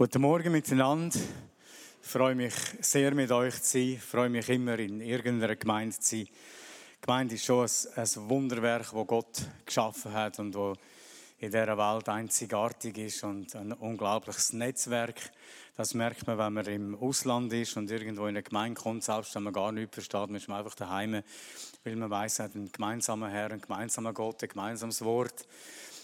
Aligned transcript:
Guten 0.00 0.22
Morgen 0.22 0.50
miteinander. 0.52 1.18
Ich 2.02 2.08
freue 2.08 2.34
mich 2.34 2.54
sehr, 2.80 3.14
mit 3.14 3.30
euch 3.30 3.60
zu 3.60 3.72
sein. 3.72 3.82
Ich 3.82 4.00
freue 4.00 4.30
mich 4.30 4.48
immer, 4.48 4.78
in 4.78 5.02
irgendeiner 5.02 5.56
Gemeinde 5.56 5.94
zu 5.98 6.16
sein. 6.16 6.24
Die 6.24 7.00
Gemeinde 7.02 7.34
ist 7.34 7.44
schon 7.44 7.68
ein, 7.96 8.30
Wunderwerk, 8.30 8.92
das 8.94 9.06
Gott 9.06 9.42
geschaffen 9.66 10.14
hat 10.14 10.38
und 10.38 10.54
wo 10.54 10.72
in 11.38 11.50
dieser 11.50 11.76
Welt 11.76 12.08
einzigartig 12.08 12.96
ist 12.96 13.24
und 13.24 13.54
ein 13.54 13.74
unglaubliches 13.74 14.54
Netzwerk. 14.54 15.20
Das 15.76 15.92
merkt 15.92 16.26
man, 16.26 16.38
wenn 16.38 16.54
man 16.54 16.64
im 16.64 16.94
Ausland 16.94 17.52
ist 17.52 17.76
und 17.76 17.90
irgendwo 17.90 18.22
in 18.22 18.28
eine 18.30 18.42
Gemeinde 18.42 18.80
kommt, 18.80 19.04
selbst 19.04 19.34
wenn 19.34 19.42
man 19.42 19.52
gar 19.52 19.70
nichts 19.70 19.92
versteht, 19.92 20.30
man 20.30 20.36
ist 20.36 20.48
einfach 20.48 20.76
daheim, 20.76 21.22
weil 21.84 21.96
man 21.96 22.08
weiß, 22.08 22.38
hat 22.38 22.54
einen 22.54 22.72
gemeinsamen 22.72 23.28
Herr, 23.28 23.50
einen 23.50 23.60
gemeinsamen 23.60 24.14
Gott, 24.14 24.42
ein 24.42 24.48
gemeinsames 24.48 25.04
Wort. 25.04 25.46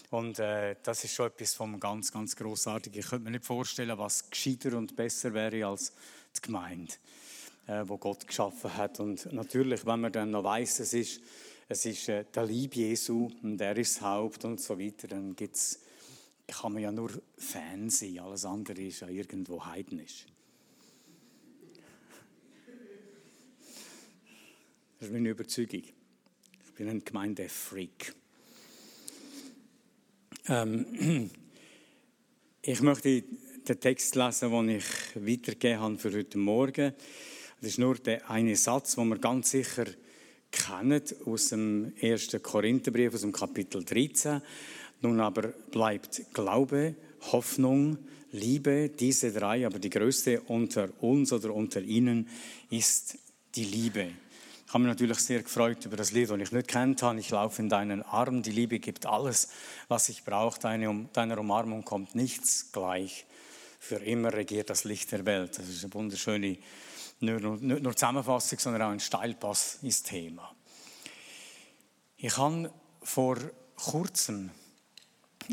Und 0.09 0.39
äh, 0.39 0.75
das 0.83 1.03
ist 1.03 1.13
schon 1.13 1.27
etwas 1.27 1.53
vom 1.53 1.79
ganz, 1.79 2.11
ganz 2.11 2.35
Grossartigen. 2.35 2.99
Ich 2.99 3.07
könnte 3.07 3.25
mir 3.25 3.31
nicht 3.31 3.45
vorstellen, 3.45 3.97
was 3.97 4.29
gescheiter 4.29 4.77
und 4.77 4.95
besser 4.95 5.33
wäre 5.33 5.67
als 5.67 5.91
die 6.35 6.41
Gemeinde, 6.41 6.93
äh, 7.67 7.83
wo 7.85 7.97
Gott 7.97 8.25
geschaffen 8.25 8.73
hat. 8.77 9.01
Und 9.01 9.31
natürlich, 9.33 9.85
wenn 9.85 9.99
man 9.99 10.11
dann 10.13 10.31
noch 10.31 10.45
weiß, 10.45 10.79
es 10.79 10.93
ist, 10.93 11.21
es 11.67 11.85
ist 11.85 12.07
äh, 12.07 12.23
der 12.33 12.45
Lieb 12.45 12.75
Jesu 12.75 13.29
und 13.43 13.59
er 13.59 13.75
ist 13.75 13.97
das 13.97 14.01
Haupt 14.03 14.45
und 14.45 14.61
so 14.61 14.79
weiter, 14.79 15.09
dann 15.09 15.35
gibt's, 15.35 15.81
kann 16.47 16.71
man 16.71 16.83
ja 16.83 16.91
nur 16.93 17.11
Fan 17.37 17.89
sein. 17.89 18.19
Alles 18.19 18.45
andere 18.45 18.81
ist 18.81 19.01
ja 19.01 19.09
irgendwo 19.09 19.65
heidnisch. 19.65 20.25
Das 24.99 25.09
ist 25.09 25.13
meine 25.13 25.29
Überzeugung. 25.29 25.83
Ich 25.83 26.73
bin 26.75 26.87
ein 26.89 27.03
Gemeindefreak. 27.03 28.15
Ähm, 30.49 31.29
ich 32.61 32.81
möchte 32.81 33.23
den 33.67 33.79
Text 33.79 34.15
lesen, 34.15 34.51
den 34.51 34.69
ich 34.69 34.85
weitergegeben 35.15 35.79
habe 35.81 35.97
für 35.97 36.13
heute 36.13 36.37
Morgen. 36.37 36.93
Das 37.59 37.71
ist 37.71 37.79
nur 37.79 37.95
der 37.95 38.29
eine 38.29 38.55
Satz, 38.55 38.95
den 38.95 39.09
wir 39.09 39.17
ganz 39.17 39.51
sicher 39.51 39.85
kennen 40.51 41.01
aus 41.25 41.49
dem 41.49 41.93
1. 42.01 42.37
Korintherbrief, 42.41 43.13
aus 43.15 43.21
dem 43.21 43.33
Kapitel 43.33 43.83
13. 43.83 44.41
Nun 45.01 45.19
aber 45.19 45.49
bleibt 45.71 46.33
Glaube, 46.33 46.95
Hoffnung, 47.31 47.97
Liebe, 48.31 48.89
diese 48.89 49.31
drei, 49.31 49.65
aber 49.65 49.79
die 49.79 49.89
größte 49.89 50.41
unter 50.41 50.89
uns 51.01 51.33
oder 51.33 51.53
unter 51.53 51.81
ihnen 51.81 52.27
ist 52.69 53.17
die 53.55 53.65
Liebe. 53.65 54.11
Ich 54.67 54.73
habe 54.73 54.83
mich 54.83 54.89
natürlich 54.89 55.19
sehr 55.19 55.41
gefreut 55.41 55.85
über 55.85 55.95
das 55.95 56.11
Lied, 56.11 56.29
das 56.29 56.37
ich 56.41 56.51
nicht 56.51 56.67
kennt 56.67 57.01
habe. 57.01 57.17
Ich 57.21 57.29
laufe 57.29 57.61
in 57.61 57.69
deinen 57.69 58.03
Arm. 58.03 58.43
Die 58.43 58.51
Liebe 58.51 58.79
gibt 58.79 59.05
alles, 59.05 59.47
was 59.87 60.09
ich 60.09 60.25
brauche. 60.25 60.59
Deine, 60.59 61.07
deiner 61.13 61.37
Umarmung 61.37 61.85
kommt 61.85 62.15
nichts 62.15 62.69
gleich. 62.73 63.25
Für 63.79 63.95
immer 63.95 64.33
regiert 64.33 64.69
das 64.69 64.83
Licht 64.83 65.09
der 65.13 65.25
Welt. 65.25 65.57
Das 65.57 65.69
ist 65.69 65.85
eine 65.85 65.93
wunderschöne, 65.93 66.57
nicht 67.21 67.41
nur, 67.41 67.55
nicht 67.55 67.81
nur 67.81 67.95
Zusammenfassung, 67.95 68.59
sondern 68.59 68.81
auch 68.81 68.89
ein 68.89 68.99
Steilpass 68.99 69.79
ins 69.83 70.03
Thema. 70.03 70.53
Ich 72.17 72.37
habe 72.37 72.69
vor 73.03 73.37
kurzem 73.77 74.51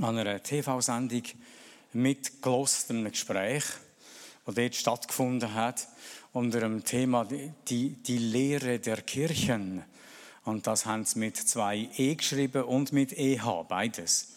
an 0.00 0.18
einer 0.18 0.42
TV-Sendung 0.42 1.22
mitgelost, 1.92 2.90
einem 2.90 3.12
Gespräch, 3.12 3.62
das 4.44 4.56
dort 4.56 4.74
stattgefunden 4.74 5.54
hat 5.54 5.86
unter 6.34 6.60
dem 6.60 6.84
Thema 6.84 7.26
die, 7.68 7.90
die 7.90 8.18
Lehre 8.18 8.80
der 8.80 8.98
Kirchen. 9.02 9.82
Und 10.44 10.66
das 10.66 10.84
haben 10.84 11.04
sie 11.04 11.20
mit 11.20 11.36
zwei 11.36 11.88
E 11.96 12.14
geschrieben 12.16 12.64
und 12.64 12.92
mit 12.92 13.16
EH, 13.16 13.64
beides. 13.68 14.32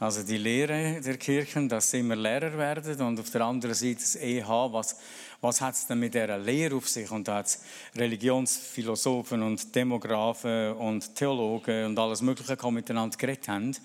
Also 0.00 0.22
die 0.22 0.38
Lehre 0.38 1.00
der 1.00 1.16
Kirchen, 1.18 1.68
dass 1.68 1.90
sie 1.90 2.00
immer 2.00 2.16
Lehrer 2.16 2.56
werden 2.56 3.00
und 3.02 3.20
auf 3.20 3.30
der 3.30 3.42
anderen 3.42 3.74
Seite 3.74 4.00
das 4.00 4.16
EH, 4.16 4.48
was, 4.48 4.96
was 5.40 5.60
hat 5.60 5.74
es 5.74 5.86
denn 5.86 6.00
mit 6.00 6.14
dieser 6.14 6.38
Lehre 6.38 6.74
auf 6.74 6.88
sich? 6.88 7.10
Und 7.10 7.28
da 7.28 7.36
hat 7.36 7.46
es 7.46 7.62
Religionsphilosophen 7.94 9.42
und 9.42 9.74
Demografen 9.74 10.72
und 10.72 11.14
Theologen 11.14 11.86
und 11.86 11.98
alles 11.98 12.22
Mögliche 12.22 12.70
miteinander 12.70 13.16
geredet 13.16 13.48
haben. 13.48 13.76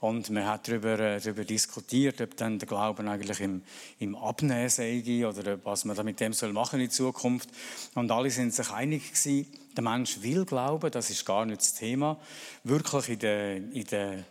Und 0.00 0.30
man 0.30 0.46
hat 0.46 0.66
darüber, 0.66 0.98
äh, 0.98 1.20
darüber 1.20 1.44
diskutiert, 1.44 2.20
ob 2.20 2.36
dann 2.36 2.58
der 2.58 2.66
Glauben 2.66 3.06
eigentlich 3.06 3.40
im, 3.40 3.62
im 3.98 4.16
Abnehmen 4.16 4.68
sei 4.68 5.26
oder 5.26 5.58
was 5.64 5.84
man 5.84 6.04
mit 6.04 6.20
dem 6.20 6.32
soll 6.32 6.52
machen 6.52 6.80
in 6.80 6.90
Zukunft. 6.90 7.50
Und 7.94 8.10
alle 8.10 8.30
sind 8.30 8.54
sich 8.54 8.70
einig 8.70 9.12
gewesen, 9.12 9.46
der 9.76 9.84
Mensch 9.84 10.22
will 10.22 10.44
glauben, 10.44 10.90
das 10.90 11.10
ist 11.10 11.24
gar 11.24 11.44
nicht 11.44 11.60
das 11.60 11.74
Thema. 11.74 12.18
Wirklich 12.64 13.10
in 13.10 13.18
der, 13.18 13.56
in 13.56 13.84
der 13.84 14.24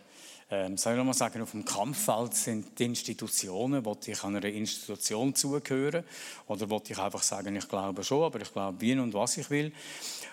ähm, 0.52 0.76
soll 0.76 0.98
ich 0.98 1.04
mal 1.04 1.14
sagen, 1.14 1.42
auf 1.42 1.52
dem 1.52 1.64
Kampffeld 1.64 2.34
sind 2.34 2.76
die 2.78 2.86
Institutionen, 2.86 3.84
wo 3.84 3.96
ich 4.04 4.24
einer 4.24 4.44
Institution 4.44 5.32
zugehören 5.32 6.02
oder 6.48 6.68
wollte 6.68 6.92
ich 6.92 6.98
einfach 6.98 7.22
sagen, 7.22 7.54
ich 7.54 7.68
glaube 7.68 8.02
schon, 8.02 8.24
aber 8.24 8.40
ich 8.40 8.52
glaube 8.52 8.80
wie 8.80 8.98
und 8.98 9.14
was 9.14 9.36
ich 9.36 9.48
will. 9.48 9.72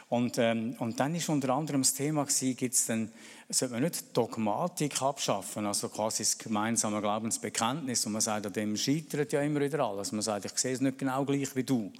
Und, 0.09 0.37
ähm, 0.37 0.75
und 0.79 0.99
dann 0.99 1.13
ist 1.15 1.27
unter 1.27 1.53
anderem 1.53 1.81
das 1.81 1.93
Thema 1.93 2.25
gibt's 2.25 2.85
dann, 2.85 3.11
sollte 3.49 3.73
man 3.73 3.83
nicht 3.83 4.15
Dogmatik 4.15 5.01
abschaffen, 5.01 5.65
also 5.65 5.89
quasi 5.89 6.23
das 6.23 6.37
gemeinsame 6.37 7.01
Glaubensbekenntnis, 7.01 8.05
und 8.05 8.13
man 8.13 8.21
sagt, 8.21 8.45
an 8.45 8.53
dem 8.53 8.77
scheitert 8.77 9.33
ja 9.33 9.41
immer 9.41 9.59
wieder 9.59 9.81
alles. 9.81 10.13
Man 10.13 10.21
sagt, 10.21 10.45
ich 10.45 10.57
sehe 10.57 10.73
es 10.73 10.79
nicht 10.79 10.97
genau 10.97 11.25
gleich 11.25 11.53
wie 11.55 11.63
du. 11.63 11.91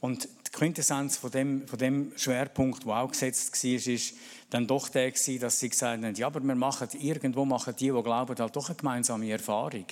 Und 0.00 0.24
die 0.24 0.50
Quintessenz 0.52 1.16
von 1.16 1.30
dem, 1.32 1.66
von 1.66 1.78
dem 1.78 2.12
Schwerpunkt, 2.16 2.84
der 2.84 2.96
auch 2.96 3.10
gesetzt 3.10 3.52
war, 3.64 3.92
ist 3.92 4.14
dann 4.50 4.66
doch 4.68 4.88
der 4.88 5.10
gewesen, 5.10 5.40
dass 5.40 5.58
sie 5.58 5.68
gesagt 5.68 6.04
haben, 6.04 6.14
ja, 6.14 6.28
aber 6.28 6.40
wir 6.40 6.54
machen, 6.54 6.88
irgendwo 7.00 7.44
machen 7.44 7.74
die, 7.76 7.90
die 7.90 8.02
glauben, 8.02 8.38
halt 8.38 8.54
doch 8.54 8.68
eine 8.68 8.76
gemeinsame 8.76 9.30
Erfahrung. 9.30 9.86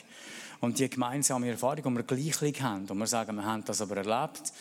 Und 0.60 0.78
die 0.78 0.88
gemeinsame 0.88 1.48
Erfahrung, 1.48 1.82
die 1.82 1.96
wir 1.96 2.02
gleich 2.04 2.62
haben, 2.62 2.86
und 2.86 2.96
wir 2.96 3.06
sagen, 3.08 3.34
wir 3.34 3.44
haben 3.44 3.64
das 3.64 3.80
aber 3.80 3.96
erlebt, 3.96 4.52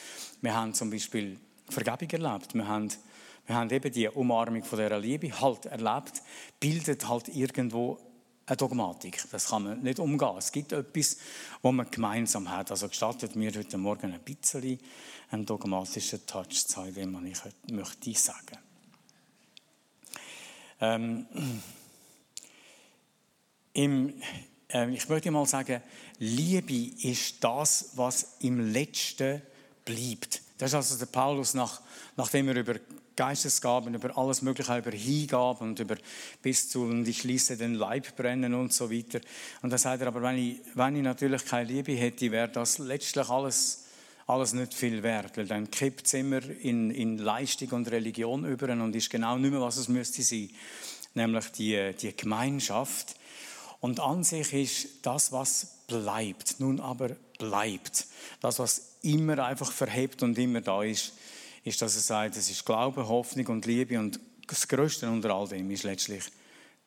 wir 0.42 0.56
haben 0.56 0.74
zum 0.74 0.90
Beispiel 0.90 1.38
Vergebung 1.74 2.10
erlebt. 2.10 2.54
Wir 2.54 2.68
haben, 2.68 2.90
wir 3.46 3.56
haben 3.56 3.70
eben 3.70 3.92
die 3.92 4.08
Umarmung 4.08 4.64
von 4.64 4.80
dieser 4.80 5.00
Liebe 5.00 5.40
halt 5.40 5.66
erlebt, 5.66 6.22
bildet 6.60 7.08
halt 7.08 7.28
irgendwo 7.30 8.00
eine 8.46 8.58
Dogmatik. 8.58 9.24
Das 9.32 9.48
kann 9.48 9.64
man 9.64 9.82
nicht 9.82 10.00
umgehen. 10.00 10.38
Es 10.38 10.52
gibt 10.52 10.72
etwas, 10.72 11.18
was 11.62 11.74
man 11.74 11.90
gemeinsam 11.90 12.50
hat. 12.50 12.72
Also 12.72 12.88
gestattet 12.88 13.36
mir 13.36 13.52
heute 13.56 13.78
Morgen 13.78 14.14
ein 14.14 14.20
bisschen 14.20 14.80
einen 15.32 15.46
dogmatischen 15.46 16.26
Touch 16.26 16.50
zu 16.50 16.68
zeigen, 16.68 17.14
den 17.14 17.26
ich 17.26 17.40
möchte 17.72 18.14
sagen. 18.14 18.58
Ähm, 20.82 21.26
im, 23.74 24.14
äh, 24.70 24.90
ich 24.92 25.08
möchte 25.08 25.32
mal 25.32 25.46
sagen, 25.46 25.82
Liebe 26.20 27.08
ist 27.08 27.44
das, 27.44 27.92
was 27.96 28.36
im 28.42 28.72
Letzten 28.72 29.42
bleibt. 29.86 30.43
Das 30.64 30.72
ist 30.72 30.76
also 30.76 30.96
der 30.98 31.08
Paulus, 31.08 31.56
nach, 31.56 31.82
nachdem 32.16 32.48
er 32.48 32.56
über 32.56 32.76
Geistesgaben, 33.18 33.96
über 33.96 34.18
alles 34.18 34.42
Mögliche, 34.42 34.78
über 34.78 34.92
Hingaben 34.92 35.68
und 35.68 35.80
über 35.82 35.98
bis 36.42 36.70
zu 36.70 36.84
und 36.84 37.06
ich 37.06 37.26
ließe 37.26 37.58
den 37.58 37.74
Leib 37.74 38.16
brennen 38.16 38.54
und 38.54 38.72
so 38.72 38.90
weiter. 38.90 39.20
Und 39.62 39.72
da 39.72 39.78
sagt 39.78 40.02
er, 40.02 40.08
aber 40.08 40.22
wenn 40.22 40.38
ich, 40.38 40.62
wenn 40.74 40.96
ich 40.96 41.04
natürlich 41.04 41.44
keine 41.44 41.68
Liebe 41.68 41.92
hätte, 41.92 42.32
wäre 42.32 42.48
das 42.48 42.78
letztlich 42.78 43.28
alles, 43.28 43.88
alles 44.26 44.54
nicht 44.54 44.74
viel 44.74 45.04
wert, 45.04 45.36
weil 45.36 45.48
dann 45.48 45.70
kippt 45.70 46.08
es 46.08 46.14
immer 46.14 46.42
in, 46.42 46.92
in 46.92 47.18
Leistung 47.18 47.72
und 47.72 47.92
Religion 47.92 48.46
über 48.46 48.70
und 48.72 48.96
ist 48.96 49.10
genau 49.10 49.38
nicht 49.38 49.52
mehr, 49.52 49.60
was 49.60 49.76
es 49.76 49.90
müsste 49.90 50.24
sein, 50.24 50.50
nämlich 51.14 51.52
die, 51.52 51.92
die 52.00 52.16
Gemeinschaft. 52.16 53.16
Und 53.84 54.00
an 54.00 54.24
sich 54.24 54.54
ist 54.54 54.88
das, 55.02 55.34
was 55.34 55.80
bleibt, 55.88 56.62
nun 56.62 56.80
aber 56.80 57.10
bleibt, 57.38 58.08
das, 58.40 58.58
was 58.58 58.94
immer 59.02 59.38
einfach 59.40 59.74
verhebt 59.74 60.24
und 60.24 60.38
immer 60.38 60.62
da 60.62 60.84
ist, 60.84 61.12
ist, 61.66 61.82
dass 61.82 61.98
er 61.98 62.02
sagt, 62.02 62.38
es 62.38 62.50
ist 62.50 62.66
Glaube, 62.66 63.06
Hoffnung 63.06 63.48
und 63.48 63.66
Liebe 63.66 64.00
und 64.00 64.22
das 64.48 64.70
Größte 64.70 65.10
unter 65.10 65.32
all 65.36 65.50
dem 65.50 65.70
ist 65.70 65.84
letztlich 65.84 66.24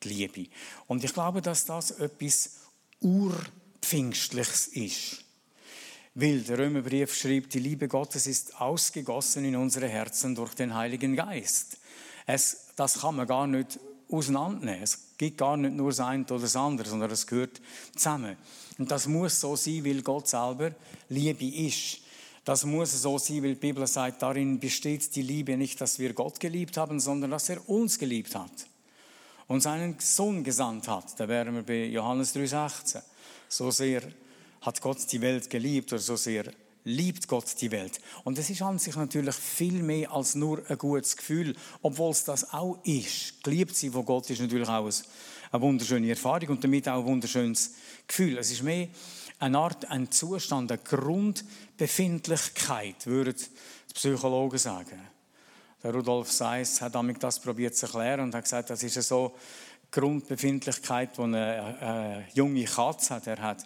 die 0.01 0.09
Liebe. 0.09 0.49
Und 0.87 1.03
ich 1.03 1.13
glaube, 1.13 1.39
dass 1.39 1.65
das 1.65 1.91
etwas 1.91 2.61
Urpfingstliches 2.99 4.65
ist. 4.69 5.23
Weil 6.15 6.41
der 6.41 6.57
Römerbrief 6.57 7.15
schreibt, 7.15 7.53
die 7.53 7.59
Liebe 7.59 7.87
Gottes 7.87 8.25
ist 8.25 8.59
ausgegossen 8.59 9.45
in 9.45 9.55
unsere 9.55 9.87
Herzen 9.87 10.33
durch 10.33 10.55
den 10.55 10.73
Heiligen 10.73 11.15
Geist. 11.15 11.77
Es, 12.25 12.69
das 12.75 13.01
kann 13.01 13.17
man 13.17 13.27
gar 13.27 13.45
nicht 13.45 13.79
auseinandernehmen. 14.09 14.83
Es 14.83 14.99
gibt 15.17 15.37
gar 15.37 15.57
nicht 15.57 15.75
nur 15.75 15.89
das 15.89 15.99
eine 15.99 16.23
oder 16.25 16.39
das 16.39 16.55
andere, 16.55 16.87
sondern 16.87 17.11
es 17.11 17.27
gehört 17.27 17.61
zusammen. 17.95 18.37
Und 18.77 18.91
das 18.91 19.07
muss 19.07 19.39
so 19.39 19.55
sein, 19.55 19.83
weil 19.85 20.01
Gott 20.01 20.27
selber 20.27 20.71
Liebe 21.09 21.45
ist. 21.45 21.99
Das 22.45 22.63
muss 22.63 23.01
so 23.01 23.17
sein, 23.17 23.43
weil 23.43 23.55
die 23.55 23.59
Bibel 23.59 23.85
sagt, 23.87 24.21
darin 24.21 24.59
besteht 24.59 25.13
die 25.15 25.21
Liebe 25.21 25.57
nicht, 25.57 25.81
dass 25.81 25.99
wir 25.99 26.13
Gott 26.13 26.39
geliebt 26.39 26.77
haben, 26.77 26.99
sondern 26.99 27.31
dass 27.31 27.49
er 27.49 27.67
uns 27.69 27.99
geliebt 27.99 28.35
hat 28.35 28.67
und 29.47 29.61
seinen 29.61 29.97
Sohn 29.99 30.43
gesandt 30.43 30.87
hat. 30.87 31.19
Da 31.19 31.27
wären 31.27 31.55
wir 31.55 31.63
bei 31.63 31.85
Johannes 31.85 32.35
3,16. 32.35 33.01
So 33.49 33.71
sehr 33.71 34.01
hat 34.61 34.81
Gott 34.81 34.99
die 35.11 35.21
Welt 35.21 35.49
geliebt 35.49 35.91
oder 35.91 36.01
so 36.01 36.15
sehr 36.15 36.45
liebt 36.87 37.27
Gott 37.27 37.61
die 37.61 37.71
Welt. 37.71 37.99
Und 38.23 38.37
es 38.37 38.49
ist 38.49 38.61
an 38.61 38.79
sich 38.79 38.95
natürlich 38.95 39.35
viel 39.35 39.83
mehr 39.83 40.09
als 40.11 40.35
nur 40.35 40.63
ein 40.69 40.77
gutes 40.77 41.17
Gefühl, 41.17 41.53
obwohl 41.81 42.11
es 42.11 42.23
das 42.23 42.53
auch 42.53 42.79
ist. 42.83 43.43
Geliebt 43.43 43.75
sein 43.75 43.91
von 43.91 44.05
Gott 44.05 44.29
ist 44.29 44.39
natürlich 44.39 44.69
auch 44.69 44.89
eine 45.51 45.61
wunderschöne 45.61 46.09
Erfahrung 46.09 46.47
und 46.49 46.63
damit 46.63 46.87
auch 46.87 46.99
ein 46.99 47.05
wunderschönes 47.05 47.73
Gefühl. 48.07 48.37
Es 48.37 48.51
ist 48.51 48.63
mehr 48.63 48.87
eine 49.39 49.59
Art, 49.59 49.87
ein 49.89 50.09
Zustand, 50.09 50.71
eine 50.71 50.81
Grundbefindlichkeit, 50.81 53.05
würden 53.05 53.35
die 53.35 53.45
Psychologen 53.93 54.57
sagen. 54.57 54.99
Der 55.83 55.93
Rudolf 55.93 56.31
Seiss 56.31 56.81
hat 56.81 56.95
damit 56.95 57.21
das 57.21 57.39
probiert 57.39 57.75
zu 57.75 57.85
erklären 57.85 58.21
und 58.21 58.33
hat 58.33 58.45
gesagt, 58.45 58.69
das 58.69 58.81
ist 58.81 58.99
so 59.03 59.35
Grundbefindlichkeit, 59.91 61.17
die 61.17 61.21
eine, 61.21 61.77
eine 61.79 62.25
junge 62.33 62.63
Katze 62.65 63.15
hat. 63.15 63.27
Er 63.27 63.41
hat 63.41 63.65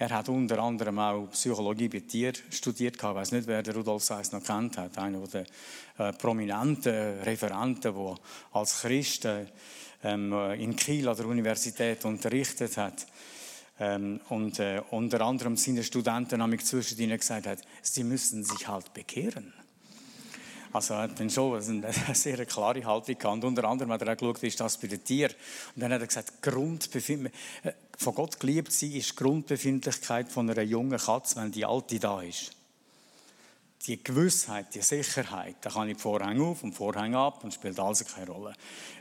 er 0.00 0.10
hat 0.10 0.28
unter 0.28 0.60
anderem 0.60 0.98
auch 1.00 1.28
Psychologie 1.32 1.88
bei 1.88 2.00
Tieren 2.00 2.36
studiert. 2.50 2.94
Ich 2.96 3.02
weiß 3.02 3.32
nicht, 3.32 3.48
wer 3.48 3.66
Rudolf 3.74 4.04
Seiss 4.04 4.30
noch 4.30 4.44
kennt 4.44 4.78
hat. 4.78 4.96
Einer 4.96 5.26
der 5.26 5.44
äh, 5.98 6.12
prominenten 6.12 7.20
Referenten, 7.22 7.92
der 7.92 8.14
als 8.52 8.82
Christ 8.82 9.26
ähm, 10.04 10.32
in 10.56 10.76
Kiel 10.76 11.08
an 11.08 11.16
der 11.16 11.26
Universität 11.26 12.04
unterrichtet 12.04 12.76
hat. 12.76 13.06
Ähm, 13.80 14.20
und 14.28 14.60
äh, 14.60 14.82
unter 14.90 15.20
anderem 15.22 15.56
seine 15.56 15.82
Studenten 15.82 16.42
haben 16.42 16.58
zwischen 16.60 17.00
ihnen 17.00 17.18
gesagt, 17.18 17.64
sie 17.82 18.04
müssen 18.04 18.44
sich 18.44 18.68
halt 18.68 18.94
bekehren. 18.94 19.52
Also 20.72 20.94
er 20.94 21.02
hat 21.02 21.18
dann 21.18 21.30
schon 21.30 21.54
eine 21.56 21.92
sehr 22.14 22.44
klare 22.46 22.84
Haltung 22.84 23.18
gehabt. 23.18 23.34
Und 23.34 23.44
unter 23.44 23.64
anderem 23.64 23.92
hat 23.92 24.02
er 24.02 24.12
auch 24.12 24.16
geschaut, 24.16 24.42
ist 24.42 24.60
das 24.60 24.76
bei 24.76 24.86
den 24.86 25.02
Tieren. 25.02 25.34
Und 25.74 25.82
dann 25.82 25.92
hat 25.92 26.00
er 26.00 26.06
gesagt, 26.06 26.32
äh, 26.46 27.72
von 27.96 28.14
Gott 28.14 28.38
geliebt 28.38 28.72
sein 28.72 28.92
ist 28.92 29.10
die 29.10 29.16
Grundbefindlichkeit 29.16 30.30
von 30.30 30.48
einer 30.48 30.62
jungen 30.62 30.98
Katze, 30.98 31.36
wenn 31.36 31.50
die 31.50 31.64
alte 31.64 31.98
da 31.98 32.22
ist. 32.22 32.52
Die 33.86 34.02
Gewissheit, 34.02 34.74
die 34.74 34.82
Sicherheit, 34.82 35.56
da 35.60 35.70
kann 35.70 35.88
ich 35.88 35.96
die 35.96 36.02
Vorhänge 36.02 36.42
auf 36.42 36.62
und 36.62 36.74
Vorhänge 36.74 37.16
ab 37.16 37.44
und 37.44 37.54
spielt 37.54 37.78
also 37.78 38.04
keine 38.04 38.30
Rolle. 38.30 38.54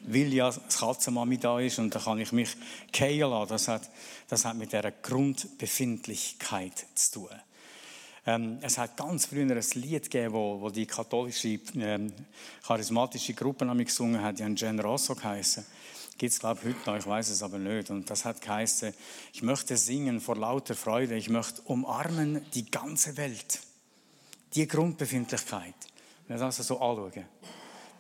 Weil 0.04 0.32
ja 0.34 0.52
das 0.52 0.78
Katzenmami 0.78 1.38
da 1.38 1.60
ist 1.60 1.80
und 1.80 1.94
da 1.94 2.00
kann 2.00 2.20
ich 2.20 2.32
mich 2.32 2.56
fallen 2.94 3.20
lassen. 3.20 3.50
Das 3.50 3.68
hat, 3.68 3.90
das 4.30 4.46
hat 4.46 4.56
mit 4.56 4.72
dieser 4.72 4.92
Grundbefindlichkeit 4.92 6.86
zu 6.96 7.12
tun. 7.12 7.30
Ähm, 8.28 8.58
es 8.62 8.78
hat 8.78 8.98
ganz 8.98 9.26
früher 9.26 9.50
ein 9.50 9.66
Lied 9.76 10.04
gegeben, 10.12 10.34
wo, 10.34 10.60
wo 10.60 10.70
die 10.70 10.86
katholische, 10.86 11.60
ähm, 11.78 12.12
charismatische 12.62 13.34
Gruppe 13.34 13.66
gesungen 13.86 14.22
hat, 14.22 14.38
die 14.38 14.44
haben 14.44 14.56
Generoso 14.56 15.16
geheißen. 15.16 15.66
Gibt 16.18 16.34
es, 16.34 16.40
glaube 16.40 16.60
ich, 16.60 16.76
heute 16.76 16.90
noch, 16.90 16.98
ich 16.98 17.08
weiß 17.08 17.30
es 17.30 17.42
aber 17.42 17.58
nicht. 17.58 17.90
Und 17.90 18.10
das 18.10 18.26
hat 18.26 18.42
geheißen, 18.42 18.94
ich 19.32 19.44
möchte 19.44 19.78
singen 19.78 20.20
vor 20.20 20.36
lauter 20.36 20.76
Freude, 20.76 21.16
ich 21.16 21.30
möchte 21.30 21.62
umarmen 21.62 22.46
die 22.54 22.70
ganze 22.70 23.16
Welt. 23.16 23.62
Die 24.56 24.68
Grundbefindlichkeit. 24.68 25.76
Wenn 26.28 26.38
wir 26.38 26.46
das 26.46 26.60
also 26.60 26.76
so 26.76 26.82
anschauen. 26.82 27.24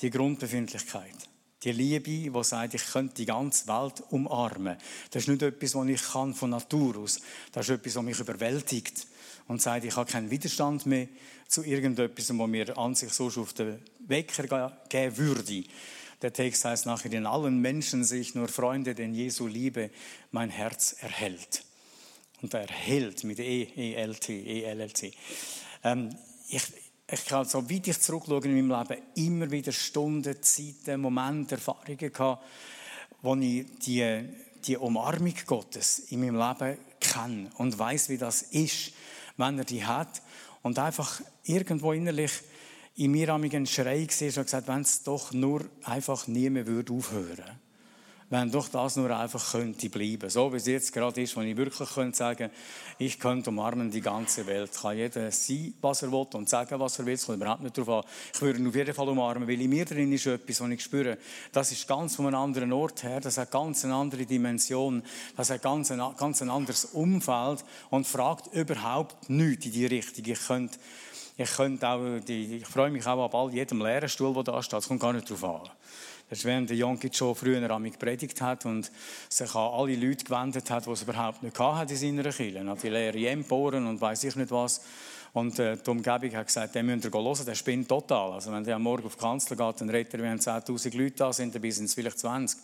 Die 0.01 0.09
Grundbefindlichkeit. 0.09 1.15
Die 1.63 1.71
Liebe, 1.71 2.03
die 2.03 2.43
sagt, 2.43 2.73
ich 2.73 2.85
könnte 2.85 3.15
die 3.15 3.25
ganze 3.25 3.65
Welt 3.67 4.03
umarmen. 4.09 4.77
Das 5.09 5.23
ist 5.23 5.29
nicht 5.29 5.41
etwas, 5.41 5.73
was 5.73 5.87
ich 5.87 6.03
kann 6.03 6.33
von 6.33 6.49
Natur 6.49 6.97
aus. 6.97 7.21
Das 7.53 7.69
ist 7.69 7.75
etwas, 7.75 7.95
was 7.95 8.03
mich 8.03 8.19
überwältigt 8.19 9.07
und 9.47 9.61
sagt, 9.61 9.85
ich 9.85 9.95
habe 9.95 10.11
keinen 10.11 10.29
Widerstand 10.29 10.85
mehr 10.85 11.07
zu 11.47 11.63
irgendetwas, 11.63 12.37
was 12.37 12.47
mir 12.47 12.77
an 12.77 12.95
sich 12.95 13.13
so 13.13 13.27
auf 13.27 13.53
den 13.53 13.79
Wecker 13.99 14.77
geben 14.89 15.17
würde. 15.17 15.63
Der 16.21 16.33
Text 16.33 16.65
heißt 16.65 16.85
nachher, 16.85 17.11
in 17.13 17.25
allen 17.25 17.59
Menschen 17.59 18.03
sehe 18.03 18.21
ich 18.21 18.35
nur 18.35 18.47
Freunde, 18.47 18.95
denn 18.95 19.13
Jesu 19.13 19.47
Liebe 19.47 19.91
mein 20.31 20.49
Herz 20.49 20.95
erhält. 20.99 21.63
Und 22.41 22.53
er 22.53 22.67
hält 22.67 23.23
mit 23.23 23.39
E, 23.39 23.63
E-L-T, 23.75 24.33
E-L-L-T. 24.33 25.13
Ähm, 25.83 26.15
ich, 26.49 26.63
ich 27.09 27.25
kann 27.25 27.45
so 27.45 27.69
weit 27.69 27.87
ich 27.87 27.99
zurückschaue 27.99 28.43
in 28.43 28.67
meinem 28.67 28.87
Leben 28.87 29.03
immer 29.15 29.51
wieder 29.51 29.71
Stunden, 29.71 30.41
Zeiten, 30.41 31.01
Momente, 31.01 31.55
Erfahrungen 31.55 31.97
gehabt, 31.97 32.43
wo 33.21 33.35
ich 33.35 33.65
die, 33.85 34.23
die 34.65 34.77
Umarmung 34.77 35.33
Gottes 35.45 35.99
in 36.09 36.19
meinem 36.19 36.35
Leben 36.35 36.77
kenne 36.99 37.49
und 37.57 37.77
weiß, 37.77 38.09
wie 38.09 38.17
das 38.17 38.41
ist 38.41 38.91
wenn 39.37 39.57
er 39.57 39.65
die 39.65 39.85
hat. 39.85 40.21
Und 40.61 40.79
einfach 40.79 41.21
irgendwo 41.43 41.93
innerlich 41.93 42.31
in 42.95 43.11
mir 43.11 43.33
ein 43.33 43.67
Schrei 43.67 44.03
gesehen 44.03 44.33
und 44.37 44.43
gesagt, 44.43 44.67
wenn 44.67 44.81
es 44.81 45.03
doch 45.03 45.31
nur 45.31 45.65
einfach 45.83 46.27
niemand 46.27 46.67
würde 46.67 46.93
aufhören 46.93 47.66
wenn 48.29 48.51
doch 48.51 48.67
das 48.67 48.97
nur 48.97 49.17
einfach 49.17 49.51
könnte 49.51 49.89
bleiben. 49.89 50.29
So 50.29 50.51
wie 50.51 50.57
es 50.57 50.67
jetzt 50.67 50.91
gerade 50.91 51.21
ist, 51.21 51.37
wo 51.37 51.41
ich 51.41 51.55
wirklich 51.55 51.89
könnte 51.89 52.17
sagen, 52.17 52.49
ich 52.97 53.19
könnte 53.19 53.49
umarmen 53.49 53.89
die 53.89 54.01
ganze 54.01 54.45
Welt. 54.45 54.71
Kann 54.73 54.97
jeder 54.97 55.31
sein, 55.31 55.73
was 55.79 56.01
er 56.01 56.11
will 56.11 56.27
und 56.33 56.49
sagen, 56.49 56.77
was 56.79 56.99
er 56.99 57.05
will. 57.05 57.13
Es 57.13 57.25
kommt 57.25 57.37
überhaupt 57.37 57.63
nicht 57.63 57.77
darauf 57.77 58.05
an. 58.05 58.11
Ich 58.33 58.41
würde 58.41 58.59
ihn 58.59 58.67
auf 58.67 58.75
jeden 58.75 58.93
Fall 58.93 59.07
umarmen, 59.07 59.47
weil 59.47 59.61
in 59.61 59.69
mir 59.69 59.85
drin 59.85 60.11
ist 60.11 60.25
etwas, 60.25 60.59
was 60.59 60.69
ich 60.69 60.83
spüre. 60.83 61.17
Das 61.53 61.71
ist 61.71 61.87
ganz 61.87 62.17
von 62.17 62.27
einem 62.27 62.35
anderen 62.35 62.73
Ort 62.73 63.03
her. 63.03 63.21
Das 63.21 63.37
hat 63.37 63.49
ganz 63.49 63.85
eine 63.85 63.95
andere 63.95 64.25
Dimension. 64.25 65.03
Das 65.37 65.49
hat 65.49 65.61
ganz 65.61 65.89
ein, 65.91 66.01
ganz 66.17 66.41
ein 66.41 66.49
anderes 66.49 66.85
Umfeld 66.85 67.63
und 67.91 68.05
fragt 68.05 68.53
überhaupt 68.53 69.29
nichts 69.29 69.67
in 69.67 69.71
die 69.71 69.85
Richtung. 69.85 70.25
Ich 70.25 70.45
könnte, 70.45 70.77
ich 71.37 71.51
könnte 71.51 71.87
auch, 71.87 72.19
die, 72.19 72.57
ich 72.57 72.67
freue 72.67 72.91
mich 72.91 73.05
auch 73.07 73.23
ab 73.23 73.35
all 73.35 73.53
jedem 73.53 73.81
Lehrerstuhl, 73.81 74.33
der 74.33 74.43
da 74.43 74.61
steht. 74.61 74.79
Es 74.79 74.87
kommt 74.89 74.99
gar 74.99 75.13
nicht 75.13 75.29
darauf 75.29 75.43
an. 75.43 75.76
Das 76.29 76.39
ist, 76.39 76.45
während 76.45 76.69
der 76.69 76.77
Jonkic 76.77 77.15
schon 77.15 77.35
früher 77.35 77.69
an 77.71 77.81
mich 77.81 77.93
gepredigt 77.93 78.41
hat 78.41 78.65
und 78.65 78.91
sich 79.29 79.55
an 79.55 79.71
alle 79.73 79.95
Leute 79.95 80.25
gewendet 80.25 80.69
hat, 80.69 80.85
die 80.85 80.91
es 80.91 81.03
überhaupt 81.03 81.41
nicht 81.41 81.57
hat 81.57 81.89
in 81.89 81.97
seiner 81.97 82.29
Kirche. 82.31 82.59
An 82.59 82.77
die 82.81 82.89
Lehre 82.89 83.29
Emporen 83.29 83.87
und 83.87 84.01
weiß 84.01 84.25
ich 84.25 84.35
nicht 84.35 84.51
was. 84.51 84.81
Und 85.33 85.57
äh, 85.59 85.77
die 85.77 85.89
Umgebung 85.89 86.35
hat 86.35 86.47
gesagt, 86.47 86.75
den 86.75 86.85
müsst 86.85 87.05
ihr 87.05 87.11
hören, 87.11 87.45
der 87.45 87.55
spinnt 87.55 87.87
total. 87.87 88.33
Also 88.33 88.51
wenn 88.51 88.63
der 88.63 88.75
am 88.75 88.83
Morgen 88.83 89.05
auf 89.05 89.15
die 89.15 89.21
Kanzler 89.21 89.55
geht, 89.55 89.81
dann 89.81 89.89
redet 89.89 90.13
er, 90.15 90.21
wenn 90.21 90.39
10'000 90.39 90.97
Leute 90.97 91.15
da 91.15 91.31
sind, 91.31 91.55
dabei 91.55 91.69
sind 91.69 91.85
es 91.85 91.93
vielleicht 91.93 92.19
20. 92.19 92.59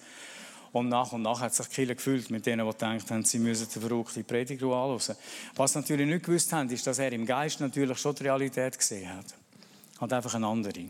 Und 0.73 0.89
nach 0.89 1.11
und 1.13 1.21
nach 1.21 1.39
hat 1.39 1.53
sich 1.53 1.67
die 1.67 1.85
gefühlt 1.85 2.31
mit 2.31 2.45
denen, 2.47 2.65
die 2.65 2.71
gedacht 2.71 3.11
haben, 3.11 3.23
sie 3.23 3.37
müssen 3.37 3.67
die 3.73 3.79
verrückte 3.79 4.23
Predigt 4.23 4.63
anhören. 4.63 5.15
Was 5.55 5.73
sie 5.73 5.79
natürlich 5.79 6.07
nicht 6.07 6.25
gewusst 6.25 6.51
haben, 6.51 6.69
ist, 6.69 6.85
dass 6.87 6.97
er 6.97 7.11
im 7.11 7.27
Geist 7.27 7.61
natürlich 7.61 7.97
schon 7.99 8.15
die 8.15 8.23
Realität 8.23 8.77
gesehen 8.77 9.13
hat. 9.13 9.25
Hat 10.01 10.11
einfach 10.11 10.33
eine 10.33 10.47
andere. 10.47 10.85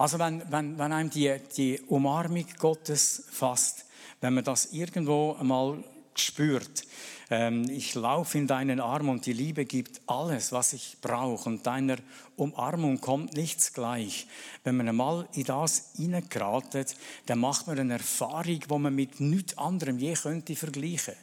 Also 0.00 0.18
wenn, 0.18 0.42
wenn, 0.50 0.78
wenn 0.78 0.92
einem 0.94 1.10
die, 1.10 1.30
die 1.58 1.78
Umarmung 1.88 2.46
Gottes 2.58 3.24
fasst, 3.30 3.84
wenn 4.22 4.32
man 4.32 4.44
das 4.44 4.72
irgendwo 4.72 5.36
einmal 5.38 5.84
spürt, 6.14 6.86
ähm, 7.28 7.68
ich 7.68 7.94
laufe 7.94 8.38
in 8.38 8.46
deinen 8.46 8.80
Arm 8.80 9.10
und 9.10 9.26
die 9.26 9.34
Liebe 9.34 9.66
gibt 9.66 10.00
alles, 10.06 10.52
was 10.52 10.72
ich 10.72 10.96
brauche 11.02 11.50
und 11.50 11.66
deiner 11.66 11.98
Umarmung 12.36 13.02
kommt 13.02 13.34
nichts 13.34 13.74
gleich. 13.74 14.26
Wenn 14.64 14.78
man 14.78 14.88
einmal 14.88 15.28
in 15.34 15.44
das 15.44 15.90
hineingeratet, 15.96 16.96
dann 17.26 17.40
macht 17.40 17.66
man 17.66 17.78
eine 17.78 17.92
Erfahrung, 17.92 18.58
die 18.58 18.78
man 18.78 18.94
mit 18.94 19.20
nichts 19.20 19.58
anderem 19.58 19.98
je 19.98 20.14
könnte 20.14 20.56
vergleichen. 20.56 21.14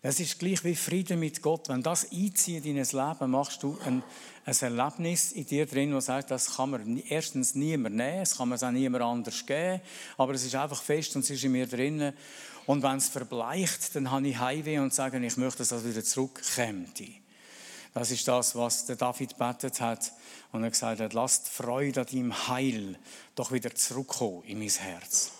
Es 0.00 0.20
ist 0.20 0.38
gleich 0.38 0.62
wie 0.62 0.76
Frieden 0.76 1.18
mit 1.18 1.42
Gott. 1.42 1.68
Wenn 1.68 1.82
das 1.82 2.12
einzieht 2.12 2.64
in 2.66 2.78
ein 2.78 2.84
Leben, 2.84 3.30
machst 3.32 3.64
du 3.64 3.76
ein, 3.84 4.04
ein 4.44 4.56
Erlebnis 4.60 5.32
in 5.32 5.44
dir 5.44 5.66
drin, 5.66 5.90
das 5.90 6.06
sagt, 6.06 6.30
das 6.30 6.54
kann 6.54 6.70
man 6.70 6.98
erstens 7.08 7.56
niemand 7.56 7.96
nehmen, 7.96 8.22
es 8.22 8.36
kann 8.36 8.48
man 8.48 8.56
es 8.56 8.62
auch 8.62 8.70
niemand 8.70 9.02
anders 9.02 9.44
geben, 9.44 9.80
aber 10.16 10.34
es 10.34 10.44
ist 10.44 10.54
einfach 10.54 10.80
fest 10.80 11.16
und 11.16 11.22
es 11.22 11.30
ist 11.30 11.42
in 11.42 11.50
mir 11.50 11.66
drin. 11.66 12.12
Und 12.66 12.84
wenn 12.84 12.98
es 12.98 13.08
verbleicht, 13.08 13.96
dann 13.96 14.08
habe 14.12 14.28
ich 14.28 14.38
Heimweh 14.38 14.78
und 14.78 14.94
sage, 14.94 15.18
ich 15.18 15.36
möchte, 15.36 15.58
dass 15.58 15.72
es 15.72 15.84
wieder 15.84 16.04
zurückkommt. 16.04 17.02
Das 17.92 18.12
ist 18.12 18.28
das, 18.28 18.54
was 18.54 18.86
der 18.86 18.94
David 18.94 19.36
betet 19.36 19.80
hat 19.80 20.12
und 20.52 20.62
er 20.62 20.70
gesagt 20.70 21.00
hat, 21.00 21.12
lasst 21.12 21.48
Freude 21.48 22.02
an 22.02 22.06
deinem 22.06 22.48
Heil 22.48 22.96
doch 23.34 23.50
wieder 23.50 23.74
zurückkommen 23.74 24.44
in 24.44 24.60
mein 24.60 24.68
Herz. 24.68 25.32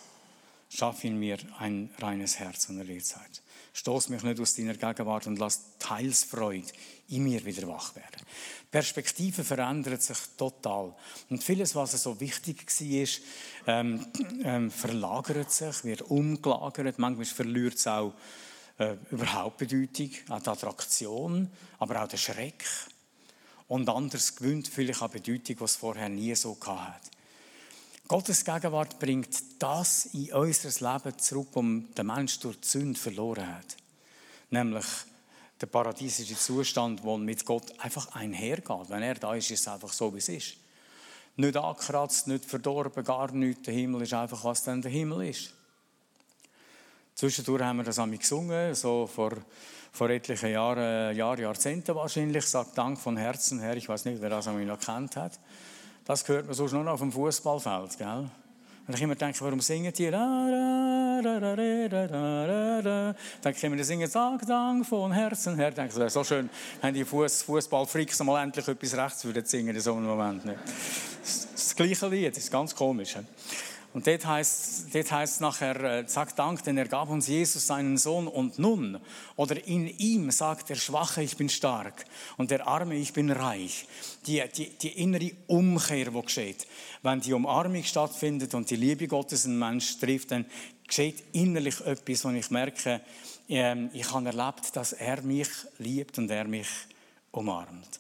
Schaff 0.68 1.04
in 1.04 1.16
mir 1.20 1.38
ein 1.60 1.90
reines 2.00 2.40
Herz 2.40 2.68
und 2.68 2.80
er 2.80 3.00
sagt, 3.00 3.42
Stoß 3.78 4.08
mich 4.08 4.24
nicht 4.24 4.40
aus 4.40 4.56
deiner 4.56 4.74
Gegenwart 4.74 5.28
und 5.28 5.38
lass 5.38 5.78
Teilsfreude 5.78 6.66
in 7.10 7.22
mir 7.22 7.44
wieder 7.44 7.68
wach 7.68 7.94
werden. 7.94 8.26
Die 8.62 8.70
Perspektive 8.72 9.44
verändert 9.44 10.02
sich 10.02 10.18
total. 10.36 10.96
Und 11.30 11.44
vieles, 11.44 11.76
was 11.76 11.92
so 11.92 12.18
wichtig 12.18 12.66
war, 12.66 13.78
ähm, 13.78 14.04
ähm, 14.42 14.72
verlagert 14.72 15.52
sich, 15.52 15.84
wird 15.84 16.02
umgelagert. 16.02 16.98
Manchmal 16.98 17.24
verliert 17.24 17.74
es 17.74 17.86
auch 17.86 18.14
äh, 18.78 18.96
überhaupt 19.12 19.58
Bedeutung, 19.58 20.10
auch 20.28 20.42
die 20.42 20.50
Attraktion, 20.50 21.48
aber 21.78 22.02
auch 22.02 22.08
der 22.08 22.16
Schreck. 22.16 22.64
Und 23.68 23.88
anders 23.88 24.34
gewinnt 24.34 24.66
vielleicht 24.66 25.02
auch 25.02 25.10
Bedeutung, 25.10 25.54
was 25.60 25.70
es 25.72 25.76
vorher 25.76 26.08
nie 26.08 26.34
so 26.34 26.58
hatte. 26.66 27.10
Gottes 28.08 28.42
Gegenwart 28.42 28.98
bringt 28.98 29.36
das 29.58 30.06
in 30.14 30.32
unser 30.32 30.92
Leben 30.94 31.18
zurück, 31.18 31.48
um 31.52 31.94
der 31.94 32.04
Mensch 32.04 32.40
durch 32.40 32.58
die 32.58 32.66
Sünde 32.66 32.98
verloren 32.98 33.54
hat. 33.54 33.76
Nämlich 34.48 34.86
der 35.60 35.66
paradiesische 35.66 36.34
Zustand, 36.34 37.04
wo 37.04 37.18
mit 37.18 37.44
Gott 37.44 37.78
einfach 37.78 38.14
einhergeht. 38.14 38.88
Wenn 38.88 39.02
er 39.02 39.16
da 39.16 39.34
ist, 39.34 39.50
ist 39.50 39.60
es 39.60 39.68
einfach 39.68 39.92
so, 39.92 40.14
wie 40.14 40.18
es 40.18 40.30
ist. 40.30 40.56
Nicht 41.36 41.54
angekratzt, 41.58 42.28
nicht 42.28 42.46
verdorben, 42.46 43.04
gar 43.04 43.30
nichts. 43.30 43.64
Der 43.64 43.74
Himmel 43.74 44.00
ist 44.00 44.14
einfach, 44.14 44.42
was 44.42 44.64
dann 44.64 44.80
der 44.80 44.90
Himmel 44.90 45.28
ist. 45.28 45.52
Zwischendurch 47.14 47.62
haben 47.62 47.76
wir 47.76 47.84
das 47.84 47.98
einmal 47.98 48.16
gesungen, 48.16 48.74
so 48.74 49.06
vor, 49.06 49.32
vor 49.92 50.08
etlichen 50.08 50.50
Jahren, 50.50 51.14
Jahr, 51.14 51.38
Jahrzehnten 51.38 51.94
wahrscheinlich. 51.94 52.46
Sagt 52.46 52.78
Dank 52.78 52.98
von 52.98 53.18
Herzen, 53.18 53.60
Herr. 53.60 53.76
Ich 53.76 53.88
weiß 53.88 54.06
nicht, 54.06 54.22
wer 54.22 54.30
das 54.30 54.48
einmal 54.48 54.64
noch 54.64 54.80
kennt 54.80 55.16
hat. 55.16 55.38
Das 56.08 56.26
hört 56.26 56.46
man 56.46 56.54
sonst 56.54 56.72
nur 56.72 56.82
noch 56.84 56.92
auf 56.92 57.00
dem 57.00 57.12
Fußballfeld, 57.12 57.98
gell? 57.98 58.30
Und 58.86 58.94
ich 58.94 59.02
immer 59.02 59.14
denke, 59.14 59.38
warum 59.42 59.60
singen 59.60 59.92
die? 59.92 60.10
Da, 60.10 61.20
da, 61.22 63.14
Dann 63.42 63.54
können 63.54 63.76
wir 63.76 63.84
singen, 63.84 64.08
sag 64.08 64.46
Dank 64.46 64.86
von 64.86 65.12
Herzen 65.12 65.56
her. 65.56 65.70
Denke, 65.70 65.90
das 65.90 65.98
wäre 65.98 66.08
so 66.08 66.24
schön, 66.24 66.48
wenn 66.80 66.94
die 66.94 67.04
Fuß, 67.04 67.42
Fußballfreaks 67.42 68.24
mal 68.24 68.42
endlich 68.42 68.66
etwas 68.66 68.96
rechts 68.96 69.26
würden 69.26 69.44
singen 69.44 69.76
in 69.76 69.82
so 69.82 69.92
einem 69.92 70.06
Moment. 70.06 70.46
Nicht? 70.46 70.58
Das 71.52 71.76
gleiche 71.76 72.08
Lied, 72.08 72.34
das 72.34 72.44
ist 72.44 72.50
ganz 72.50 72.74
komisch. 72.74 73.14
Und 73.98 74.06
dort 74.06 74.26
heißt, 74.26 74.94
dort 74.94 75.10
heißt 75.10 75.40
nachher, 75.40 75.80
äh, 75.82 76.04
sagt 76.06 76.38
Dank, 76.38 76.62
denn 76.62 76.78
er 76.78 76.86
gab 76.86 77.10
uns 77.10 77.26
Jesus 77.26 77.66
seinen 77.66 77.96
Sohn 77.96 78.28
und 78.28 78.56
nun, 78.56 79.00
oder 79.34 79.66
in 79.66 79.88
ihm 79.98 80.30
sagt 80.30 80.68
der 80.68 80.76
Schwache, 80.76 81.20
ich 81.24 81.36
bin 81.36 81.48
stark 81.48 82.04
und 82.36 82.52
der 82.52 82.64
Arme, 82.68 82.94
ich 82.94 83.12
bin 83.12 83.28
reich. 83.28 83.88
Die, 84.24 84.40
die, 84.56 84.68
die 84.68 85.02
innere 85.02 85.32
Umkehr, 85.48 86.12
die 86.12 86.22
geschieht, 86.22 86.68
wenn 87.02 87.20
die 87.20 87.32
Umarmung 87.32 87.82
stattfindet 87.82 88.54
und 88.54 88.70
die 88.70 88.76
Liebe 88.76 89.08
Gottes 89.08 89.46
einen 89.46 89.58
Mensch 89.58 89.98
trifft, 89.98 90.30
dann 90.30 90.46
geschieht 90.86 91.24
innerlich 91.32 91.80
etwas, 91.80 92.24
wo 92.24 92.30
ich 92.30 92.52
merke, 92.52 93.00
ähm, 93.48 93.90
ich 93.92 94.12
habe 94.12 94.26
erlebt, 94.26 94.76
dass 94.76 94.92
er 94.92 95.22
mich 95.22 95.48
liebt 95.78 96.18
und 96.18 96.30
er 96.30 96.44
mich 96.44 96.68
umarmt. 97.32 97.98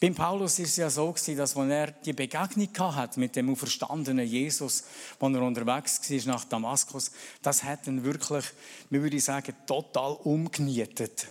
Beim 0.00 0.14
Paulus 0.14 0.58
ist 0.58 0.70
es 0.70 0.76
ja 0.76 0.88
so 0.88 1.14
dass 1.36 1.54
wenn 1.56 1.70
er 1.70 1.90
die 1.92 2.14
Begegnung 2.14 2.96
hat 2.96 3.18
mit 3.18 3.36
dem 3.36 3.50
auferstandenen 3.50 4.26
Jesus, 4.26 4.84
als 5.20 5.34
er 5.34 5.42
unterwegs 5.42 6.10
war 6.10 6.32
nach 6.32 6.44
Damaskus, 6.46 7.10
das 7.42 7.62
hat 7.62 7.86
ihn 7.86 8.02
wirklich, 8.02 8.46
wir 8.88 9.02
würde 9.02 9.20
sagen, 9.20 9.54
total 9.66 10.12
umgenietet. 10.24 11.28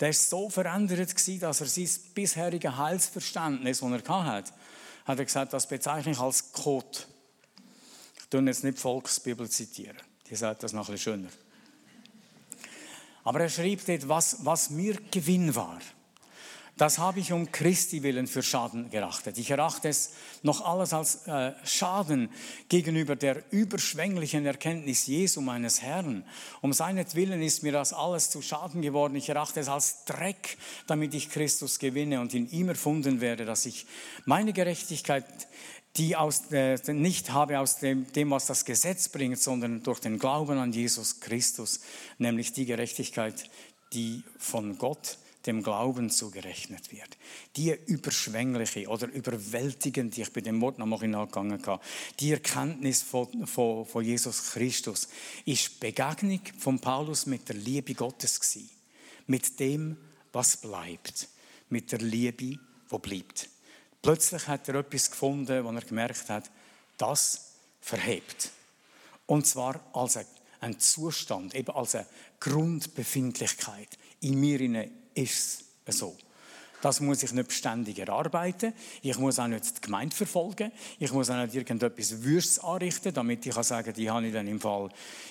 Der 0.00 0.08
war 0.08 0.12
so 0.12 0.50
verändert 0.50 1.14
dass 1.40 1.60
er 1.60 1.66
sein 1.68 1.88
bisheriges 2.14 2.76
Heilsverständnis, 2.76 3.78
das 3.78 3.92
er 3.92 4.24
hatte, 4.24 4.52
hat 5.04 5.18
er 5.20 5.24
gesagt, 5.24 5.52
das 5.52 5.68
bezeichne 5.68 6.10
ich 6.10 6.18
als 6.18 6.50
Code. 6.50 6.98
Ich 8.18 8.26
tue 8.26 8.42
jetzt 8.42 8.64
nicht 8.64 8.78
die 8.78 8.82
Volksbibel 8.82 9.48
zitieren. 9.48 9.98
Die 10.28 10.34
sagt 10.34 10.64
das 10.64 10.72
noch 10.72 10.88
ein 10.88 10.94
bisschen 10.94 11.14
schöner. 11.14 11.28
Aber 13.22 13.40
er 13.40 13.48
schreibt 13.48 13.88
dort, 13.88 14.08
was, 14.08 14.44
was 14.44 14.70
mir 14.70 14.98
Gewinn 15.12 15.54
war. 15.54 15.78
Das 16.78 16.98
habe 16.98 17.20
ich 17.20 17.32
um 17.32 17.52
Christi 17.52 18.02
willen 18.02 18.26
für 18.26 18.42
Schaden 18.42 18.90
gerachtet. 18.90 19.36
Ich 19.36 19.50
erachte 19.50 19.88
es 19.88 20.12
noch 20.42 20.64
alles 20.64 20.94
als 20.94 21.26
äh, 21.26 21.52
Schaden 21.64 22.30
gegenüber 22.70 23.14
der 23.14 23.42
überschwänglichen 23.52 24.46
Erkenntnis 24.46 25.06
Jesu, 25.06 25.42
meines 25.42 25.82
Herrn. 25.82 26.24
Um 26.62 26.72
seinetwillen 26.72 27.42
ist 27.42 27.62
mir 27.62 27.72
das 27.72 27.92
alles 27.92 28.30
zu 28.30 28.40
Schaden 28.40 28.80
geworden. 28.80 29.14
Ich 29.16 29.28
erachte 29.28 29.60
es 29.60 29.68
als 29.68 30.06
Dreck, 30.06 30.56
damit 30.86 31.12
ich 31.12 31.28
Christus 31.28 31.78
gewinne 31.78 32.20
und 32.20 32.32
in 32.32 32.50
ihm 32.50 32.70
erfunden 32.70 33.20
werde, 33.20 33.44
dass 33.44 33.66
ich 33.66 33.86
meine 34.24 34.52
Gerechtigkeit 34.52 35.26
die 35.96 36.16
aus, 36.16 36.50
äh, 36.52 36.78
nicht 36.94 37.32
habe 37.32 37.58
aus 37.58 37.78
dem, 37.78 38.10
dem, 38.12 38.30
was 38.30 38.46
das 38.46 38.64
Gesetz 38.64 39.10
bringt, 39.10 39.38
sondern 39.38 39.82
durch 39.82 40.00
den 40.00 40.18
Glauben 40.18 40.56
an 40.56 40.72
Jesus 40.72 41.20
Christus, 41.20 41.80
nämlich 42.16 42.54
die 42.54 42.64
Gerechtigkeit, 42.64 43.50
die 43.92 44.24
von 44.38 44.78
Gott 44.78 45.18
dem 45.46 45.62
Glauben 45.62 46.10
zugerechnet 46.10 46.92
wird. 46.92 47.16
Die 47.56 47.76
überschwängliche 47.86 48.88
oder 48.88 49.08
überwältigende, 49.08 50.20
ich 50.20 50.32
bin 50.32 50.44
dem 50.44 50.60
Wort 50.60 50.78
noch 50.78 50.86
mal 50.86 51.06
nachgegangen, 51.06 51.60
die 52.20 52.32
Erkenntnis 52.32 53.02
von, 53.02 53.46
von, 53.46 53.84
von, 53.86 54.04
Jesus 54.04 54.52
Christus 54.52 55.08
ist 55.44 55.80
Begegnung 55.80 56.40
von 56.58 56.78
Paulus 56.78 57.26
mit 57.26 57.48
der 57.48 57.56
Liebe 57.56 57.94
Gottes 57.94 58.40
gewesen. 58.40 58.70
Mit 59.26 59.58
dem, 59.60 59.96
was 60.32 60.56
bleibt. 60.56 61.28
Mit 61.68 61.92
der 61.92 62.00
Liebe, 62.00 62.58
wo 62.88 62.98
bleibt. 62.98 63.48
Plötzlich 64.00 64.48
hat 64.48 64.68
er 64.68 64.76
etwas 64.76 65.10
gefunden, 65.10 65.64
wo 65.64 65.70
er 65.70 65.80
gemerkt 65.82 66.28
hat, 66.28 66.50
das 66.98 67.52
verhebt. 67.80 68.50
Und 69.26 69.46
zwar 69.46 69.80
als 69.92 70.18
ein 70.60 70.78
Zustand, 70.78 71.54
eben 71.54 71.70
als 71.70 71.94
eine 71.94 72.06
Grundbefindlichkeit 72.40 73.88
in 74.20 74.40
mir 74.40 74.60
ist 75.14 75.64
es 75.84 75.98
so. 75.98 76.16
Das 76.82 76.98
muss 76.98 77.22
ich 77.22 77.32
nicht 77.32 77.46
beständig 77.46 78.00
erarbeiten. 78.00 78.72
Ich 79.02 79.16
muss 79.16 79.38
auch 79.38 79.46
nicht 79.46 79.76
die 79.76 79.80
Gemeinde 79.80 80.16
verfolgen. 80.16 80.72
Ich 80.98 81.12
muss 81.12 81.30
auch 81.30 81.36
nicht 81.36 81.54
irgendetwas 81.54 82.24
Würstes 82.24 82.58
anrichten, 82.58 83.14
damit 83.14 83.46
ich 83.46 83.54
kann 83.54 83.62
sagen 83.62 83.94
die 83.94 84.10
habe 84.10 84.26
ich 84.26 84.32
dann 84.32 84.48
im 84.48 84.60
Fall 84.60 84.88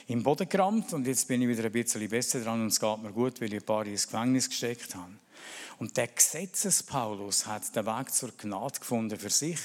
im 0.08 0.24
Boden 0.24 0.48
gerammt 0.48 0.94
und 0.94 1.06
jetzt 1.06 1.28
bin 1.28 1.42
ich 1.42 1.50
wieder 1.50 1.66
ein 1.66 1.72
bisschen 1.74 2.08
besser 2.08 2.40
dran 2.40 2.62
und 2.62 2.68
es 2.68 2.80
geht 2.80 3.04
mir 3.04 3.12
gut, 3.12 3.42
weil 3.42 3.54
ich 3.54 3.60
ein 3.60 3.66
paar 3.66 3.86
ins 3.86 4.08
Gefängnis 4.08 4.50
gesteckt 4.50 4.96
habe. 4.96 5.12
Und 5.78 5.98
der 5.98 6.08
Gesetzespaulus 6.08 7.48
hat 7.48 7.76
den 7.76 7.86
Weg 7.86 8.14
zur 8.14 8.32
Gnade 8.38 8.80
gefunden 8.80 9.20
für 9.20 9.30
sich 9.30 9.60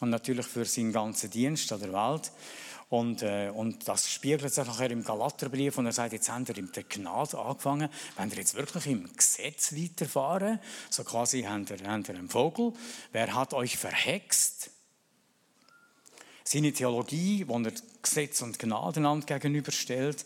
und 0.00 0.10
natürlich 0.10 0.46
für 0.46 0.64
seinen 0.64 0.92
ganzen 0.92 1.30
Dienst 1.30 1.70
an 1.72 1.80
der 1.80 1.92
Welt. 1.92 2.32
Und, 2.88 3.22
äh, 3.22 3.50
und 3.54 3.86
das 3.86 4.10
spiegelt 4.10 4.52
sich 4.52 4.66
nachher 4.66 4.90
im 4.90 5.04
Galaterbrief 5.04 5.76
und 5.76 5.86
er 5.86 5.92
sagt, 5.92 6.14
jetzt 6.14 6.30
haben 6.30 6.48
wir 6.48 6.56
in 6.56 6.72
der 6.72 6.84
Gnade 6.84 7.38
angefangen, 7.38 7.90
wenn 8.16 8.30
ihr 8.30 8.36
jetzt 8.36 8.54
wirklich 8.54 8.86
im 8.86 9.14
Gesetz 9.14 9.74
weiterfahren, 9.74 10.58
so 10.88 11.04
quasi 11.04 11.42
habt 11.42 11.70
ihr, 11.70 11.86
habt 11.86 12.08
ihr 12.08 12.14
einen 12.14 12.30
Vogel, 12.30 12.72
wer 13.12 13.34
hat 13.34 13.52
euch 13.52 13.76
verhext? 13.76 14.70
Seine 16.44 16.72
Theologie, 16.72 17.46
wo 17.46 17.58
er 17.58 17.72
Gesetz 18.00 18.40
und 18.40 18.58
Gnade 18.58 19.02
gegenüberstellt, 19.26 20.24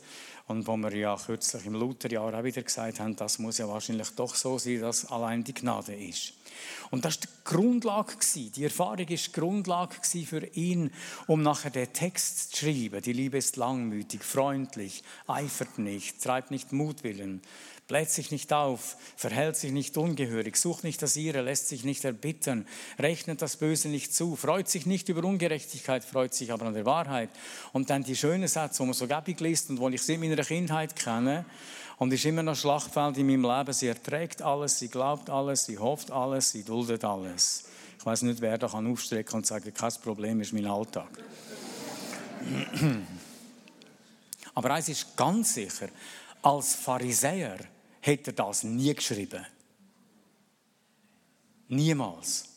und 0.49 0.67
wo 0.67 0.77
wir 0.77 0.95
ja 0.95 1.17
kürzlich 1.17 1.67
im 1.67 1.75
Lutherjahr 1.75 2.35
auch 2.35 2.45
wieder 2.45 2.63
gesagt 2.63 3.01
haben, 3.01 3.17
das 3.17 3.39
muss 3.39 3.59
ja 3.59 3.69
wahrscheinlich 3.69 4.11
doch 4.11 4.35
so 4.35 4.59
sein, 4.59 4.81
dass 4.81 5.07
allein 5.07 5.45
die 5.45 5.55
Gnade 5.55 5.95
ist. 5.95 6.35
Und 6.91 7.05
das 7.05 7.17
war 7.17 7.23
die 7.23 7.29
Grundlage. 7.45 8.15
Die 8.35 8.65
Erfahrung 8.65 8.99
war 8.99 9.05
die 9.07 9.33
Grundlage 9.33 9.97
für 10.27 10.47
ihn, 10.55 10.91
um 11.27 11.43
nachher 11.43 11.71
den 11.71 11.93
Text 11.93 12.55
zu 12.55 12.65
schreiben. 12.65 13.03
Die 13.03 13.13
Liebe 13.13 13.39
ist 13.39 13.57
langmütig, 13.57 14.23
freundlich, 14.23 15.03
eifert 15.27 15.79
nicht, 15.79 16.23
treibt 16.23 16.51
nicht 16.51 16.73
Mutwillen, 16.73 17.41
bläht 17.89 18.11
sich 18.11 18.31
nicht 18.31 18.53
auf, 18.53 18.97
verhält 19.17 19.57
sich 19.57 19.73
nicht 19.73 19.97
ungehörig, 19.97 20.57
sucht 20.57 20.85
nicht 20.85 21.03
das 21.03 21.17
Ihre, 21.17 21.43
lässt 21.43 21.69
sich 21.69 21.85
nicht 21.85 22.05
erbittern, 22.05 22.67
rechnet 22.99 23.43
das 23.43 23.57
Böse 23.57 23.89
nicht 23.89 24.15
zu, 24.15 24.37
freut 24.37 24.69
sich 24.69 24.87
nicht 24.87 25.09
über 25.09 25.25
Ungerechtigkeit, 25.25 26.05
freut 26.05 26.33
sich 26.33 26.53
aber 26.53 26.67
an 26.67 26.75
der 26.75 26.87
Wahrheit. 26.87 27.31
Und 27.73 27.91
dann 27.91 28.03
die 28.03 28.17
schönen 28.17 28.49
Sätze, 28.49 28.83
die 28.83 28.87
man 28.87 28.95
so 28.95 29.07
gäbig 29.07 29.41
liest 29.41 29.71
und 29.71 29.79
die 29.79 29.95
ich 29.95 30.03
seit 30.03 30.21
meiner 30.21 30.43
Kindheit 30.43 30.97
kenne, 30.97 31.45
und 31.99 32.13
ist 32.13 32.25
immer 32.25 32.43
noch 32.43 32.57
Schlachtfeld 32.57 33.19
in 33.19 33.27
meinem 33.27 33.43
Leben. 33.43 33.73
Sie 33.73 33.87
erträgt 33.87 34.43
alles, 34.43 34.79
sie 34.79 34.89
glaubt 34.89 35.31
alles, 35.31 35.67
sie 35.67 35.79
hofft 35.79 36.11
alles, 36.11 36.51
sie 36.51 36.63
duldet 36.63 37.05
alles. 37.05 37.65
Ich 37.99 38.07
weiß 38.07 38.23
nicht, 38.23 38.41
wer 38.41 38.59
da 38.59 38.69
kann 38.69 38.91
aufstrecken 38.91 39.37
und 39.37 39.47
sagen, 39.47 39.73
kein 39.73 39.93
Problem 40.03 40.41
ist 40.41 40.53
mein 40.53 40.67
Alltag. 40.67 41.11
Aber 44.55 44.71
eins 44.73 44.89
ist 44.89 45.17
ganz 45.17 45.55
sicher, 45.55 45.89
als 46.43 46.75
Pharisäer 46.75 47.59
hätte 48.01 48.33
er 48.33 48.35
das 48.35 48.65
nie 48.65 48.95
geschrieben. 48.95 49.47
Niemals. 51.69 52.49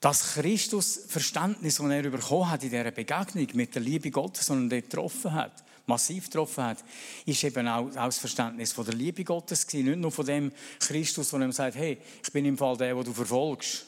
Das 0.00 0.34
Christusverständnis, 0.34 1.78
das 1.78 1.90
er 1.90 2.10
bekommen 2.10 2.50
hat 2.50 2.62
in 2.62 2.70
dieser 2.70 2.90
Begegnung 2.90 3.48
mit 3.54 3.74
der 3.74 3.82
Liebe 3.82 4.10
Gottes, 4.10 4.50
und 4.50 4.70
er 4.70 4.82
getroffen 4.82 5.32
hat, 5.32 5.64
massiv 5.86 6.26
getroffen 6.26 6.64
hat, 6.64 6.84
ist 7.24 7.42
eben 7.44 7.66
auch, 7.68 7.90
das 7.90 8.18
Verständnis 8.18 8.72
von 8.72 8.84
der 8.84 8.94
Liebe 8.94 9.24
Gottes 9.24 9.66
gewesen. 9.66 9.86
Nicht 9.86 9.98
nur 9.98 10.12
von 10.12 10.26
dem 10.26 10.52
Christus, 10.80 11.30
der 11.30 11.40
ihm 11.40 11.52
sagt, 11.52 11.76
hey, 11.76 11.98
ich 12.22 12.32
bin 12.32 12.44
im 12.44 12.58
Fall 12.58 12.76
der, 12.76 12.94
den 12.94 13.04
du 13.04 13.12
verfolgst, 13.12 13.86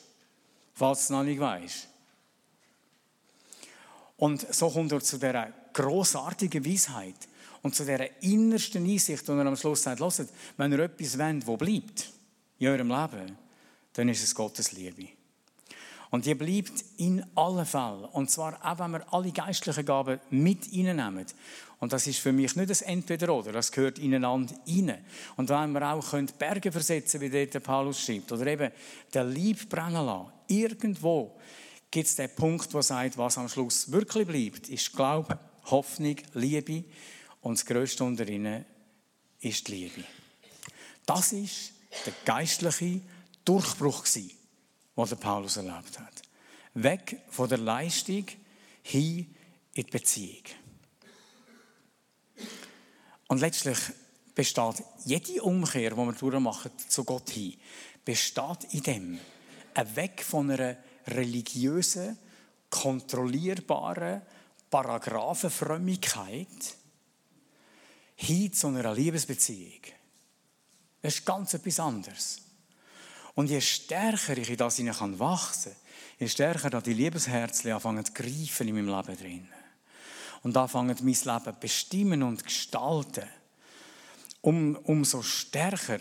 falls 0.74 1.00
du 1.00 1.02
es 1.02 1.10
noch 1.10 1.24
nicht 1.24 1.40
weißt. 1.40 1.88
Und 4.16 4.52
so 4.54 4.70
kommt 4.70 4.92
er 4.92 5.00
zu 5.00 5.16
dieser 5.16 5.52
großartigen 5.72 6.64
Weisheit 6.64 7.28
und 7.62 7.74
zu 7.74 7.84
dieser 7.84 8.22
innersten 8.22 8.84
Einsicht, 8.84 9.28
und 9.28 9.38
er 9.38 9.46
am 9.46 9.56
Schluss 9.56 9.82
sagt, 9.82 10.00
hört, 10.00 10.28
wenn 10.56 10.72
ihr 10.72 10.80
etwas 10.80 11.18
wollt, 11.18 11.46
wo 11.46 11.56
bleibt 11.56 12.10
in 12.58 12.68
eurem 12.68 12.88
Leben, 12.88 13.38
dann 13.92 14.08
ist 14.08 14.22
es 14.22 14.34
Gottes 14.34 14.72
Liebe. 14.72 15.08
Und 16.10 16.24
die 16.24 16.34
bleibt 16.34 16.84
in 16.96 17.24
allen 17.34 17.66
Fällen. 17.66 18.04
Und 18.06 18.30
zwar 18.30 18.58
auch, 18.64 18.78
wenn 18.78 18.92
wir 18.92 19.12
alle 19.12 19.30
geistlichen 19.30 19.84
Gaben 19.84 20.20
mit 20.30 20.66
reinnehmen. 20.72 21.26
Und 21.80 21.92
das 21.92 22.06
ist 22.06 22.18
für 22.18 22.32
mich 22.32 22.56
nicht 22.56 22.70
das 22.70 22.82
Entweder-Oder, 22.82 23.52
das 23.52 23.70
gehört 23.70 23.98
ineinander 24.00 24.54
rein. 24.66 24.98
Und 25.36 25.48
wenn 25.48 25.72
wir 25.72 25.92
auch 25.92 26.12
Berge 26.36 26.72
versetzen 26.72 27.20
wie 27.20 27.30
dort 27.30 27.62
Paulus 27.62 28.00
schreibt, 28.00 28.32
oder 28.32 28.46
eben 28.46 28.72
den 29.14 29.30
Lieb 29.30 29.68
brennen 29.68 30.04
lassen, 30.04 30.32
irgendwo 30.48 31.38
gibt 31.90 32.08
es 32.08 32.16
den 32.16 32.34
Punkt, 32.34 32.74
der 32.74 32.82
sagt, 32.82 33.16
was 33.16 33.38
am 33.38 33.48
Schluss 33.48 33.92
wirklich 33.92 34.26
bleibt, 34.26 34.68
ist 34.68 34.92
Glaube, 34.92 35.38
Hoffnung, 35.66 36.16
Liebe 36.34 36.84
und 37.42 37.58
das 37.58 37.66
Größte 37.66 38.02
unter 38.02 38.26
ihnen 38.28 38.64
ist 39.40 39.68
die 39.68 39.72
Liebe. 39.72 40.04
Das 41.06 41.32
ist 41.32 41.72
der 42.04 42.12
geistliche 42.24 43.00
Durchbruch, 43.44 44.04
den 44.04 45.18
Paulus 45.20 45.56
erlebt 45.56 45.98
hat. 45.98 46.22
Weg 46.74 47.20
von 47.30 47.48
der 47.48 47.58
Leistung 47.58 48.26
hin 48.82 49.34
in 49.74 49.84
die 49.84 49.90
Beziehung. 49.90 50.42
Und 53.28 53.40
letztlich 53.40 53.78
besteht 54.34 54.82
jede 55.04 55.42
Umkehr, 55.42 55.90
die 55.90 55.96
wir 55.96 56.12
durchmachen, 56.12 56.72
zu 56.88 57.04
Gott 57.04 57.30
hin, 57.30 57.56
besteht 58.04 58.72
in 58.72 58.82
dem, 58.82 59.20
ein 59.74 59.96
Weg 59.96 60.24
von 60.24 60.50
einer 60.50 60.76
religiösen, 61.06 62.18
kontrollierbaren, 62.70 64.22
Paragraphenfrömmigkeit 64.70 66.48
hin 68.16 68.52
zu 68.52 68.66
einer 68.68 68.94
Liebesbeziehung. 68.94 69.80
Das 71.00 71.14
ist 71.14 71.24
ganz 71.24 71.54
etwas 71.54 71.80
anderes. 71.80 72.42
Und 73.34 73.48
je 73.48 73.60
stärker 73.60 74.36
ich 74.36 74.50
in 74.50 74.56
das 74.56 74.78
wachsen 74.78 75.72
kann, 75.72 75.82
je 76.18 76.28
stärker 76.28 76.70
da 76.70 76.80
die 76.80 76.94
Liebesherzen 76.94 77.72
anfangen 77.72 78.04
zu 78.04 78.12
greifen 78.12 78.68
in 78.68 78.74
meinem 78.74 78.88
Leben 78.88 79.16
drin. 79.16 79.48
Und 80.42 80.56
anfangen 80.56 80.96
mein 81.00 81.14
Leben 81.14 81.56
bestimmen 81.60 82.22
und 82.22 82.44
gestalten, 82.44 83.24
um, 84.40 84.76
umso 84.84 85.22
stärker 85.22 85.98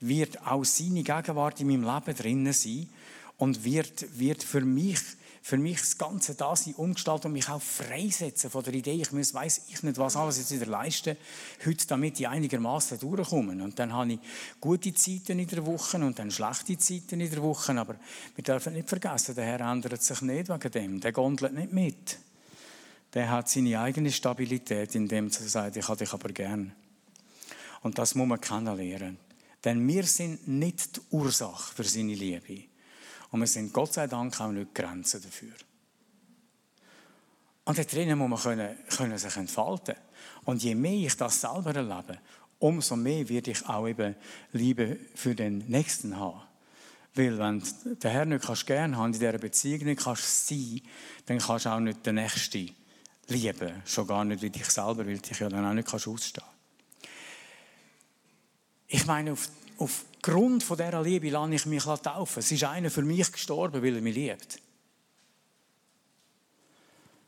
wird 0.00 0.46
auch 0.46 0.64
seine 0.64 1.02
Gegenwart 1.02 1.60
in 1.60 1.68
meinem 1.68 1.84
Leben 1.84 2.16
drin 2.16 2.52
sein 2.52 2.88
und 3.38 3.64
wird, 3.64 4.18
wird 4.18 4.42
für 4.42 4.60
mich 4.60 5.00
für 5.48 5.56
mich 5.56 5.78
das 5.78 5.96
ganze 5.96 6.34
Dasein 6.34 6.74
umgestalten 6.74 7.28
und 7.28 7.32
mich 7.32 7.48
auch 7.48 7.62
freisetzen 7.62 8.50
von 8.50 8.62
der 8.62 8.74
Idee, 8.74 9.00
ich 9.00 9.12
muss, 9.12 9.32
weiss 9.32 9.62
ich 9.68 9.82
nicht, 9.82 9.96
was 9.96 10.14
alles 10.14 10.36
jetzt 10.36 10.52
wieder 10.52 10.66
leisten, 10.66 11.16
heute 11.64 11.86
damit 11.86 12.20
ich 12.20 12.28
einigermaßen 12.28 12.98
durchkomme. 12.98 13.62
Und 13.64 13.78
dann 13.78 13.94
habe 13.94 14.12
ich 14.12 14.18
gute 14.60 14.92
Zeiten 14.92 15.38
in 15.38 15.46
der 15.46 15.64
Woche 15.64 15.96
und 15.96 16.18
dann 16.18 16.30
schlechte 16.30 16.76
Zeiten 16.76 17.20
in 17.20 17.30
der 17.30 17.42
Woche, 17.42 17.72
aber 17.80 17.94
wir 18.34 18.44
dürfen 18.44 18.74
nicht 18.74 18.90
vergessen, 18.90 19.34
der 19.34 19.46
Herr 19.46 19.60
ändert 19.60 20.02
sich 20.02 20.20
nicht 20.20 20.50
wegen 20.50 20.70
dem, 20.70 21.00
der 21.00 21.12
gondelt 21.12 21.54
nicht 21.54 21.72
mit. 21.72 22.18
Der 23.14 23.30
hat 23.30 23.48
seine 23.48 23.80
eigene 23.80 24.12
Stabilität, 24.12 24.94
indem 24.94 25.26
er 25.26 25.32
sagt, 25.32 25.76
ich 25.76 25.88
habe 25.88 25.98
dich 25.98 26.12
aber 26.12 26.28
gern. 26.28 26.72
Und 27.82 27.98
das 27.98 28.14
muss 28.14 28.28
man 28.28 28.40
kennenlernen. 28.40 29.18
Denn 29.64 29.86
wir 29.86 30.04
sind 30.04 30.46
nicht 30.46 30.96
die 30.96 31.00
Ursache 31.10 31.74
für 31.74 31.84
seine 31.84 32.14
Liebe. 32.14 32.64
Und 33.30 33.40
wir 33.40 33.46
sind 33.46 33.72
Gott 33.72 33.94
sei 33.94 34.06
Dank 34.06 34.40
auch 34.40 34.50
nicht 34.50 34.74
Grenzen 34.74 35.22
dafür. 35.22 35.52
Und 37.64 37.76
da 37.76 37.84
drinnen 37.84 38.18
muss 38.18 38.30
man 38.30 38.38
können, 38.40 38.76
können 38.96 39.18
sich 39.18 39.36
entfalten. 39.36 39.96
Und 40.44 40.62
je 40.62 40.74
mehr 40.74 41.06
ich 41.06 41.16
das 41.16 41.40
selber 41.40 41.74
erlebe, 41.74 42.18
umso 42.58 42.96
mehr 42.96 43.28
werde 43.28 43.50
ich 43.50 43.66
auch 43.66 43.86
eben 43.86 44.14
Liebe 44.52 44.98
für 45.14 45.34
den 45.34 45.58
Nächsten 45.68 46.18
haben. 46.18 46.40
Weil 47.14 47.38
wenn 47.38 47.60
du 47.60 47.96
den 47.96 48.10
Herrn 48.10 48.30
nicht 48.30 48.44
kannst 48.44 48.66
gern 48.66 48.96
haben, 48.96 49.12
in 49.12 49.20
dieser 49.20 49.38
Beziehung 49.38 49.84
nicht 49.84 50.02
kannst 50.02 50.46
sein, 50.46 50.80
dann 51.26 51.38
kannst 51.38 51.66
du 51.66 51.70
auch 51.70 51.80
nicht 51.80 52.06
den 52.06 52.14
Nächsten 52.14 52.70
lieben. 53.28 53.82
Schon 53.86 54.06
gar 54.06 54.24
nicht 54.24 54.42
wie 54.42 54.50
dich 54.50 54.66
selber, 54.66 55.06
weil 55.06 55.18
dich 55.18 55.38
ja 55.38 55.48
dann 55.48 55.66
auch 55.66 55.72
nicht 55.72 55.88
kannst 55.88 56.08
ausstehen 56.08 56.46
Ich 58.88 59.06
meine, 59.06 59.32
auf 59.32 59.48
aufgrund 59.78 60.62
von 60.62 60.76
dieser 60.76 61.02
Liebe 61.02 61.30
lasse 61.30 61.54
ich 61.54 61.66
mich 61.66 61.84
taufen. 61.84 62.40
Es 62.40 62.52
ist 62.52 62.64
einer 62.64 62.90
für 62.90 63.02
mich 63.02 63.30
gestorben, 63.30 63.82
weil 63.82 63.96
er 63.96 64.02
mich 64.02 64.14
liebt. 64.14 64.60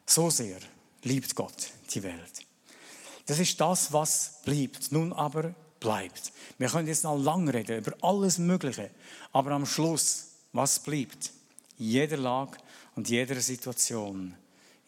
So 0.07 0.29
sehr 0.31 0.59
liebt 1.05 1.35
Gott 1.35 1.71
die 1.95 2.03
Welt. 2.03 2.45
Das 3.27 3.39
ist 3.39 3.61
das, 3.61 3.93
was 3.93 4.43
bleibt. 4.45 4.91
Nun 4.91 5.13
aber 5.13 5.55
bleibt. 5.79 6.33
Wir 6.59 6.69
können 6.69 6.89
jetzt 6.89 7.05
noch 7.05 7.17
lange 7.17 7.55
reden 7.55 7.79
über 7.79 7.95
alles 8.03 8.39
Mögliche, 8.39 8.91
aber 9.33 9.53
am 9.53 9.67
Schluss, 9.67 10.27
was 10.53 10.81
bleibt? 10.81 11.31
In 11.79 11.87
jeder 11.87 12.17
Lage 12.17 12.59
und 12.97 13.09
jeder 13.09 13.41
Situation 13.41 14.35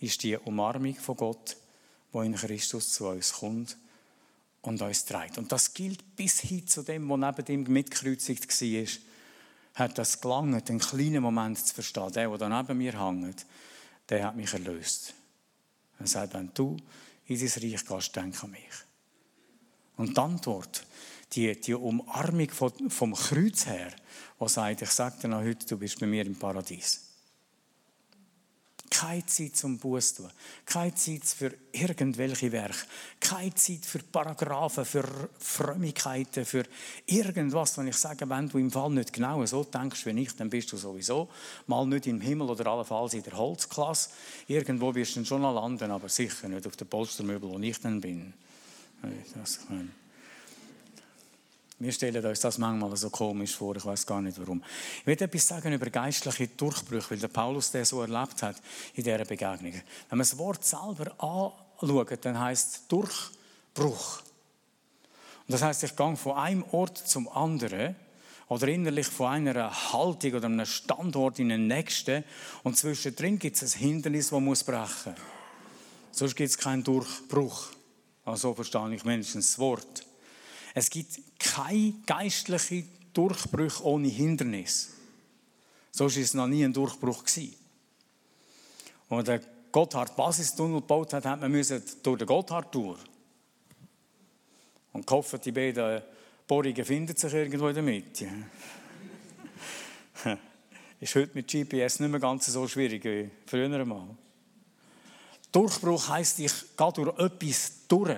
ist 0.03 0.23
die 0.23 0.37
Umarmung 0.37 0.95
von 0.97 1.17
Gott, 1.17 1.57
wo 2.13 2.23
in 2.23 2.35
Christus 2.35 2.93
zu 2.93 3.09
uns 3.09 3.33
kommt 3.33 3.77
und 4.63 4.83
uns 4.83 5.05
trägt. 5.05 5.39
Und 5.39 5.51
das 5.51 5.73
gilt 5.73 6.17
bis 6.17 6.41
hin 6.41 6.67
zu 6.67 6.83
dem, 6.83 7.09
der 7.09 7.17
neben 7.17 7.47
ihm 7.47 7.73
mitkreuzigt 7.73 8.49
war, 8.61 8.87
hat 9.75 9.99
das 9.99 10.21
gelangt, 10.21 10.69
einen 10.69 10.79
kleinen 10.79 11.23
Moment 11.23 11.59
zu 11.59 11.75
verstehen. 11.75 12.13
Der, 12.13 12.37
der 12.37 12.49
neben 12.49 12.79
mir 12.79 13.01
hängt, 13.01 13.47
der 14.09 14.27
hat 14.27 14.37
mich 14.37 14.53
erlöst. 14.53 15.15
Er 15.99 16.07
sagt, 16.07 16.35
wenn 16.35 16.51
du 16.53 16.77
in 17.27 17.39
dein 17.39 17.49
Reich 17.49 17.87
gehst, 17.87 18.17
denk 18.17 18.45
an 18.45 18.51
mich. 18.51 18.61
Und 19.97 20.17
die 20.17 20.21
Antwort, 20.21 20.85
die, 21.33 21.59
die 21.59 21.75
Umarmung 21.75 22.51
vom 22.51 23.15
Kreuz 23.15 23.67
her, 23.67 23.93
die 24.41 24.49
sagt, 24.49 24.83
ich 24.83 24.91
sage 24.91 25.21
dir 25.23 25.29
noch 25.29 25.43
heute, 25.43 25.67
du 25.67 25.79
bist 25.79 25.99
bei 26.01 26.07
mir 26.07 26.27
im 26.27 26.37
Paradies. 26.37 27.12
Keine 28.93 29.25
Zeit 29.25 29.57
zum 29.57 29.79
Buß 29.79 30.15
tun. 30.15 30.31
Keine 30.67 30.95
Zeit 30.95 31.25
für 31.25 31.55
irgendwelche 31.73 32.53
Werke. 32.53 32.77
Keine 33.21 33.55
Zeit 33.55 33.87
für 33.87 34.01
Paragraphen, 34.01 34.85
für 34.85 35.05
Frömmigkeiten, 35.39 36.45
für 36.45 36.65
irgendwas, 37.07 37.79
wenn 37.79 37.89
ich 37.89 37.97
sage, 37.97 38.29
wenn 38.29 38.51
du 38.51 38.59
im 38.59 38.71
Fall 38.71 38.91
nicht 38.91 39.15
genau 39.15 39.47
so 39.47 39.65
denkst 39.65 40.05
wie 40.05 40.21
ich, 40.21 40.37
dann 40.37 40.51
bist 40.51 40.73
du 40.73 40.77
sowieso 40.77 41.31
mal 41.67 41.87
nicht 41.87 42.07
im 42.07 42.21
Himmel 42.21 42.51
oder 42.51 42.67
allenfalls 42.67 43.15
in 43.15 43.23
der 43.23 43.39
Holzklasse. 43.39 44.11
Irgendwo 44.47 44.95
wirst 44.95 45.17
du 45.17 45.25
schon 45.25 45.41
landen, 45.41 45.91
aber 45.91 46.11
sicher 46.11 46.49
nicht 46.49 46.67
auf 46.67 46.77
der 46.77 46.85
Polstermöbel, 46.85 47.49
wo 47.49 47.59
ich 47.59 47.81
dann 47.81 47.99
bin. 47.99 48.35
Das, 49.35 49.61
wir 51.83 51.93
stellen 51.93 52.25
uns 52.25 52.41
das 52.41 52.59
manchmal 52.59 52.97
so 52.97 53.11
komisch 53.11 53.57
vor, 53.57 53.75
ich 53.77 53.85
weiß 53.85 54.07
gar 54.07 54.23
nicht 54.23 54.39
warum. 54.39 54.63
Ich 55.01 55.07
will 55.07 55.21
etwas 55.21 55.49
sagen 55.49 55.73
über 55.73 55.91
geistliche 55.91 56.49
Durchbrüche, 56.49 57.11
weil 57.11 57.19
der 57.19 57.29
Paulus 57.29 57.73
das 57.73 57.89
so 57.89 58.01
erlebt 58.01 58.43
hat 58.43 58.57
in 58.95 59.03
dieser 59.03 59.25
Begegnung. 59.25 59.73
Wenn 59.73 59.83
man 60.11 60.19
das 60.21 60.39
Wort 60.39 60.65
selber 60.65 61.13
anschaut, 61.19 62.25
dann 62.25 62.39
heißt 62.39 62.85
Durchbruch. 62.89 64.23
Und 65.49 65.49
das 65.49 65.63
heißt, 65.63 65.83
ich 65.83 65.97
gehe 65.97 66.17
von 66.17 66.37
einem 66.37 66.65
Ort 66.71 66.99
zum 66.99 67.29
anderen 67.29 67.97
oder 68.49 68.69
innerlich 68.69 69.09
von 69.09 69.29
einer 69.29 69.93
Haltung 69.93 70.35
oder 70.35 70.47
einem 70.47 70.67
Standort 70.67 71.41
in 71.41 71.49
den 71.49 71.67
nächsten 71.67 72.23
und 72.63 72.77
zwischendrin 72.77 73.39
gibt 73.39 73.61
es 73.61 73.75
ein 73.75 73.81
Hindernis, 73.81 74.31
das 74.31 74.41
muss 74.41 74.63
brechen. 74.63 75.15
Sonst 76.13 76.37
gibt 76.37 76.51
es 76.51 76.59
keinen 76.59 76.85
Durchbruch. 76.85 77.71
Also 78.25 78.55
verstehe 78.55 78.95
ich 78.95 79.05
mindestens 79.05 79.53
das 79.53 79.59
Wort. 79.59 80.07
Es 80.75 80.89
gibt 80.91 81.19
keine 81.53 81.95
geistlichen 82.07 82.89
Durchbrüche 83.13 83.85
ohne 83.85 84.09
Hindernis. 84.09 84.91
So 85.91 86.05
war 86.05 86.17
es 86.17 86.35
noch 86.35 86.47
nie 86.47 86.65
ein 86.65 86.73
Durchbruch. 86.73 87.23
Als 89.09 89.25
der 89.27 89.41
Gotthard 89.71 90.17
Basistunnel 90.17 90.81
gebaut 90.81 91.13
hat, 91.13 91.27
hat 91.27 91.41
man 91.41 91.53
durch 91.53 92.19
den 92.19 92.27
Gotthard 92.27 92.75
durch. 92.75 93.01
Und 94.95 95.07
gehofft, 95.07 95.45
die 95.45 95.53
beiden 95.53 96.03
Bohrungen 96.47 96.85
finden 96.85 97.17
sich 97.17 97.33
irgendwo 97.33 97.69
in 97.69 97.75
der 97.75 97.83
Mitte. 97.83 98.29
ist 101.01 101.15
heute 101.15 101.33
mit 101.35 101.49
GPS 101.49 102.01
nicht 102.01 102.11
mehr 102.11 102.21
ganz 102.21 102.47
so 102.47 102.67
schwierig 102.67 103.05
wie 103.05 103.31
früher 103.47 103.67
einmal. 103.67 104.09
Durchbruch 105.51 106.09
heisst, 106.09 106.39
ich 106.39 106.77
gehe 106.77 106.93
durch 106.93 107.19
etwas 107.19 107.87
durch. 107.89 108.17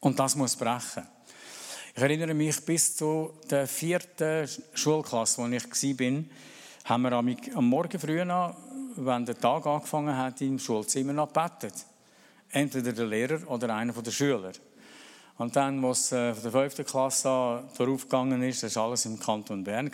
Und 0.00 0.18
das 0.18 0.34
muss 0.34 0.56
brechen. 0.56 1.06
Ich 1.94 2.00
erinnere 2.00 2.32
mich, 2.32 2.58
bis 2.64 2.96
zu 2.96 3.34
der 3.50 3.66
vierten 3.66 4.48
Schulklasse, 4.72 5.42
wo 5.42 5.46
ich 5.48 5.62
war, 5.62 6.24
haben 6.84 7.02
wir 7.02 7.12
am 7.12 7.68
Morgen 7.68 8.00
früh 8.00 8.18
an, 8.18 8.56
wenn 8.96 9.26
der 9.26 9.38
Tag 9.38 9.66
angefangen 9.66 10.16
hat, 10.16 10.40
im 10.40 10.58
Schulzimmer 10.58 11.12
noch 11.12 11.30
gebetet. 11.30 11.74
Entweder 12.50 12.94
der 12.94 13.04
Lehrer 13.04 13.46
oder 13.46 13.74
einer 13.74 13.92
der 13.92 14.10
Schüler. 14.10 14.52
Und 15.36 15.54
dann, 15.54 15.84
als 15.84 16.12
es 16.12 16.38
von 16.38 16.42
der 16.42 16.52
fünften 16.52 16.86
Klasse 16.86 17.28
an 17.28 17.64
darauf 17.76 18.04
gegangen 18.04 18.42
ist, 18.42 18.62
das 18.62 18.74
war 18.76 18.84
alles 18.84 19.04
im 19.04 19.20
Kanton 19.20 19.62
Bern, 19.62 19.90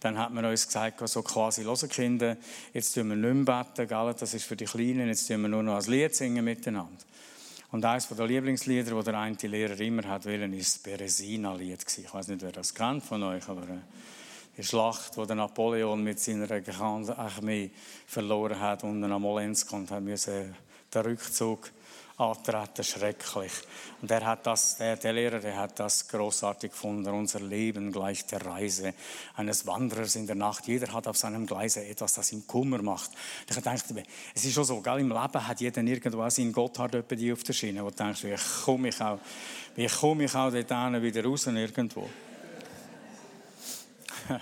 dann 0.00 0.16
hat 0.16 0.32
man 0.32 0.46
uns 0.46 0.66
gesagt, 0.66 1.06
so 1.10 1.22
quasi, 1.22 1.62
hören 1.62 1.88
Kinder, 1.90 2.38
jetzt 2.72 2.94
tun 2.94 3.08
wir 3.10 3.16
nicht 3.16 3.46
mehr 3.46 3.64
beten, 3.76 4.16
das 4.18 4.32
ist 4.32 4.44
für 4.46 4.56
die 4.56 4.64
Kleinen, 4.64 5.08
jetzt 5.08 5.28
tun 5.28 5.42
wir 5.42 5.48
nur 5.48 5.62
noch 5.62 5.76
ein 5.76 5.90
Lied 5.90 6.14
singen 6.14 6.44
miteinander. 6.44 7.04
Und 7.70 7.84
eines 7.84 8.08
der 8.08 8.26
Lieblingslieder, 8.26 8.94
das 8.94 9.04
der 9.04 9.18
eine 9.18 9.36
Lehrer 9.42 9.78
immer 9.80 10.04
hat 10.04 10.24
wollen, 10.24 10.54
ist 10.54 10.76
das 10.76 10.82
Beresina-Lied. 10.82 11.84
Ich 11.98 12.14
weiß 12.14 12.28
nicht, 12.28 12.40
wer 12.40 12.52
das 12.52 12.74
kennt 12.74 13.04
von 13.04 13.22
euch, 13.22 13.46
aber 13.46 13.62
äh, 13.64 13.78
die 14.56 14.64
Schlacht, 14.64 15.16
wo 15.18 15.26
der 15.26 15.36
Napoleon 15.36 16.02
mit 16.02 16.18
seiner 16.18 16.50
Armee 17.18 17.70
verloren 18.06 18.58
hat 18.58 18.84
und 18.84 19.00
nach 19.00 19.18
Molensk 19.18 19.70
und 19.74 19.90
hat 19.90 20.02
müssen 20.02 20.56
den 20.94 21.02
Rückzug 21.02 21.70
antreten, 22.18 22.82
schrecklich. 22.82 23.52
Und 24.02 24.10
er 24.10 24.26
hat 24.26 24.44
das, 24.44 24.76
der, 24.76 24.96
der 24.96 25.12
Lehrer, 25.12 25.38
der 25.38 25.56
hat 25.56 25.78
das 25.78 26.08
großartig 26.08 26.72
gefunden. 26.72 27.08
Unser 27.14 27.40
Leben 27.40 27.92
gleich 27.92 28.26
der 28.26 28.44
Reise 28.44 28.92
eines 29.36 29.66
Wanderers 29.66 30.16
in 30.16 30.26
der 30.26 30.34
Nacht. 30.34 30.66
Jeder 30.66 30.92
hat 30.92 31.06
auf 31.06 31.16
seinem 31.16 31.46
Gleise 31.46 31.84
etwas, 31.84 32.14
das 32.14 32.32
ihm 32.32 32.44
Kummer 32.46 32.82
macht. 32.82 33.12
Ich 33.48 33.56
dachte, 33.56 34.04
es 34.34 34.44
ist 34.44 34.52
schon 34.52 34.64
so, 34.64 34.80
gell? 34.80 34.98
im 34.98 35.10
Leben 35.10 35.46
hat 35.46 35.60
jeder 35.60 35.80
irgendwo 35.82 36.28
seinen 36.28 36.52
Gotthard 36.52 37.08
die 37.12 37.32
auf 37.32 37.44
der 37.44 37.52
Schiene, 37.52 37.84
wo 37.84 37.90
du 37.90 37.96
denkst, 37.96 38.24
wie 38.24 38.34
komme 38.64 38.88
ich 38.88 39.00
auch, 39.00 39.20
wie 39.76 39.86
komme 39.86 40.24
ich 40.24 40.34
auch 40.34 40.50
dort 40.50 41.02
wieder 41.02 41.24
raus 41.24 41.46
irgendwo. 41.46 42.10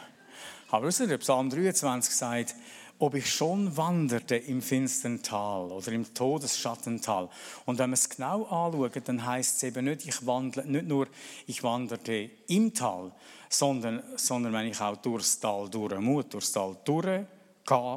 Aber 0.70 0.86
wisst 0.86 1.00
ihr, 1.00 1.18
Psalm 1.18 1.50
23 1.50 2.14
sagt, 2.14 2.54
ob 2.98 3.14
ich 3.14 3.30
schon 3.30 3.76
wanderte 3.76 4.36
im 4.36 4.62
finstern 4.62 5.22
Tal 5.22 5.70
oder 5.70 5.92
im 5.92 6.12
Todesschattental. 6.14 7.28
Und 7.64 7.78
wenn 7.78 7.90
man 7.90 7.94
es 7.94 8.08
genau 8.08 8.44
anschaut, 8.44 9.08
dann 9.08 9.24
heißt 9.24 9.56
es 9.56 9.62
eben 9.64 9.84
nicht, 9.84 10.06
ich 10.06 10.26
wandle, 10.26 10.64
nicht 10.64 10.86
nur, 10.86 11.08
ich 11.46 11.62
wanderte 11.62 12.30
im 12.48 12.72
Tal, 12.72 13.12
sondern, 13.48 14.02
sondern 14.16 14.52
wenn 14.52 14.66
ich 14.66 14.80
auch 14.80 14.96
durchs 14.96 15.38
Tal 15.38 15.68
durch 15.68 15.98
muss, 16.00 16.28
durchs 16.28 16.52
Tal 16.52 16.76
durchgehen 16.84 17.26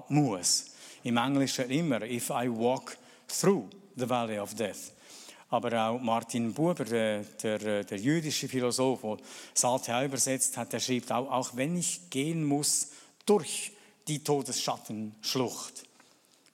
muss. 0.10 0.66
im 1.04 1.18
Englischen 1.18 1.70
immer, 1.70 2.02
if 2.04 2.30
I 2.30 2.50
walk 2.50 2.98
through 3.28 3.70
the 3.96 4.10
valley 4.10 4.40
of 4.40 4.54
death. 4.54 4.92
Aber 5.52 5.90
auch 5.90 6.00
Martin 6.00 6.54
Buber, 6.54 6.86
der, 6.86 7.24
der, 7.42 7.84
der 7.84 7.98
jüdische 7.98 8.48
Philosoph, 8.48 9.02
der 9.02 9.18
Saltea 9.54 10.06
übersetzt 10.06 10.56
hat, 10.58 10.74
der 10.74 10.80
schreibt 10.80 11.12
auch, 11.12 11.32
auch 11.32 11.56
wenn 11.56 11.76
ich 11.76 12.10
gehen 12.10 12.44
muss 12.44 12.90
durch 13.26 13.72
die 14.10 14.24
Todesschattenschlucht, 14.24 15.84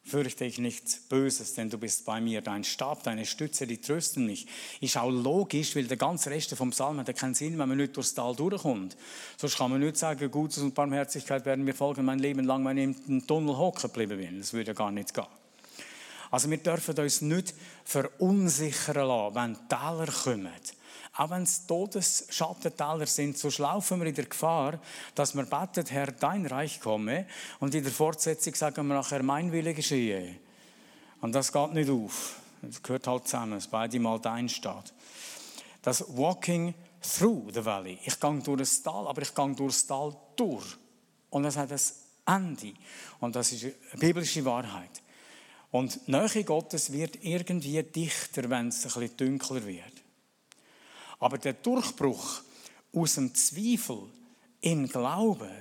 fürchte 0.04 0.46
ich 0.46 0.60
nichts 0.60 1.00
Böses, 1.00 1.56
denn 1.56 1.70
du 1.70 1.78
bist 1.78 2.06
bei 2.06 2.22
mir. 2.22 2.42
Dein 2.42 2.64
Stab, 2.64 3.02
deine 3.04 3.26
Stütze, 3.26 3.66
die 3.66 3.82
trösten 3.82 4.26
mich. 4.26 4.46
Ist 4.82 4.98
auch 4.98 5.10
logisch, 5.10 5.76
weil 5.76 5.86
der 5.86 5.98
ganze 5.98 6.30
Rest 6.30 6.54
vom 6.56 6.70
Psalm 6.70 7.00
hat 7.00 7.16
keinen 7.16 7.34
Sinn, 7.34 7.58
wenn 7.58 7.70
man 7.70 7.78
nicht 7.78 7.96
durchs 7.96 8.14
Tal 8.14 8.36
durchkommt. 8.36 8.96
Sonst 9.38 9.58
kann 9.58 9.72
man 9.72 9.80
nicht 9.80 9.98
sagen, 9.98 10.30
Gutes 10.30 10.60
und 10.60 10.76
Barmherzigkeit 10.76 11.46
werden 11.46 11.66
mir 11.66 11.74
folgen 11.74 12.06
mein 12.06 12.20
Leben 12.20 12.46
lang, 12.46 12.64
wenn 12.66 12.78
ich 12.78 12.98
im 13.08 13.26
Tunnel 13.26 13.58
hocken 13.58 13.82
geblieben 13.92 14.20
bin. 14.20 14.40
Das 14.40 14.54
würde 14.54 14.76
gar 14.76 14.92
nicht 14.92 15.14
gehen. 15.14 15.26
Also 16.30 16.52
wir 16.52 16.58
dürfen 16.58 17.00
uns 17.00 17.22
nicht 17.22 17.54
verunsichern 17.86 19.08
lassen, 19.08 19.36
wenn 19.36 19.70
Täler 19.70 20.12
kommen. 20.12 20.52
Auch 21.18 21.30
wenn 21.30 21.44
es 21.44 21.66
Todesschattentäler 21.66 23.06
sind, 23.06 23.38
so 23.38 23.50
laufen 23.62 24.02
wir 24.02 24.08
in 24.08 24.16
der 24.16 24.26
Gefahr, 24.26 24.80
dass 25.16 25.34
wir 25.34 25.46
beten, 25.46 25.86
Herr, 25.88 26.12
dein 26.12 26.46
Reich 26.46 26.82
komme. 26.82 27.26
Und 27.60 27.74
in 27.74 27.84
der 27.84 27.94
Fortsetzung 27.94 28.54
sagen 28.54 28.88
wir 28.88 28.96
nachher, 28.96 29.24
mein 29.24 29.52
Wille 29.52 29.74
geschehe. 29.74 30.36
Und 31.22 31.34
das 31.34 31.54
geht 31.54 31.74
nicht 31.74 31.90
auf. 31.90 32.36
Das 32.62 32.84
gehört 32.84 33.08
halt 33.08 33.28
zusammen, 33.28 33.54
dass 33.54 33.68
beide 33.68 34.00
mal 34.00 34.20
dein 34.20 34.50
steht. 34.50 34.94
Das 35.82 36.04
Walking 36.18 36.74
through 37.02 37.54
the 37.54 37.64
Valley. 37.64 37.98
Ich 38.04 38.20
gehe 38.20 38.40
durch 38.42 38.60
das 38.60 38.82
Tal, 38.82 39.08
aber 39.08 39.22
ich 39.22 39.34
gehe 39.34 39.56
durch 39.56 39.74
das 39.74 39.88
Tal 39.88 40.16
durch. 40.36 40.66
Und 41.30 41.44
das 41.44 41.56
hat 41.56 41.72
ein 41.72 41.80
Ende. 42.26 42.74
Und 43.22 43.36
das 43.36 43.54
ist 43.54 43.64
eine 43.64 44.00
biblische 44.00 44.44
Wahrheit. 44.44 45.02
Und 45.72 46.00
die 46.08 46.12
Nähe 46.12 46.44
Gottes 46.44 46.92
wird 46.92 47.24
irgendwie 47.24 47.82
dichter, 47.84 48.50
wenn 48.50 48.68
es 48.70 48.86
ein 48.86 49.00
bisschen 49.00 49.18
dunkler 49.18 49.66
wird. 49.66 49.95
Aber 51.20 51.38
der 51.38 51.54
Durchbruch 51.54 52.42
aus 52.94 53.16
dem 53.16 53.34
Zweifel 53.34 54.10
in 54.62 54.88
Glauben, 54.88 55.52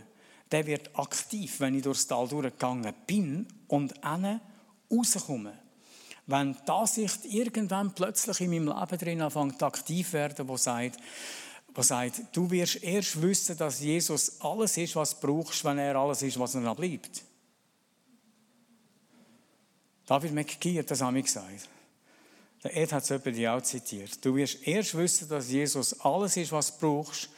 der 0.50 0.66
wird 0.66 0.96
aktiv, 0.98 1.60
wenn 1.60 1.74
ich 1.74 1.82
durchs 1.82 2.06
Tal 2.06 2.28
durchgegangen 2.28 2.94
bin 3.06 3.46
und 3.68 3.94
dann 4.02 4.40
rauskomme. 4.90 5.58
Wenn 6.26 6.56
die 6.66 6.70
Ansicht 6.70 7.24
irgendwann 7.24 7.94
plötzlich 7.94 8.40
in 8.40 8.50
meinem 8.50 8.68
Leben 8.68 8.98
drin 8.98 9.22
anfängt 9.22 9.62
aktiv 9.62 10.12
werden, 10.12 10.48
wo 10.48 10.56
sagt, 10.56 10.98
wo 11.74 11.82
sagt, 11.82 12.22
du 12.32 12.50
wirst 12.50 12.82
erst 12.82 13.20
wissen, 13.20 13.56
dass 13.56 13.80
Jesus 13.80 14.40
alles 14.40 14.76
ist, 14.76 14.96
was 14.96 15.18
du 15.18 15.26
brauchst, 15.26 15.64
wenn 15.64 15.78
er 15.78 15.96
alles 15.96 16.22
ist, 16.22 16.38
was 16.38 16.54
noch 16.54 16.76
bleibt. 16.76 17.24
David 20.06 20.32
McGee 20.32 20.78
hat 20.78 20.90
das 20.90 21.02
auch 21.02 21.12
gesagt. 21.12 21.68
Der 22.64 22.76
Ed 22.76 22.92
hat 22.92 23.08
es 23.08 23.22
die 23.22 23.48
auch 23.48 23.60
zitiert. 23.60 24.24
Du 24.24 24.34
wirst 24.34 24.66
erst 24.66 24.96
wissen, 24.96 25.28
dass 25.28 25.50
Jesus 25.50 26.00
alles 26.00 26.36
ist, 26.38 26.50
was 26.50 26.78
du 26.78 26.80
brauchst, 26.80 27.28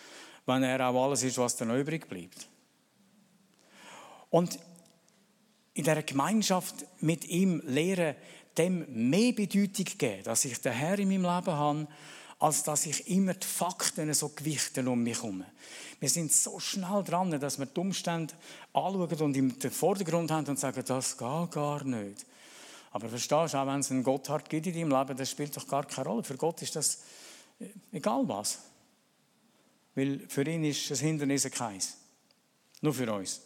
wenn 0.47 0.62
er 0.62 0.89
auch 0.89 1.05
alles 1.05 1.25
ist, 1.25 1.37
was 1.37 1.59
noch 1.61 1.75
übrig 1.75 2.09
bleibt. 2.09 2.47
Und 4.31 4.59
in 5.75 5.85
der 5.85 6.03
Gemeinschaft 6.05 6.87
mit 7.01 7.27
ihm 7.27 7.61
lehren, 7.67 8.15
dem 8.57 8.87
mehr 9.11 9.33
Bedeutung 9.33 9.87
geben, 9.99 10.23
dass 10.23 10.45
ich 10.45 10.61
den 10.61 10.73
Herr 10.73 10.99
in 10.99 11.09
meinem 11.09 11.23
Leben 11.23 11.57
habe, 11.57 11.89
als 12.39 12.62
dass 12.62 12.87
ich 12.87 13.09
immer 13.11 13.35
die 13.35 13.47
Fakten 13.47 14.12
so 14.15 14.29
gewichten 14.29 14.89
um 14.89 15.03
mich 15.03 15.17
herum. 15.17 15.45
Wir 15.99 16.09
sind 16.09 16.33
so 16.33 16.61
schnell 16.61 17.03
dran, 17.03 17.39
dass 17.41 17.59
wir 17.59 17.67
die 17.67 17.81
Umstände 17.81 18.35
anschauen 18.73 19.21
und 19.21 19.37
im 19.37 19.51
Vordergrund 19.71 20.31
haben 20.31 20.47
und 20.47 20.59
sagen, 20.59 20.83
das 20.87 21.19
geht 21.19 21.51
gar 21.51 21.85
nicht. 21.85 22.27
Aber 22.97 23.11
verstehst 23.11 23.53
du, 23.53 23.59
auch 23.59 23.67
wenn 23.67 23.81
es 23.81 23.91
einen 23.91 24.03
Gotthard 24.03 24.49
gibt 24.49 24.67
in 24.69 24.73
deinem 24.73 24.99
Leben, 24.99 25.19
das 25.19 25.31
spielt 25.31 25.55
doch 25.55 25.69
gar 25.69 25.85
keine 25.85 26.09
Rolle. 26.09 26.23
Für 26.23 26.39
Gott 26.39 26.63
ist 26.63 26.77
das 26.77 27.03
äh, 27.61 27.67
egal 27.93 28.23
was. 28.27 28.59
Weil 29.95 30.21
für 30.27 30.49
ihn 30.49 30.65
ist 30.65 30.91
das 30.91 31.01
Hindernis 31.01 31.51
keins. 31.51 31.99
Nur 32.81 32.95
für 32.95 33.13
uns. 33.13 33.43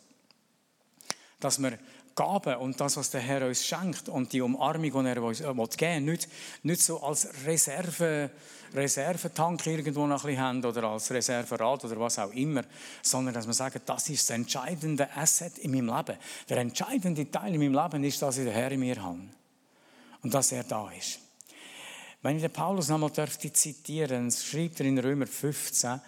Dass 1.41 1.61
wir 1.61 1.81
Gaben 2.15 2.55
und 2.59 2.81
das, 2.81 2.97
was 2.97 3.11
der 3.11 3.23
Herr 3.23 3.45
uns 3.45 3.67
schenkt 3.67 4.09
und 4.09 4.33
die 4.33 4.41
Umarmung, 4.41 5.03
die 5.03 5.09
er 5.09 5.21
uns 5.21 5.41
äh, 5.41 5.45
geben 5.77 6.07
will, 6.07 6.13
nicht, 6.13 6.29
nicht 6.63 6.83
so 6.83 7.03
als 7.03 7.29
Reserve, 7.45 8.31
Reservetank 8.73 9.67
irgendwo 9.67 10.07
noch 10.07 10.23
ein 10.23 10.27
bisschen 10.29 10.45
haben 10.45 10.65
oder 10.65 10.85
als 10.85 11.11
Reserverad 11.11 11.85
oder 11.87 11.99
was 11.99 12.21
auch 12.21 12.33
immer, 12.35 12.63
sondern 13.03 13.35
dass 13.35 13.49
wir 13.49 13.55
sagen, 13.55 13.81
das 13.85 14.11
ist 14.11 14.31
das 14.31 14.37
entscheidende 14.37 15.11
Asset 15.17 15.59
in 15.59 15.73
meinem 15.73 15.87
Leben. 15.97 16.19
Der 16.49 16.59
entscheidende 16.59 17.29
Teil 17.29 17.53
in 17.53 17.61
meinem 17.61 17.75
Leben 17.75 18.05
ist, 18.05 18.23
dass 18.23 18.39
ich 18.39 18.45
den 18.45 18.53
Herr 18.53 18.71
in 18.71 18.79
mir 18.79 19.03
habe 19.03 19.40
und 20.23 20.35
dass 20.35 20.53
er 20.53 20.65
da 20.65 20.91
ist. 20.91 21.21
Wenn 22.23 22.37
ich 22.37 22.43
den 22.43 22.53
Paulus 22.53 22.89
nochmal 22.89 23.11
dürfte 23.11 23.53
zitieren, 23.53 24.31
schreibt 24.31 24.81
er 24.81 24.87
in 24.87 24.99
Römer 24.99 25.27
15, 25.27 26.01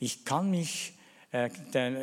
ich 0.00 0.24
kann 0.24 0.50
mich, 0.50 0.94
äh, 1.30 1.50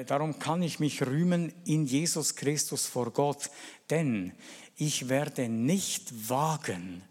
darum 0.06 0.38
kann 0.38 0.62
ich 0.62 0.80
mich 0.80 1.02
rühmen 1.02 1.52
in 1.66 1.86
Jesus 1.86 2.36
Christus 2.36 2.86
vor 2.86 3.12
Gott, 3.12 3.50
denn 3.90 4.34
ich 4.76 5.10
werde 5.10 5.50
nicht 5.50 6.30
wagen, 6.30 7.02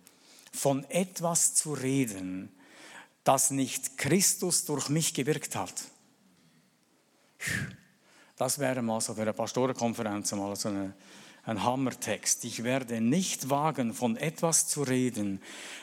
von 0.52 0.84
etwas 0.90 1.54
zu 1.54 1.72
reden, 1.72 2.54
das 3.24 3.50
nicht 3.50 3.98
Christus 3.98 4.64
durch 4.66 4.88
mich 4.88 5.14
gewirkt 5.14 5.56
hat. 5.56 5.74
Das 8.36 8.58
wäre 8.58 8.82
mal 8.82 9.00
so 9.00 9.14
für 9.14 9.22
eine 9.22 9.32
Pastorenkonferenz 9.32 10.32
mal 10.32 10.54
so 10.54 10.68
eine 10.68 10.94
ein 11.46 11.62
Hammertext. 11.62 12.44
Ich 12.44 12.64
werde 12.64 13.00
nicht 13.00 13.50
wagen, 13.50 13.92
von 13.92 14.16
etwas 14.16 14.66
zu 14.66 14.82
reden, 14.82 15.40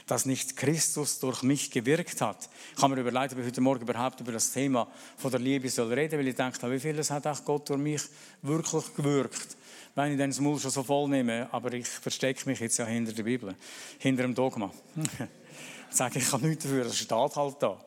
das 0.08 0.26
nicht 0.26 0.58
Christus 0.58 1.20
durch 1.20 1.44
mich 1.44 1.70
gewirkt 1.72 2.22
hat. 2.22 2.50
Ich 2.76 2.82
habe 2.82 2.96
mir 2.96 3.02
überlegt, 3.02 3.34
ob 3.34 3.40
ich 3.40 3.46
heute 3.46 3.62
Morgen 3.62 3.82
überhaupt 3.82 4.20
über 4.20 4.32
das 4.32 4.52
Thema 4.52 4.88
von 5.18 5.32
der 5.32 5.40
Liebe 5.40 5.70
soll 5.70 5.94
reden, 5.94 6.20
weil 6.20 6.28
ich 6.28 6.36
denke, 6.36 6.72
wie 6.72 6.80
vieles 6.80 7.12
hat 7.12 7.28
auch 7.28 7.46
Gott 7.46 7.70
durch 7.70 7.80
mich 7.80 8.02
wirklich 8.42 8.94
gewirkt. 8.96 9.58
Wenn 9.94 10.14
ich 10.14 10.18
dann 10.18 10.30
das 10.30 10.38
schon 10.38 10.72
so 10.72 10.84
voll 10.84 11.10
nehme, 11.10 11.48
aber 11.52 11.74
ich 11.74 11.88
verstecke 11.88 12.48
mich 12.50 12.60
jetzt 12.60 12.78
ja 12.78 12.86
hinter 12.86 13.14
der 13.14 13.24
Bibel, 13.24 13.56
hinter 14.00 14.24
dem 14.24 14.34
Dogma. 14.34 14.72
ich 14.96 15.96
sage, 15.96 16.20
ich 16.20 16.30
kann 16.30 16.42
nichts 16.42 16.64
dafür, 16.64 16.86
das 16.86 16.98
steht 16.98 17.36
halt 17.36 17.56
da, 17.60 17.78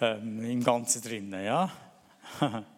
ähm, 0.00 0.44
im 0.44 0.62
Ganzen 0.62 1.00
drinnen, 1.00 1.44
ja. 1.44 1.70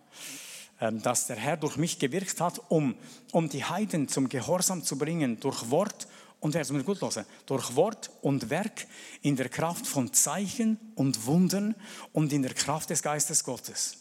Ähm, 0.80 1.02
dass 1.02 1.26
der 1.26 1.36
Herr 1.36 1.58
durch 1.58 1.76
mich 1.76 1.98
gewirkt 1.98 2.40
hat, 2.40 2.58
um, 2.70 2.94
um 3.32 3.50
die 3.50 3.64
Heiden 3.64 4.08
zum 4.08 4.30
Gehorsam 4.30 4.82
zu 4.82 4.96
bringen, 4.96 5.38
durch 5.38 5.70
Wort 5.70 6.08
und 6.40 6.54
jetzt 6.54 6.72
gut 6.86 7.02
hören, 7.02 7.26
durch 7.44 7.76
Wort 7.76 8.10
und 8.22 8.48
Werk 8.48 8.86
in 9.20 9.36
der 9.36 9.50
Kraft 9.50 9.86
von 9.86 10.12
Zeichen 10.14 10.78
und 10.94 11.26
Wundern 11.26 11.74
und 12.12 12.32
in 12.32 12.42
der 12.42 12.54
Kraft 12.54 12.88
des 12.88 13.02
Geistes 13.02 13.44
Gottes. 13.44 13.98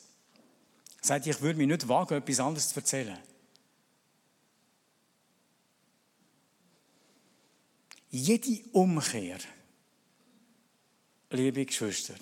Seid 1.01 1.27
ich 1.27 1.41
würde 1.41 1.59
mir 1.59 1.67
nicht 1.67 1.87
wagen, 1.89 2.15
etwas 2.15 2.39
anderes 2.39 2.69
zu 2.69 2.79
erzählen. 2.79 3.17
Jede 8.09 8.63
Umkehr, 8.71 9.37
liebe 11.29 11.65
Geschwister, 11.65 12.15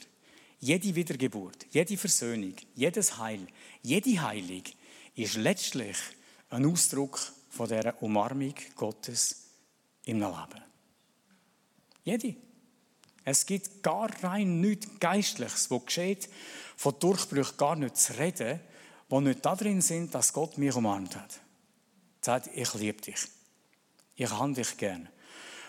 jede 0.59 0.95
Wiedergeburt, 0.95 1.67
jede 1.71 1.97
Versöhnung, 1.97 2.55
jedes 2.75 3.17
Heil, 3.17 3.47
jede 3.81 4.21
Heilung 4.21 4.63
ist 5.15 5.35
letztlich 5.35 5.97
ein 6.49 6.65
Ausdruck 6.65 7.19
von 7.49 7.67
der 7.67 8.01
Umarmung 8.01 8.55
Gottes 8.75 9.47
im 10.05 10.19
Leben. 10.19 10.63
Jede. 12.03 12.35
Es 13.23 13.45
gibt 13.45 13.83
gar 13.83 14.09
rein 14.23 14.61
nichts 14.61 14.87
Geistliches, 14.99 15.69
was 15.69 15.85
geschieht, 15.85 16.29
von 16.77 16.95
Durchbruch 16.97 17.57
gar 17.57 17.75
nicht 17.75 17.97
zu 17.97 18.17
reden, 18.17 18.61
wo 19.09 19.19
nicht 19.19 19.45
darin 19.45 19.81
sind, 19.81 20.15
dass 20.15 20.31
Gott 20.31 20.57
mich 20.57 20.73
umarmt 20.73 21.15
hat. 21.15 21.41
Sagt, 22.21 22.49
ich 22.55 22.73
liebe 22.75 23.01
dich. 23.01 23.19
Ich 24.15 24.29
habe 24.29 24.53
dich 24.53 24.77
gern. 24.77 25.09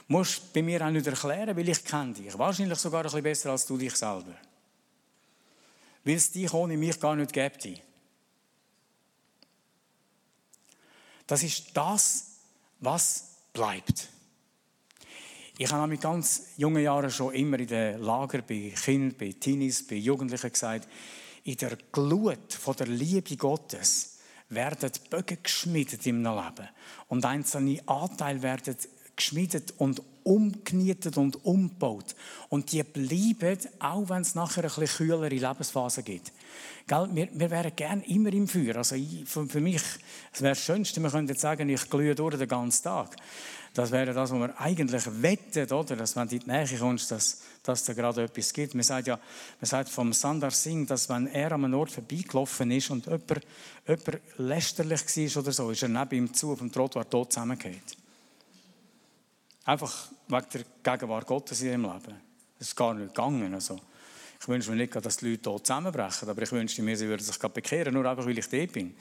Du 0.06 0.12
musst 0.12 0.52
bei 0.52 0.62
mir 0.62 0.86
auch 0.86 0.90
nicht 0.90 1.06
erklären, 1.06 1.56
weil 1.56 1.68
ich 1.68 1.84
kenne 1.84 2.14
dich. 2.14 2.38
Wahrscheinlich 2.38 2.78
sogar 2.78 3.00
ein 3.00 3.04
bisschen 3.04 3.22
besser 3.22 3.50
als 3.50 3.66
du 3.66 3.76
dich 3.76 3.94
selber 3.96 4.36
weil 6.08 6.14
es 6.14 6.32
dich 6.32 6.54
ohne 6.54 6.78
mich 6.78 6.98
gar 6.98 7.14
nicht 7.16 7.34
gäbe. 7.34 7.80
Das 11.26 11.42
ist 11.42 11.76
das, 11.76 12.38
was 12.80 13.36
bleibt. 13.52 14.08
Ich 15.58 15.70
habe 15.70 15.86
mit 15.86 16.00
ganz 16.00 16.54
jungen 16.56 16.82
Jahren 16.82 17.10
schon 17.10 17.34
immer 17.34 17.58
in 17.58 17.66
den 17.66 18.00
Lager 18.00 18.40
bei 18.40 18.72
Kindern, 18.74 19.18
bei 19.18 19.32
Teenies, 19.32 19.86
bei 19.86 19.96
Jugendlichen 19.96 20.50
gesagt, 20.50 20.88
in 21.44 21.56
der 21.56 21.76
Glut 21.92 22.54
von 22.54 22.76
der 22.76 22.86
Liebe 22.86 23.36
Gottes 23.36 24.20
werden 24.48 24.90
Bögen 25.10 25.42
geschmiedet 25.42 26.06
im 26.06 26.22
Leben 26.22 26.68
und 27.08 27.24
einzelne 27.26 27.86
Anteile 27.86 28.40
werden 28.40 28.76
geschmiedet 29.14 29.74
und 29.76 30.00
umgenietet 30.28 31.16
und 31.16 31.42
umgebaut. 31.44 32.14
Und 32.50 32.70
die 32.72 32.82
bleiben, 32.82 33.58
auch 33.78 34.08
wenn 34.10 34.20
es 34.20 34.34
nachher 34.34 34.64
ein 34.64 34.70
bisschen 34.70 35.06
kühlere 35.08 35.28
Lebensphasen 35.28 36.04
gibt. 36.04 36.32
Gell? 36.86 37.08
Wir, 37.12 37.28
wir 37.32 37.50
wären 37.50 37.74
gerne 37.74 38.06
immer 38.08 38.30
im 38.32 38.46
Feuer. 38.46 38.76
Also 38.76 38.94
ich, 38.94 39.24
für, 39.24 39.46
für, 39.46 39.60
mich, 39.60 39.82
es 40.32 40.42
wäre 40.42 40.52
das 40.52 40.62
Schönste, 40.62 41.02
wir 41.02 41.10
könnten 41.10 41.34
sagen, 41.34 41.68
ich 41.70 41.88
glühe 41.88 42.14
durch 42.14 42.36
den 42.36 42.46
ganzen 42.46 42.84
Tag. 42.84 43.16
Das 43.72 43.90
wäre 43.90 44.12
das, 44.12 44.30
was 44.30 44.38
wir 44.38 44.60
eigentlich 44.60 45.04
wetten, 45.22 45.72
oder? 45.72 45.96
Dass 45.96 46.14
wenn 46.14 46.28
du 46.28 46.36
in 46.36 46.40
die 46.40 46.50
Nähe 46.50 46.78
kommst, 46.78 47.10
dass, 47.10 47.40
dass 47.62 47.84
da 47.84 47.94
gerade 47.94 48.24
etwas 48.24 48.52
gibt. 48.52 48.74
Man 48.74 48.82
sagt 48.82 49.06
ja, 49.06 49.18
man 49.60 49.66
sagt 49.66 49.88
vom 49.88 50.12
Sandar 50.12 50.50
Singh, 50.50 50.86
dass 50.86 51.08
wenn 51.08 51.26
er 51.28 51.52
an 51.52 51.64
einem 51.64 51.78
Ort 51.78 51.90
vorbeigelaufen 51.90 52.70
ist 52.70 52.90
und 52.90 53.06
jemand, 53.06 53.46
jemand 53.86 54.20
lästerlich 54.36 55.00
war 55.00 55.42
oder 55.42 55.52
so, 55.52 55.70
ist 55.70 55.82
er 55.82 55.88
neben 55.88 56.14
ihm 56.14 56.34
zu 56.34 56.52
auf 56.52 56.58
dem 56.58 56.72
Trottoir 56.72 57.08
tot 57.08 57.32
zusammengeht. 57.32 57.97
Einfach 59.68 60.08
wegen 60.28 60.46
der 60.54 60.62
Gegenwart 60.82 61.26
Gottes 61.26 61.60
in 61.60 61.68
ihrem 61.68 61.82
Leben. 61.82 62.16
Das 62.58 62.68
ist 62.68 62.74
gar 62.74 62.94
nicht 62.94 63.14
gegangen. 63.14 63.52
Also, 63.52 63.78
ich 64.40 64.48
wünsche 64.48 64.70
mir 64.70 64.78
nicht, 64.78 64.96
dass 64.96 65.18
die 65.18 65.28
Leute 65.28 65.50
hier 65.50 65.62
zusammenbrechen, 65.62 66.26
aber 66.26 66.40
ich 66.40 66.50
wünschte 66.50 66.80
mir, 66.80 66.96
sie 66.96 67.06
würden 67.06 67.22
sich 67.22 67.36
bekehren, 67.36 67.92
nur 67.92 68.06
einfach, 68.06 68.24
weil 68.24 68.38
ich 68.38 68.48
dort 68.48 68.72
bin. 68.72 68.94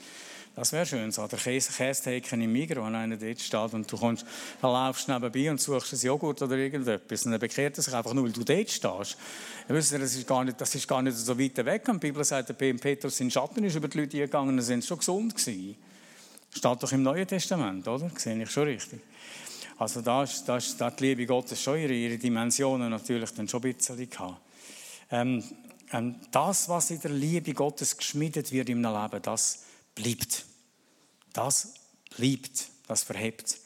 Das 0.54 0.70
wäre 0.72 0.84
schön, 0.84 1.10
so 1.10 1.26
der 1.26 1.38
Käsetheken 1.38 2.42
im 2.42 2.52
Migros, 2.52 2.84
wenn 2.84 2.94
einer 2.94 3.16
dort 3.16 3.40
steht 3.40 3.72
und 3.72 3.90
du 3.90 3.96
kommst, 3.96 4.26
dann 4.60 4.72
laufst 4.72 5.08
nebenbei 5.08 5.50
und 5.50 5.58
suchst 5.58 5.94
einen 5.94 6.02
Joghurt 6.02 6.42
oder 6.42 6.56
irgendetwas 6.56 7.24
und 7.24 7.30
dann 7.30 7.40
bekehrt 7.40 7.78
er 7.78 7.82
sich 7.82 7.94
einfach 7.94 8.12
nur, 8.12 8.24
weil 8.24 8.32
du 8.32 8.44
dort 8.44 8.68
stehst. 8.68 8.82
Ja, 8.84 9.74
wisst 9.74 9.94
das 9.94 10.16
ist, 10.16 10.26
gar 10.26 10.44
nicht, 10.44 10.60
das 10.60 10.74
ist 10.74 10.86
gar 10.86 11.00
nicht 11.00 11.16
so 11.16 11.38
weit 11.38 11.56
weg. 11.64 11.88
Und 11.88 12.02
die 12.02 12.08
Bibel 12.08 12.22
sagt, 12.24 12.50
der 12.50 12.54
Petrus 12.54 13.18
in 13.20 13.30
Schatten 13.30 13.64
ist 13.64 13.74
über 13.74 13.88
die 13.88 14.00
Leute 14.00 14.18
gegangen 14.18 14.50
und 14.50 14.60
sind 14.60 14.84
schon 14.84 14.98
gesund 14.98 15.34
gewesen. 15.34 15.76
Steht 16.54 16.82
doch 16.82 16.92
im 16.92 17.02
Neuen 17.02 17.26
Testament, 17.26 17.88
oder? 17.88 18.10
Sehe 18.16 18.42
ich 18.42 18.50
schon 18.50 18.64
richtig. 18.64 19.00
Also 19.78 20.00
da 20.00 20.24
ist, 20.24 20.44
da 20.44 20.56
ist 20.56 20.80
da 20.80 20.90
die 20.90 21.04
Liebe 21.04 21.24
Gottes 21.24 21.62
schon 21.62 21.78
ihre, 21.78 21.92
ihre 21.92 22.18
Dimensionen 22.18 22.90
natürlich 22.90 23.30
dann 23.30 23.48
schon 23.48 23.62
ein 23.62 23.74
bisschen 23.74 24.10
gehabt. 24.10 24.40
Ähm, 25.10 25.44
ähm, 25.92 26.16
das, 26.32 26.68
was 26.68 26.90
in 26.90 27.00
der 27.00 27.12
Liebe 27.12 27.54
Gottes 27.54 27.96
geschmiedet 27.96 28.50
wird 28.50 28.68
im 28.68 28.82
Leben, 28.82 29.22
das 29.22 29.62
bleibt. 29.94 30.44
Das 31.32 31.74
bleibt, 32.16 32.68
das 32.88 33.04
verhebt. 33.04 33.56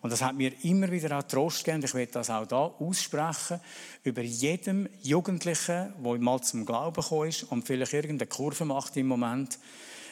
Und 0.00 0.10
das 0.10 0.22
hat 0.22 0.36
mir 0.36 0.52
immer 0.64 0.92
wieder 0.92 1.18
auch 1.18 1.24
Trost 1.24 1.64
gegeben. 1.64 1.84
Ich 1.84 1.92
werde 1.92 2.12
das 2.12 2.30
auch 2.30 2.46
da 2.46 2.66
aussprechen 2.78 3.60
über 4.04 4.22
jedem 4.22 4.88
Jugendlichen, 5.02 5.92
der 6.02 6.18
mal 6.20 6.40
zum 6.40 6.64
Glauben 6.64 7.02
gekommen 7.02 7.28
ist 7.28 7.42
und 7.42 7.66
vielleicht 7.66 7.94
irgendeine 7.94 8.28
Kurve 8.28 8.64
macht 8.64 8.96
im 8.96 9.08
Moment, 9.08 9.58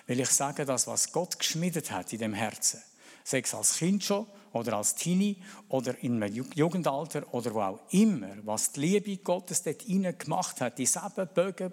will 0.09 0.19
ich 0.19 0.31
sagen, 0.31 0.67
das, 0.67 0.89
was 0.89 1.13
Gott 1.13 1.39
geschmiedet 1.39 1.93
hat 1.93 2.13
in 2.13 2.19
dem 2.19 2.35
Herzen, 2.35 2.83
sei 3.23 3.41
es 3.41 3.55
als 3.55 3.77
Kind 3.77 4.03
schon 4.03 4.27
oder 4.53 4.75
als 4.75 4.95
Teenie 4.95 5.37
oder 5.69 5.99
in 6.03 6.23
einem 6.23 6.51
Jugendalter 6.55 7.23
oder 7.33 7.55
wo 7.55 7.61
auch 7.61 7.81
immer, 7.91 8.37
was 8.45 8.73
die 8.73 8.81
Liebe 8.81 9.17
Gottes 9.19 9.63
dort 9.63 9.83
hinein 9.83 10.17
gemacht 10.19 10.61
hat, 10.61 10.79
die 10.79 10.87
sieben 10.87 11.29
Bögen 11.35 11.73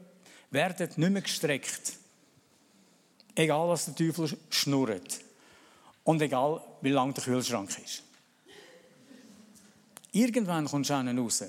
werden 0.51 0.89
nicht 0.95 1.11
mehr 1.11 1.21
gestreckt. 1.21 1.97
Egal, 3.35 3.67
was 3.67 3.85
der 3.85 3.95
Teufel 3.95 4.37
schnurrt. 4.49 5.21
Und 6.03 6.21
egal, 6.21 6.61
wie 6.81 6.89
lang 6.89 7.13
der 7.13 7.23
Kühlschrank 7.23 7.69
ist. 7.83 8.03
Irgendwann 10.11 10.65
kommst 10.65 10.89
du 10.91 10.93
raus. 10.93 11.43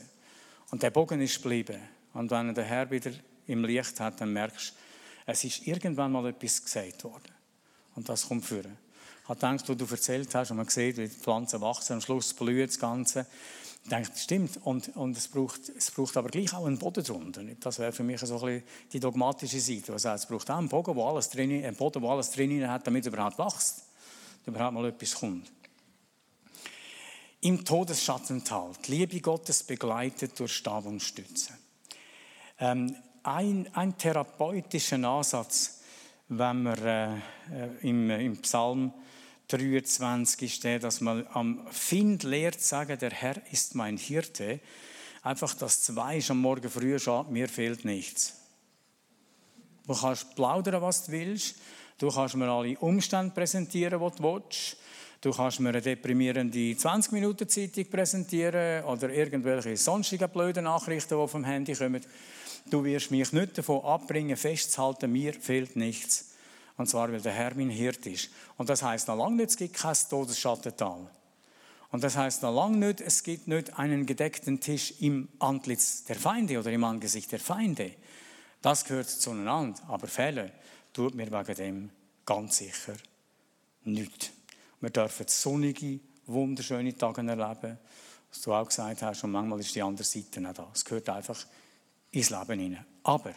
Und 0.71 0.83
der 0.83 0.91
Bogen 0.91 1.21
ist 1.21 1.43
geblieben. 1.43 1.81
Und 2.15 2.31
wenn 2.31 2.55
der 2.55 2.65
Herr 2.65 2.91
wieder 2.91 3.11
im 3.47 3.65
Licht 3.65 4.01
hat, 4.01 4.21
dann 4.21 4.33
merkst 4.33 4.71
du, 4.71 4.75
es 5.27 5.45
ist 5.45 5.67
irgendwann 5.67 6.13
mal 6.13 6.27
etwas 6.27 6.63
gesagt 6.63 7.05
worden. 7.05 7.33
Und 7.95 8.09
das 8.09 8.29
kommt 8.29 8.45
führen. 8.45 8.77
Habe 9.25 9.41
gedacht, 9.41 9.69
wo 9.69 9.75
du 9.75 9.87
erzählt 9.87 10.35
hast, 10.35 10.51
und 10.51 10.59
man 10.59 10.69
sieht, 10.69 10.99
wie 10.99 11.09
die 11.09 11.15
Pflanzen 11.15 11.61
wachsen, 11.61 11.95
am 11.95 12.01
Schluss 12.01 12.35
blüht 12.35 12.69
das 12.69 12.79
Ganze. 12.79 13.27
Ich 13.83 13.91
denke, 13.91 14.11
das 14.11 14.23
stimmt. 14.23 14.59
Und, 14.65 14.95
und 14.97 15.17
es, 15.17 15.29
braucht, 15.29 15.69
es 15.77 15.91
braucht 15.91 16.17
aber 16.17 16.29
gleich 16.29 16.53
auch 16.55 16.67
einen 16.67 16.79
Boden 16.79 17.05
drunter. 17.05 17.43
Das 17.61 17.79
wäre 17.79 17.93
für 17.93 18.03
mich 18.03 18.21
so 18.21 18.35
ein 18.35 18.41
bisschen 18.41 18.63
die 18.93 19.01
dogmatische 19.01 19.61
Seite. 19.61 19.93
Was 19.93 20.05
heißt, 20.05 20.25
es 20.25 20.29
braucht 20.29 20.51
auch 20.51 20.59
einen 20.59 20.69
Boden, 20.69 20.95
wo 20.95 21.07
alles 21.07 21.31
drin, 21.31 21.65
einen 21.65 21.77
Boden, 21.77 22.03
wo 22.03 22.11
alles 22.11 22.31
drin 22.31 22.69
hat, 22.69 22.87
damit 22.87 23.07
es 23.07 23.13
überhaupt 23.13 23.39
wächst. 23.39 23.83
Damit 24.45 24.59
überhaupt 24.59 24.75
mal 24.75 24.89
etwas 24.89 25.15
kommt. 25.15 25.53
Im 27.41 27.63
Todesschattental. 27.63 28.73
Die 28.87 28.93
Liebe 28.93 29.21
Gottes 29.21 29.63
begleitet 29.63 30.39
durch 30.41 30.53
Stab 30.53 30.87
und 30.87 31.03
Stütze. 31.03 31.53
Ähm, 32.59 32.97
ein, 33.23 33.69
ein 33.75 33.99
therapeutischer 33.99 34.97
Ansatz, 34.97 35.81
wenn 36.39 36.63
man 36.63 36.79
äh, 36.79 37.17
im, 37.83 38.11
im 38.11 38.37
Psalm 38.39 38.93
23 39.49 40.55
steht, 40.55 40.85
dass 40.85 41.01
man 41.01 41.27
am 41.33 41.67
Find 41.71 42.23
lehrt 42.23 42.61
sagen, 42.61 42.99
der 42.99 43.11
Herr 43.11 43.37
ist 43.51 43.75
mein 43.75 43.97
Hirte. 43.97 44.61
Einfach 45.23 45.55
das 45.55 45.83
zwei 45.83 46.23
am 46.29 46.41
Morgen 46.41 46.71
früh 46.71 46.99
schon, 46.99 47.33
mir 47.33 47.49
fehlt 47.49 47.85
nichts. 47.85 48.35
Du 49.87 49.95
kannst 49.95 50.35
plaudern, 50.35 50.81
was 50.81 51.07
du 51.07 51.13
willst. 51.13 51.57
Du 51.99 52.11
kannst 52.11 52.37
mir 52.37 52.49
alle 52.49 52.79
Umstände 52.79 53.35
präsentieren, 53.35 54.01
die 54.01 54.17
du 54.17 54.23
willst. 54.23 54.77
Du 55.21 55.31
kannst 55.31 55.61
mir 55.61 55.71
eine 55.71 55.81
deprimierende 55.81 56.59
20-Minuten-Zeitung 56.59 57.87
präsentieren 57.87 58.85
oder 58.85 59.09
irgendwelche 59.11 59.77
sonstigen 59.77 60.29
blöden 60.29 60.65
Nachrichten, 60.65 61.19
die 61.19 61.29
vom 61.29 61.45
Handy 61.45 61.75
kommen. 61.75 62.05
Du 62.71 62.83
wirst 62.85 63.11
mich 63.11 63.33
nicht 63.33 63.59
davon 63.59 63.85
abbringen, 63.85 64.37
festzuhalten, 64.37 65.13
mir 65.13 65.35
fehlt 65.35 65.77
nichts. 65.77 66.31
Und 66.77 66.89
zwar, 66.89 67.13
weil 67.13 67.21
der 67.21 67.33
Herr 67.33 67.55
mein 67.55 67.71
Hirt 67.71 68.07
ist. 68.07 68.31
Und 68.57 68.69
das 68.69 68.83
heißt 68.83 69.09
noch 69.09 69.17
lange 69.17 69.37
nicht, 69.37 69.51
es 69.51 69.57
gibt 69.57 69.75
kein 69.75 69.97
Todesschattental. 70.09 71.11
Und 71.91 72.03
das 72.03 72.17
heißt 72.17 72.43
noch 72.43 72.55
lange 72.55 72.79
nicht, 72.79 73.01
es 73.01 73.23
gibt 73.23 73.47
nicht 73.47 73.79
einen 73.79 74.07
gedeckten 74.07 74.59
Tisch 74.59 74.95
im 75.01 75.29
Antlitz 75.39 76.05
der 76.05 76.17
Feinde 76.17 76.59
oder 76.59 76.73
im 76.73 76.83
Angesicht 76.83 77.31
der 77.31 77.39
Feinde. 77.39 77.93
Das 78.63 78.85
gehört 78.85 79.09
zueinander. 79.09 79.79
Aber 79.87 80.09
Fälle 80.09 80.51
tut 80.93 81.15
mir 81.15 81.31
wegen 81.31 81.55
dem 81.55 81.91
ganz 82.27 82.57
sicher 82.57 82.95
nichts. 83.85 84.31
Wir 84.81 84.91
dürfen 84.91 85.27
sonnige, 85.29 86.01
wunderschöne 86.27 86.97
Tage 86.97 87.21
erleben, 87.21 87.79
was 88.31 88.41
du 88.41 88.53
auch 88.53 88.67
gesagt 88.67 89.03
hast, 89.03 89.23
und 89.23 89.31
manchmal 89.31 89.61
ist 89.61 89.75
die 89.75 89.83
andere 89.83 90.05
Seite 90.05 90.41
nicht 90.41 90.59
da. 90.59 90.69
Es 90.75 90.85
gehört 90.85 91.09
einfach 91.11 91.47
ins 92.15 92.31
Leben 92.31 92.61
hinein. 92.61 92.87
Aber 93.03 93.35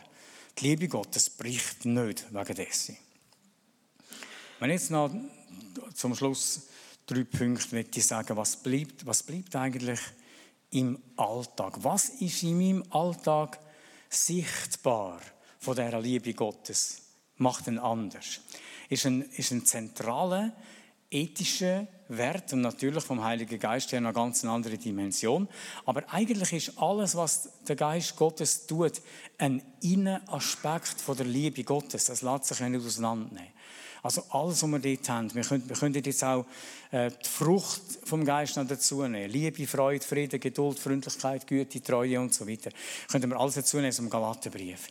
die 0.57 0.69
Liebe 0.69 0.87
Gottes 0.87 1.29
bricht 1.29 1.85
nicht 1.85 2.33
wegen 2.33 2.55
dessen. 2.55 2.97
Wenn 4.59 4.71
jetzt 4.71 4.89
noch 4.89 5.11
zum 5.93 6.15
Schluss 6.15 6.67
drei 7.05 7.23
Punkte 7.23 7.75
möchte 7.75 7.99
ich 7.99 8.07
sagen, 8.07 8.35
was 8.37 8.57
bleibt, 8.57 9.05
was 9.05 9.23
bleibt 9.23 9.55
eigentlich 9.55 9.99
im 10.71 10.99
Alltag? 11.15 11.77
Was 11.83 12.09
ist 12.09 12.43
in 12.43 12.57
meinem 12.57 12.83
Alltag 12.91 13.59
sichtbar 14.09 15.21
von 15.59 15.75
dieser 15.75 16.01
Liebe 16.01 16.33
Gottes? 16.33 17.01
Macht 17.37 17.67
ihn 17.67 17.77
anders. 17.77 18.39
Ist 18.89 19.05
ein, 19.05 19.21
ist 19.21 19.51
ein 19.51 19.65
zentraler 19.65 20.53
ethischer 21.09 21.87
Wert 22.10 22.54
und 22.54 22.62
natürlich 22.62 23.04
vom 23.04 23.24
Heiligen 23.24 23.60
Geist 23.60 23.91
her 23.91 23.98
eine 23.98 24.13
ganz 24.13 24.43
andere 24.46 24.78
Dimension. 24.78 25.48
Aber 25.86 26.04
eigentlich 26.12 26.54
ist 26.54 26.78
alles, 26.78 27.15
was 27.15 27.50
der 27.67 27.76
Geist 27.76 28.15
Gottes 28.15 28.65
tut, 28.65 29.02
ein 29.38 29.62
Innenaspekt 29.82 31.02
von 31.02 31.17
der 31.17 31.26
Liebe 31.26 31.63
Gottes. 31.63 32.06
Das 32.06 32.22
lässt 32.22 32.46
sich 32.46 32.60
nicht 32.62 32.86
auseinandernehmen. 32.86 33.52
Also 34.04 34.24
alles, 34.30 34.63
was 34.63 34.70
wir 34.70 34.80
dort 34.80 35.10
haben. 35.10 35.36
Wir 35.36 35.43
können, 35.43 35.67
wir 35.67 35.76
können 35.76 35.93
jetzt 35.96 36.24
auch 36.24 36.46
äh, 36.91 37.10
die 37.10 37.30
Frucht 37.30 37.82
vom 38.06 38.24
Geist 38.24 38.56
noch 38.56 38.67
dazu 38.67 39.02
nehmen. 39.04 39.30
Liebe, 39.30 39.67
Freude, 39.67 40.06
Frieden, 40.06 40.39
Geduld, 40.39 40.80
Freundlichkeit, 40.80 41.46
Güte, 41.48 41.82
Treue 41.82 42.20
und 42.20 42.34
so 42.34 42.48
weiter. 42.48 42.70
Können 43.12 43.30
wir 43.30 43.39
alles 43.39 43.56
dazu 43.56 43.78
nehmen 43.78 43.93
dem 43.93 44.10
Galatenbrief. 44.10 44.88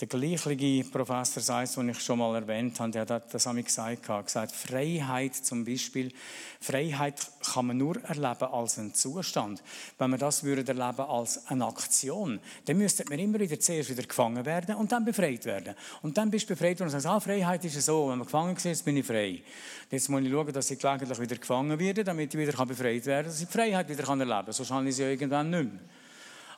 Der 0.00 0.08
gleiche 0.08 0.84
Professor 0.90 1.42
Seitz, 1.42 1.74
den 1.74 1.90
ich 1.90 2.00
schon 2.00 2.20
mal 2.20 2.34
erwähnt 2.34 2.80
habe, 2.80 2.90
der 2.90 3.06
hat 3.06 3.34
das 3.34 3.46
an 3.46 3.62
gesagt, 3.62 4.08
hat 4.08 4.24
gesagt, 4.24 4.52
Freiheit 4.52 5.34
zum 5.34 5.62
Beispiel, 5.62 6.10
Freiheit 6.58 7.20
kann 7.52 7.66
man 7.66 7.76
nur 7.76 8.02
erleben 8.04 8.44
als 8.50 8.78
einen 8.78 8.94
Zustand. 8.94 9.62
Wenn 9.98 10.12
wir 10.12 10.16
das 10.16 10.42
würden 10.42 10.66
erleben 10.66 11.02
als 11.02 11.46
eine 11.48 11.66
Aktion, 11.66 12.40
dann 12.64 12.78
müsste 12.78 13.04
man 13.10 13.18
immer 13.18 13.40
wieder 13.40 13.60
zuerst 13.60 13.90
wieder 13.90 14.04
gefangen 14.04 14.42
werden 14.46 14.74
und 14.76 14.90
dann 14.90 15.04
befreit 15.04 15.44
werden. 15.44 15.74
Und 16.00 16.16
dann 16.16 16.30
bist 16.30 16.48
du 16.48 16.54
befreit 16.54 16.80
und 16.80 16.88
sagst, 16.88 17.06
ah, 17.06 17.20
Freiheit 17.20 17.62
ist 17.66 17.82
so, 17.82 18.08
wenn 18.08 18.16
man 18.16 18.26
gefangen 18.26 18.56
ist, 18.56 18.82
bin 18.82 18.96
ich 18.96 19.04
frei. 19.04 19.42
Jetzt 19.90 20.08
muss 20.08 20.22
ich 20.22 20.30
schauen, 20.30 20.50
dass 20.50 20.70
ich 20.70 20.78
gelegentlich 20.78 21.20
wieder 21.20 21.36
gefangen 21.36 21.78
werde, 21.78 22.04
damit 22.04 22.32
ich 22.32 22.40
wieder 22.40 22.64
befreit 22.64 23.04
werden 23.04 23.24
kann, 23.24 23.24
dass 23.26 23.42
ich 23.42 23.48
die 23.48 23.52
Freiheit 23.52 23.86
wieder 23.90 24.08
erleben 24.08 24.30
kann. 24.30 24.52
Sonst 24.52 24.70
habe 24.70 24.88
ich 24.88 24.96
sie 24.96 25.02
ja 25.02 25.10
irgendwann 25.10 25.50
nicht 25.50 25.64
mehr. 25.64 25.80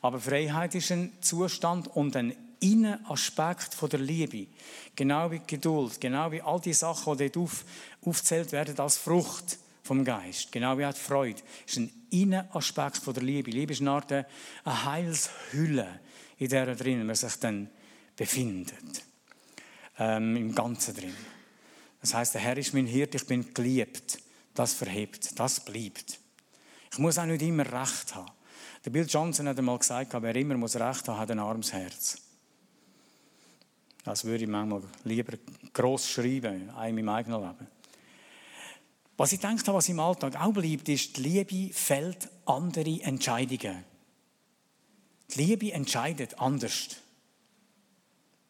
Aber 0.01 0.21
Freiheit 0.21 0.77
ist 0.77 0.93
ein 0.93 1.13
Zustand 1.21 1.89
und 1.89 2.15
ein 2.15 2.37
Innenaspekt 2.63 3.75
von 3.75 3.91
der 3.91 4.01
Liebe. 4.01 4.47
Genau 4.97 5.31
wie 5.31 5.41
Geduld, 5.47 6.01
genau 6.01 6.31
wie 6.33 6.43
all 6.43 6.61
die 6.61 6.73
Sachen, 6.73 7.17
die 7.17 7.31
dort 7.31 7.45
auf, 7.45 7.65
aufzählt 8.05 8.53
werden 8.53 8.79
als 8.79 8.97
Frucht 8.97 9.59
vom 9.83 10.05
Geist. 10.05 10.53
Genau 10.53 10.79
wie 10.79 10.87
auch 10.87 10.95
die 10.95 11.01
Freude. 11.01 11.43
ist 11.67 11.77
ein 11.77 11.93
Innenaspekt 12.11 12.99
von 12.99 13.15
der 13.15 13.23
Liebe. 13.23 13.51
Liebe 13.51 13.73
ist 13.73 13.81
eine 13.81 13.91
Art 13.91 14.13
eine 14.13 14.27
Heilshülle, 14.65 16.01
in 16.39 16.49
der 16.49 16.75
drin 16.75 17.05
man 17.07 17.17
sich 17.17 17.35
dann 17.37 17.69
befindet. 18.17 19.05
Ähm, 19.99 20.37
Im 20.37 20.55
Ganzen 20.55 20.95
drin. 20.95 21.15
Das 22.01 22.15
heißt, 22.15 22.35
der 22.35 22.41
Herr 22.41 22.57
ist 22.57 22.75
mein 22.75 22.87
Hirt, 22.87 23.15
ich 23.15 23.27
bin 23.27 23.53
geliebt. 23.55 24.19
Das 24.55 24.75
verhebt, 24.75 25.39
das 25.39 25.61
bleibt. 25.65 26.19
Ich 26.93 26.99
muss 26.99 27.19
auch 27.19 27.27
nicht 27.27 27.43
immer 27.43 27.65
Recht 27.65 28.15
haben. 28.15 28.31
Der 28.85 28.91
Bill 28.91 29.07
Johnson 29.09 29.49
hat 29.49 29.59
einmal 29.59 29.79
gesagt, 29.79 30.13
wer 30.13 30.37
immer 30.37 30.57
muss 30.57 30.77
Recht 30.77 31.09
haben, 31.09 31.19
hat 31.19 31.31
ein 31.31 31.39
armes 31.39 31.73
Herz. 31.73 32.19
Das 34.05 34.25
würde 34.25 34.45
ich 34.45 34.51
manchmal 34.51 34.83
lieber 35.05 35.35
gross 35.73 36.09
schreiben, 36.09 36.71
auch 36.71 36.85
in 36.85 36.95
meinem 36.97 37.09
eigenen 37.11 37.41
Leben. 37.41 37.67
Was 39.17 39.33
ich 39.33 39.41
denke, 39.41 39.73
was 39.73 39.89
im 39.89 40.01
Alltag 40.01 40.41
auch 40.41 40.53
bleibt, 40.53 40.89
ist, 40.89 41.17
die 41.17 41.23
Liebe 41.23 41.73
fällt 41.73 42.29
andere 42.47 43.01
Entscheidungen. 43.03 43.85
Die 45.31 45.43
Liebe 45.43 45.73
entscheidet 45.73 46.39
anders. 46.39 46.97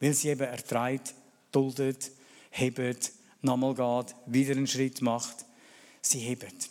Weil 0.01 0.15
sie 0.15 0.31
eben 0.31 0.41
erträgt, 0.41 1.15
duldet, 1.51 2.11
hebt, 2.51 3.13
nochmal 3.43 3.75
geht, 3.75 4.17
wieder 4.27 4.53
einen 4.53 4.67
Schritt 4.67 5.03
macht. 5.03 5.45
Sie 6.01 6.21
hebt. 6.21 6.71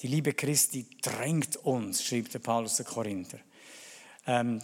Die 0.00 0.08
Liebe 0.08 0.34
Christi 0.34 0.86
drängt 1.00 1.56
uns, 1.58 2.04
schreibt 2.04 2.34
der 2.34 2.40
Paulus 2.40 2.76
der 2.76 2.84
Korinther. 2.86 3.38
Ähm, 4.26 4.60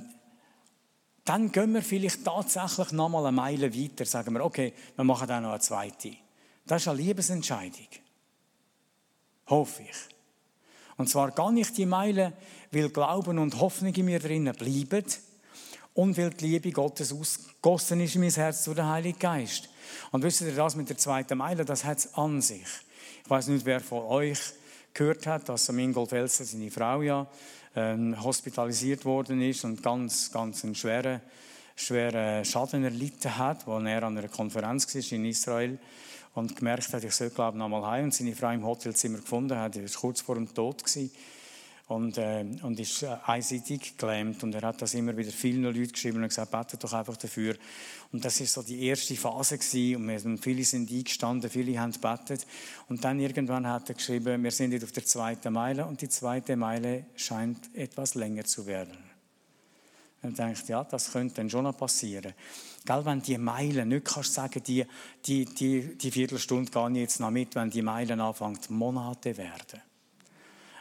dann 1.30 1.52
gehen 1.52 1.72
wir 1.74 1.82
vielleicht 1.82 2.24
tatsächlich 2.24 2.90
nochmal 2.90 3.24
eine 3.24 3.36
Meile 3.36 3.72
weiter, 3.72 4.04
sagen 4.04 4.34
wir, 4.34 4.44
okay, 4.44 4.72
wir 4.96 5.04
machen 5.04 5.28
dann 5.28 5.44
noch 5.44 5.50
eine 5.50 5.60
zweite. 5.60 6.10
Das 6.66 6.82
ist 6.82 6.88
eine 6.88 7.00
Liebesentscheidung. 7.00 7.86
Hoffe 9.46 9.82
ich. 9.84 9.96
Und 10.96 11.08
zwar 11.08 11.30
gar 11.30 11.52
nicht 11.52 11.78
die 11.78 11.86
Meile, 11.86 12.32
weil 12.72 12.88
Glauben 12.88 13.38
und 13.38 13.60
Hoffnung 13.60 13.94
in 13.94 14.06
mir 14.06 14.18
drinnen 14.18 14.56
bleiben 14.56 15.04
und 15.94 16.18
weil 16.18 16.30
die 16.30 16.48
Liebe 16.48 16.72
Gottes 16.72 17.12
ausgossen 17.12 18.00
ist 18.00 18.16
in 18.16 18.22
mein 18.22 18.30
Herz 18.30 18.64
durch 18.64 18.74
den 18.74 18.88
Heiligen 18.88 19.20
Geist. 19.20 19.68
Und 20.10 20.24
wisst 20.24 20.40
ihr, 20.40 20.52
das 20.52 20.74
mit 20.74 20.88
der 20.88 20.98
zweiten 20.98 21.38
Meile, 21.38 21.64
das 21.64 21.84
hat 21.84 21.98
es 21.98 22.12
an 22.14 22.42
sich. 22.42 22.66
Ich 23.22 23.30
weiß 23.30 23.46
nicht, 23.46 23.64
wer 23.64 23.78
von 23.78 24.02
euch 24.02 24.40
gehört 24.92 25.28
hat, 25.28 25.48
dass 25.48 25.68
Ingolf 25.68 26.10
Elser, 26.10 26.44
seine 26.44 26.72
Frau 26.72 27.02
ja, 27.02 27.28
ähm, 27.76 28.22
hospitalisiert 28.22 29.04
worden 29.04 29.40
ist 29.42 29.64
und 29.64 29.82
ganz, 29.82 30.30
ganz 30.32 30.64
einen 30.64 30.74
schweren, 30.74 31.20
schweren 31.76 32.44
Schaden 32.44 32.84
erlitten 32.84 33.36
hat, 33.38 33.66
als 33.66 33.86
er 33.86 34.02
an 34.02 34.18
einer 34.18 34.28
Konferenz 34.28 34.94
war 34.94 35.12
in 35.12 35.24
Israel 35.24 35.78
und 36.34 36.56
gemerkt 36.56 36.92
hat, 36.92 37.04
ich 37.04 37.14
soll 37.14 37.30
glaube 37.30 37.56
ich 37.56 37.58
nochmal 37.58 37.86
heim. 37.86 38.04
Und 38.04 38.14
seine 38.14 38.34
Frau 38.34 38.50
im 38.50 38.64
Hotelzimmer 38.64 39.18
gefunden 39.18 39.56
hat, 39.56 39.76
er 39.76 39.82
war 39.82 40.00
kurz 40.00 40.20
vor 40.20 40.34
dem 40.34 40.52
Tod 40.52 40.84
gewesen 40.84 41.10
und, 41.90 42.18
äh, 42.18 42.44
und 42.62 42.78
ist 42.78 43.02
äh, 43.02 43.16
einseitig 43.26 43.96
gelähmt 43.98 44.44
und 44.44 44.54
er 44.54 44.62
hat 44.62 44.80
das 44.80 44.94
immer 44.94 45.16
wieder 45.16 45.32
vielen 45.32 45.64
Leuten 45.64 45.90
geschrieben 45.90 46.22
und 46.22 46.28
gesagt, 46.28 46.52
betet 46.52 46.84
doch 46.84 46.92
einfach 46.92 47.16
dafür. 47.16 47.56
Und 48.12 48.24
das 48.24 48.40
ist 48.40 48.52
so 48.52 48.62
die 48.62 48.86
erste 48.86 49.16
Phase 49.16 49.58
gewesen 49.58 50.30
und 50.30 50.38
viele 50.38 50.62
sind 50.64 50.88
eingestanden, 50.88 51.50
viele 51.50 51.78
haben 51.80 51.90
gebetet 51.90 52.46
und 52.88 53.04
dann 53.04 53.18
irgendwann 53.18 53.66
hat 53.66 53.88
er 53.88 53.96
geschrieben, 53.96 54.42
wir 54.42 54.52
sind 54.52 54.70
jetzt 54.72 54.84
auf 54.84 54.92
der 54.92 55.04
zweiten 55.04 55.52
Meile 55.52 55.84
und 55.84 56.00
die 56.00 56.08
zweite 56.08 56.54
Meile 56.54 57.06
scheint 57.16 57.74
etwas 57.74 58.14
länger 58.14 58.44
zu 58.44 58.66
werden. 58.66 58.96
Und 60.22 60.38
denkt, 60.38 60.68
ja, 60.68 60.84
das 60.84 61.10
könnte 61.10 61.36
dann 61.36 61.50
schon 61.50 61.64
noch 61.64 61.76
passieren. 61.76 62.34
Gell, 62.84 63.04
wenn 63.04 63.22
die 63.22 63.38
Meilen, 63.38 63.88
nicht 63.88 64.04
kannst 64.04 64.34
sagen, 64.34 64.62
die, 64.62 64.84
die, 65.26 65.44
die, 65.46 65.96
die 65.96 66.10
Viertelstunde 66.10 66.70
gehe 66.70 66.90
ich 66.90 66.96
jetzt 66.98 67.20
noch 67.20 67.30
mit, 67.30 67.54
wenn 67.56 67.70
die 67.70 67.82
Meilen 67.82 68.20
anfangen, 68.20 68.60
Monate 68.68 69.36
werden 69.36 69.89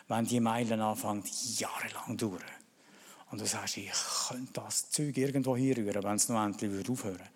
wenn 0.09 0.25
die 0.25 0.39
Meilen 0.39 0.81
anfangen, 0.81 1.23
jahrelang 1.57 2.17
dauern. 2.17 2.43
Und 3.31 3.39
du 3.39 3.45
sagst, 3.45 3.77
ich 3.77 3.91
könnte 4.27 4.53
das 4.53 4.89
Zeug 4.89 5.15
irgendwo 5.15 5.55
hinrühren, 5.55 6.03
wenn 6.03 6.15
es 6.15 6.27
noch 6.29 6.43
endlich 6.43 6.89
aufhören 6.89 7.19
würde. 7.19 7.29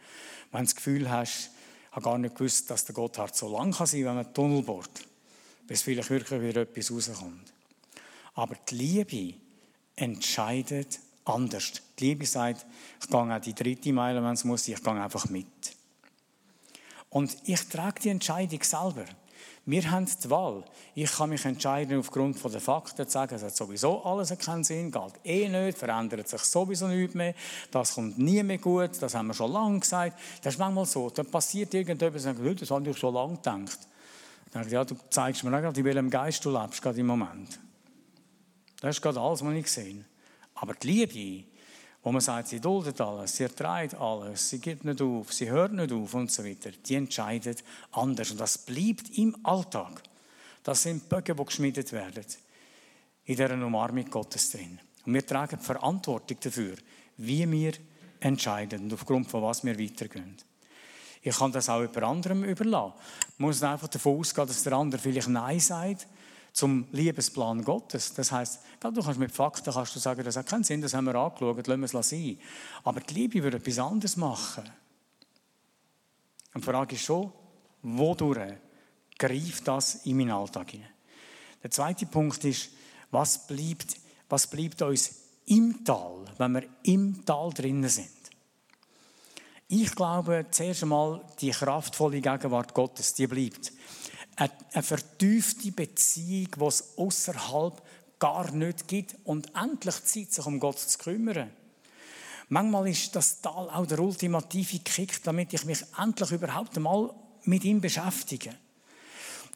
Wenn 0.51 0.61
du 0.61 0.65
das 0.65 0.75
Gefühl 0.75 1.09
hast, 1.09 1.51
ich 1.89 1.95
habe 1.95 2.03
gar 2.03 2.17
nicht 2.17 2.35
gewusst, 2.35 2.69
dass 2.71 2.83
der 2.85 2.95
Gotthard 2.95 3.35
so 3.35 3.55
lang 3.55 3.71
kann 3.71 3.85
sein 3.85 4.01
kann, 4.01 4.07
wenn 4.07 4.15
man 4.15 4.25
einen 4.25 4.33
Tunnel 4.33 4.63
bohrt, 4.63 5.07
bis 5.67 5.83
vielleicht 5.83 6.09
wirklich 6.09 6.41
wieder 6.41 6.61
etwas 6.61 6.91
rauskommt. 6.91 7.53
Aber 8.33 8.55
die 8.67 8.75
Liebe 8.75 9.35
entscheidet 9.95 10.99
anders. 11.25 11.73
Die 11.99 12.05
Liebe 12.05 12.25
sagt, 12.25 12.65
ich 12.99 13.07
gehe 13.07 13.19
auch 13.19 13.39
die 13.39 13.53
dritte 13.53 13.93
Meile, 13.93 14.23
wenn 14.23 14.33
es 14.33 14.43
muss, 14.43 14.67
ich 14.67 14.81
gehe 14.81 14.93
einfach 14.93 15.29
mit. 15.29 15.45
Und 17.11 17.37
ich 17.45 17.61
trage 17.69 18.01
die 18.01 18.09
Entscheidung 18.09 18.63
selber. 18.63 19.05
Wir 19.65 19.89
haben 19.89 20.05
die 20.05 20.29
Wahl. 20.29 20.65
Ich 20.93 21.09
kann 21.09 21.29
mich 21.29 21.45
entscheiden 21.45 21.97
aufgrund 21.97 22.43
der 22.43 22.59
Fakten, 22.59 23.05
zu 23.07 23.11
sagen, 23.11 23.35
es 23.35 23.43
hat 23.43 23.55
sowieso 23.55 24.03
alles 24.03 24.37
keinen 24.37 24.65
Sinn, 24.65 24.91
geht 24.91 25.13
eh 25.23 25.47
nicht, 25.47 25.77
verändert 25.77 26.27
sich 26.27 26.41
sowieso 26.41 26.87
nichts 26.87 27.15
mehr, 27.15 27.33
das 27.71 27.95
kommt 27.95 28.17
nie 28.17 28.43
mehr 28.43 28.57
gut, 28.57 29.01
das 29.01 29.15
haben 29.15 29.27
wir 29.27 29.33
schon 29.33 29.53
lange 29.53 29.79
gesagt. 29.79 30.19
Das 30.41 30.55
ist 30.55 30.59
manchmal 30.59 30.85
so. 30.85 31.09
Dann 31.09 31.27
passiert 31.27 31.73
irgendetwas 31.73 32.25
und 32.25 32.37
sagt, 32.37 32.61
das 32.61 32.71
habe 32.71 32.89
ich 32.89 32.97
schon 32.97 33.13
lange 33.13 33.37
gedacht. 33.37 33.79
Dann 34.51 34.69
ja, 34.69 34.83
du 34.83 34.95
zeigst 35.09 35.43
mir 35.45 35.61
nicht, 35.61 35.77
in 35.77 35.85
welchem 35.85 36.09
Geist 36.09 36.43
du 36.43 36.51
lebst, 36.51 36.81
gerade 36.81 36.99
im 36.99 37.07
Moment. 37.07 37.57
Das 38.81 38.97
ist 38.97 39.01
gerade 39.01 39.19
alles, 39.21 39.43
was 39.43 39.53
ich 39.53 39.71
sehe. 39.71 40.03
Aber 40.55 40.73
die 40.73 40.87
Liebe, 40.87 41.52
wo 42.03 42.11
man 42.11 42.21
sagt, 42.21 42.49
sie 42.49 42.59
duldet 42.59 42.99
alles, 42.99 43.37
sie 43.37 43.43
erträgt 43.43 43.95
alles, 43.95 44.49
sie 44.49 44.59
gibt 44.59 44.83
nicht 44.83 45.01
auf, 45.01 45.31
sie 45.31 45.49
hört 45.49 45.71
nicht 45.71 45.91
auf 45.91 46.13
und 46.13 46.29
so 46.29 46.43
weiter, 46.43 46.71
die 46.71 46.95
entscheidet 46.95 47.63
anders. 47.93 48.31
Und 48.31 48.41
das 48.41 48.57
bleibt 48.57 49.17
im 49.17 49.35
Alltag. 49.43 50.03
Das 50.63 50.83
sind 50.83 51.07
Böcke, 51.07 51.33
die 51.33 51.45
geschmiedet 51.45 51.91
werden. 51.93 52.25
In 53.25 53.35
dieser 53.37 53.53
Umarmung 53.53 54.09
Gottes 54.09 54.51
drin. 54.51 54.79
Und 55.05 55.13
wir 55.13 55.25
tragen 55.25 55.57
die 55.57 55.65
Verantwortung 55.65 56.37
dafür, 56.41 56.75
wie 57.17 57.49
wir 57.49 57.73
entscheiden 58.19 58.83
und 58.83 58.93
aufgrund 58.93 59.29
von 59.29 59.43
was 59.43 59.63
wir 59.63 59.79
weitergehen. 59.79 60.35
Ich 61.21 61.37
kann 61.37 61.53
das 61.53 61.69
auch 61.69 61.79
jemand 61.79 62.03
anderem 62.03 62.43
überlassen. 62.43 62.93
Ich 63.33 63.39
muss 63.39 63.63
einfach 63.63 63.87
davon 63.87 64.19
ausgehen, 64.19 64.47
dass 64.47 64.63
der 64.63 64.73
andere 64.73 65.01
vielleicht 65.01 65.29
Nein 65.29 65.59
sagt 65.59 66.07
zum 66.53 66.87
Liebesplan 66.91 67.63
Gottes. 67.63 68.13
Das 68.13 68.31
heißt, 68.31 68.61
du 68.79 69.01
kannst 69.01 69.19
mit 69.19 69.31
Fakten 69.31 69.73
kannst 69.73 69.95
du 69.95 69.99
sagen, 69.99 70.23
das 70.23 70.37
hat 70.37 70.45
keinen 70.45 70.63
Sinn, 70.63 70.81
das 70.81 70.93
haben 70.93 71.05
wir 71.05 71.15
angeschaut, 71.15 71.67
lassen 71.67 71.81
wir 71.81 71.99
es 71.99 72.09
sein. 72.09 72.39
Aber 72.83 73.01
die 73.01 73.13
Liebe 73.15 73.43
würde 73.43 73.57
etwas 73.57 73.79
anderes 73.79 74.15
machen. 74.15 74.63
Und 76.53 76.63
die 76.63 76.69
Frage 76.69 76.95
ist 76.95 77.03
schon, 77.03 77.31
wodurch 77.81 78.53
greift 79.17 79.67
das 79.67 80.05
in 80.05 80.17
meinen 80.17 80.31
Alltag 80.31 80.71
hinein? 80.71 80.89
Der 81.63 81.71
zweite 81.71 82.05
Punkt 82.05 82.43
ist, 82.43 82.69
was 83.09 83.47
bleibt, 83.47 83.97
was 84.29 84.47
bleibt 84.47 84.81
uns 84.83 85.11
im 85.47 85.83
Tal, 85.83 86.25
wenn 86.37 86.51
wir 86.51 86.63
im 86.83 87.25
Tal 87.25 87.51
drinnen 87.51 87.89
sind? 87.89 88.09
Ich 89.69 89.95
glaube, 89.95 90.45
zuerst 90.51 90.83
einmal, 90.83 91.25
die 91.39 91.49
kraftvolle 91.49 92.21
Gegenwart 92.21 92.75
Gottes, 92.75 93.15
die 93.15 93.25
bleibt 93.25 93.71
eine 94.35 94.83
vertiefte 94.83 95.71
Beziehung, 95.71 96.51
die 96.59 96.65
es 96.65 96.97
außerhalb 96.97 97.81
gar 98.19 98.51
nicht 98.51 98.87
gibt 98.87 99.15
und 99.25 99.51
endlich 99.55 100.03
Zeit, 100.05 100.31
sich 100.31 100.45
um 100.45 100.59
Gott 100.59 100.79
zu 100.79 100.97
kümmern. 100.97 101.51
Manchmal 102.49 102.89
ist 102.89 103.15
das 103.15 103.41
Tal 103.41 103.69
auch 103.69 103.85
der 103.85 103.99
ultimative 103.99 104.79
Kick, 104.79 105.23
damit 105.23 105.53
ich 105.53 105.65
mich 105.65 105.83
endlich 105.97 106.31
überhaupt 106.31 106.75
einmal 106.77 107.13
mit 107.43 107.63
ihm 107.63 107.81
beschäftige. 107.81 108.55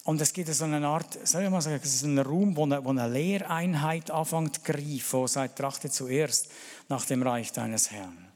Und 0.03 0.21
es 0.21 0.31
gibt 0.31 0.53
so 0.53 0.63
eine 0.63 0.87
Art, 0.87 1.27
soll 1.27 1.43
ich 1.43 1.49
mal 1.49 1.61
sagen, 1.61 1.79
es 1.83 1.95
ist 1.95 2.03
ein 2.03 2.17
Raum, 2.17 2.55
wo 2.55 2.63
eine, 2.63 2.83
wo 2.83 2.89
eine 2.89 3.09
Lehreinheit 3.09 4.09
anfängt 4.09 4.55
zu 4.55 4.61
greifen, 4.61 5.19
wo 5.19 5.27
sagt, 5.27 5.57
trachte 5.57 5.89
zuerst 5.89 6.49
nach 6.87 7.05
dem 7.05 7.23
Reich 7.23 7.51
deines 7.51 7.91
Herrn. 7.91 8.26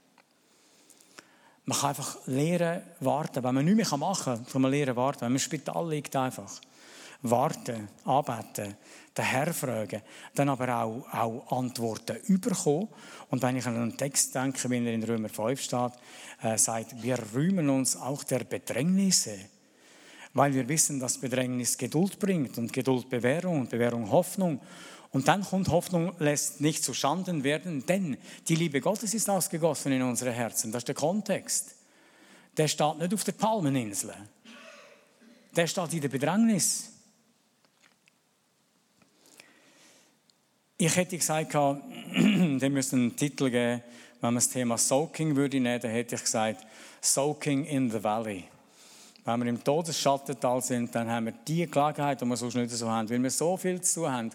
Man 1.65 1.77
kann 1.77 1.89
einfach 1.89 2.17
lernen, 2.25 2.81
warten. 2.99 3.43
Wenn 3.43 3.55
man 3.55 3.65
nichts 3.65 3.91
mehr 3.91 3.97
machen 3.99 4.35
kann, 4.35 4.45
kann 4.45 4.61
man 4.61 4.71
lernen, 4.71 4.95
warten. 4.95 5.21
Wenn 5.21 5.31
man 5.31 5.35
im 5.35 5.39
Spital 5.39 5.89
liegt, 5.89 6.15
einfach 6.15 6.59
warten, 7.21 7.87
anbeten, 8.03 8.75
den 9.15 9.25
Herrn 9.25 9.53
fragen, 9.53 10.01
dann 10.33 10.49
aber 10.49 10.75
auch, 10.81 11.05
auch 11.11 11.57
Antworten 11.57 12.17
überkommen. 12.27 12.87
Und 13.29 13.41
wenn 13.43 13.57
ich 13.57 13.65
an 13.65 13.75
einen 13.75 13.97
Text 13.97 14.33
denke, 14.33 14.69
wie 14.69 14.85
er 14.85 14.93
in 14.93 15.03
Römer 15.03 15.29
5 15.29 15.61
steht, 15.61 15.91
äh, 16.41 16.57
sagt, 16.57 17.01
wir 17.03 17.17
rühmen 17.33 17.69
uns 17.69 17.95
auch 17.95 18.23
der 18.23 18.43
Bedrängnisse, 18.43 19.37
weil 20.33 20.53
wir 20.53 20.67
wissen, 20.67 20.99
dass 20.99 21.19
Bedrängnis 21.19 21.77
Geduld 21.77 22.17
bringt 22.19 22.57
und 22.57 22.71
Geduld 22.71 23.09
Bewährung 23.09 23.61
und 23.61 23.69
Bewährung 23.69 24.09
Hoffnung 24.09 24.61
und 25.11 25.27
dann 25.27 25.43
kommt 25.43 25.67
Hoffnung, 25.69 26.13
lässt 26.19 26.61
nicht 26.61 26.83
zu 26.83 26.93
Schanden 26.93 27.43
werden, 27.43 27.85
denn 27.85 28.17
die 28.47 28.55
Liebe 28.55 28.79
Gottes 28.79 29.13
ist 29.13 29.29
ausgegossen 29.29 29.91
in 29.91 30.01
unsere 30.01 30.31
Herzen. 30.31 30.71
Das 30.71 30.81
ist 30.81 30.87
der 30.87 30.95
Kontext. 30.95 31.75
Der 32.55 32.67
steht 32.67 32.97
nicht 32.97 33.13
auf 33.13 33.23
der 33.23 33.33
Palmeninsel. 33.33 34.13
Der 35.55 35.67
steht 35.67 35.93
in 35.93 36.01
der 36.01 36.07
Bedrängnis. 36.07 36.91
Ich 40.77 40.95
hätte 40.95 41.17
gesagt, 41.17 41.53
dem 42.15 42.73
müsste 42.73 42.95
einen 42.95 43.15
Titel 43.15 43.49
geben, 43.49 43.83
wenn 44.21 44.33
man 44.33 44.35
das 44.35 44.49
Thema 44.49 44.77
Soaking 44.77 45.35
würde 45.35 45.59
nehmen, 45.59 45.79
dann 45.81 45.91
hätte 45.91 46.15
ich 46.15 46.21
gesagt, 46.21 46.65
Soaking 47.01 47.65
in 47.65 47.91
the 47.91 48.01
Valley. 48.01 48.45
Wenn 49.25 49.43
wir 49.43 49.49
im 49.49 49.63
Todesschattental 49.63 50.61
sind, 50.61 50.95
dann 50.95 51.09
haben 51.09 51.25
wir 51.25 51.33
die 51.47 51.69
Gelegenheit, 51.69 52.21
die 52.21 52.25
wir 52.25 52.37
sonst 52.37 52.55
nicht 52.55 52.71
so 52.71 52.89
haben, 52.89 53.09
weil 53.09 53.21
wir 53.21 53.29
so 53.29 53.57
viel 53.57 53.81
zu 53.81 54.09
haben, 54.11 54.31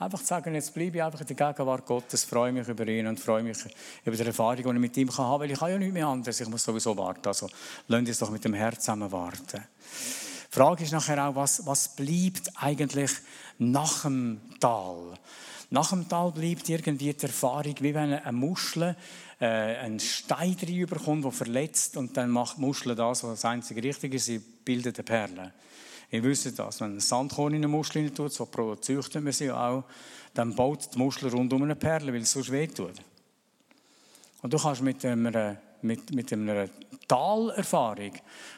Einfach 0.00 0.20
zu 0.20 0.24
sagen, 0.24 0.54
jetzt 0.54 0.72
bleibe 0.72 0.96
ich 0.96 1.02
einfach 1.02 1.20
in 1.20 1.26
der 1.26 1.36
Gegenwart 1.36 1.84
Gottes, 1.84 2.24
freue 2.24 2.52
mich 2.52 2.66
über 2.66 2.88
ihn 2.88 3.06
und 3.06 3.20
freue 3.20 3.42
mich 3.42 3.58
über 4.02 4.16
die 4.16 4.22
Erfahrung, 4.22 4.56
die 4.56 4.62
ich 4.62 4.78
mit 4.78 4.96
ihm 4.96 5.08
haben 5.10 5.16
kann, 5.16 5.40
weil 5.40 5.50
ich 5.50 5.58
kann 5.58 5.70
ja 5.70 5.78
nicht 5.78 5.92
mehr 5.92 6.06
anders, 6.06 6.40
ich 6.40 6.48
muss 6.48 6.64
sowieso 6.64 6.96
warten. 6.96 7.28
Also 7.28 7.50
lasst 7.86 8.08
uns 8.08 8.18
doch 8.18 8.30
mit 8.30 8.42
dem 8.42 8.54
Herz 8.54 8.82
zusammen 8.82 9.12
warten. 9.12 9.60
Die 9.60 10.56
Frage 10.56 10.84
ist 10.84 10.92
nachher 10.92 11.28
auch, 11.28 11.34
was, 11.34 11.66
was 11.66 11.94
bleibt 11.96 12.50
eigentlich 12.56 13.10
nach 13.58 14.04
dem 14.04 14.40
Tal? 14.58 15.18
Nach 15.68 15.90
dem 15.90 16.08
Tal 16.08 16.32
bleibt 16.32 16.66
irgendwie 16.70 17.12
die 17.12 17.22
Erfahrung, 17.22 17.74
wie 17.80 17.94
wenn 17.94 18.14
eine 18.14 18.32
Muschel 18.32 18.96
äh, 19.38 19.44
einen 19.44 20.00
Stein 20.00 20.56
reinbekommt, 20.62 21.26
der 21.26 21.30
verletzt 21.30 21.98
und 21.98 22.16
dann 22.16 22.30
macht 22.30 22.56
die 22.56 22.62
Muschel 22.62 22.94
das, 22.94 23.22
was 23.22 23.32
das 23.32 23.44
einzige 23.44 23.82
Richtige 23.82 24.16
ist, 24.16 24.24
sie 24.24 24.38
bildet 24.38 24.98
eine 24.98 25.04
Perle. 25.04 25.52
Ihr 26.10 26.24
wisst 26.24 26.58
das, 26.58 26.80
wenn 26.80 26.96
ein 26.96 27.00
Sandkorn 27.00 27.54
in 27.54 27.60
eine 27.60 27.68
Muschel 27.68 28.10
tut, 28.10 28.32
so 28.32 28.46
züchtet 28.80 29.22
man 29.22 29.32
sie 29.32 29.50
auch, 29.50 29.84
dann 30.34 30.54
baut 30.54 30.94
die 30.94 30.98
Muschel 30.98 31.30
rund 31.30 31.52
um 31.52 31.62
eine 31.62 31.76
Perle, 31.76 32.12
weil 32.12 32.22
es 32.22 32.32
sonst 32.32 32.50
wehtut. 32.50 32.94
Und 34.42 34.52
du 34.52 34.58
kannst 34.58 34.82
mit 34.82 35.04
einer, 35.04 35.56
mit, 35.82 36.12
mit 36.12 36.32
einer 36.32 36.68
Talerfahrung 37.06 38.12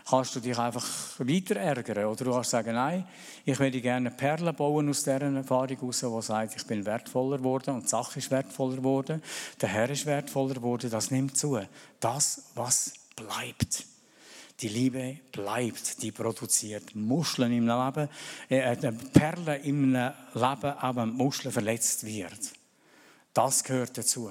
kannst 0.09 0.37
du 0.37 0.41
dich 0.41 0.59
einfach 0.59 0.87
weiter 1.19 1.57
ärgern. 1.57 2.05
Oder 2.05 2.25
du 2.25 2.33
kannst 2.33 2.51
sagen, 2.51 2.75
nein, 2.75 3.07
ich 3.45 3.59
würde 3.59 3.81
gerne 3.81 4.11
Perlen 4.11 4.55
bauen 4.55 4.89
aus 4.89 5.03
dieser 5.03 5.23
Erfahrung 5.23 5.77
heraus, 5.77 6.01
die 6.01 6.23
sagt, 6.23 6.57
ich 6.57 6.67
bin 6.67 6.85
wertvoller 6.85 7.39
geworden 7.39 7.75
und 7.75 7.85
die 7.85 7.89
Sache 7.89 8.19
ist 8.19 8.31
wertvoller 8.31 8.77
geworden, 8.77 9.23
der 9.61 9.69
Herr 9.69 9.91
ist 9.91 10.07
wertvoller 10.07 10.55
geworden, 10.55 10.91
das 10.91 11.11
nimmt 11.11 11.37
zu. 11.37 11.59
Das, 11.99 12.51
was 12.55 12.93
bleibt. 13.17 13.92
Die 14.63 14.69
Liebe 14.69 15.19
bleibt, 15.33 16.01
die 16.03 16.13
produziert 16.13 16.95
Muscheln 16.95 17.53
im 17.53 17.67
Leben, 17.67 18.09
äh, 18.49 18.73
äh 18.73 18.93
Perlen 19.13 19.61
im 19.65 19.93
Leben, 19.93 20.75
wenn 20.95 21.09
Muscheln 21.09 21.53
verletzt 21.53 22.05
wird. 22.07 22.53
Das 23.35 23.65
gehört 23.65 23.99
dazu. 23.99 24.31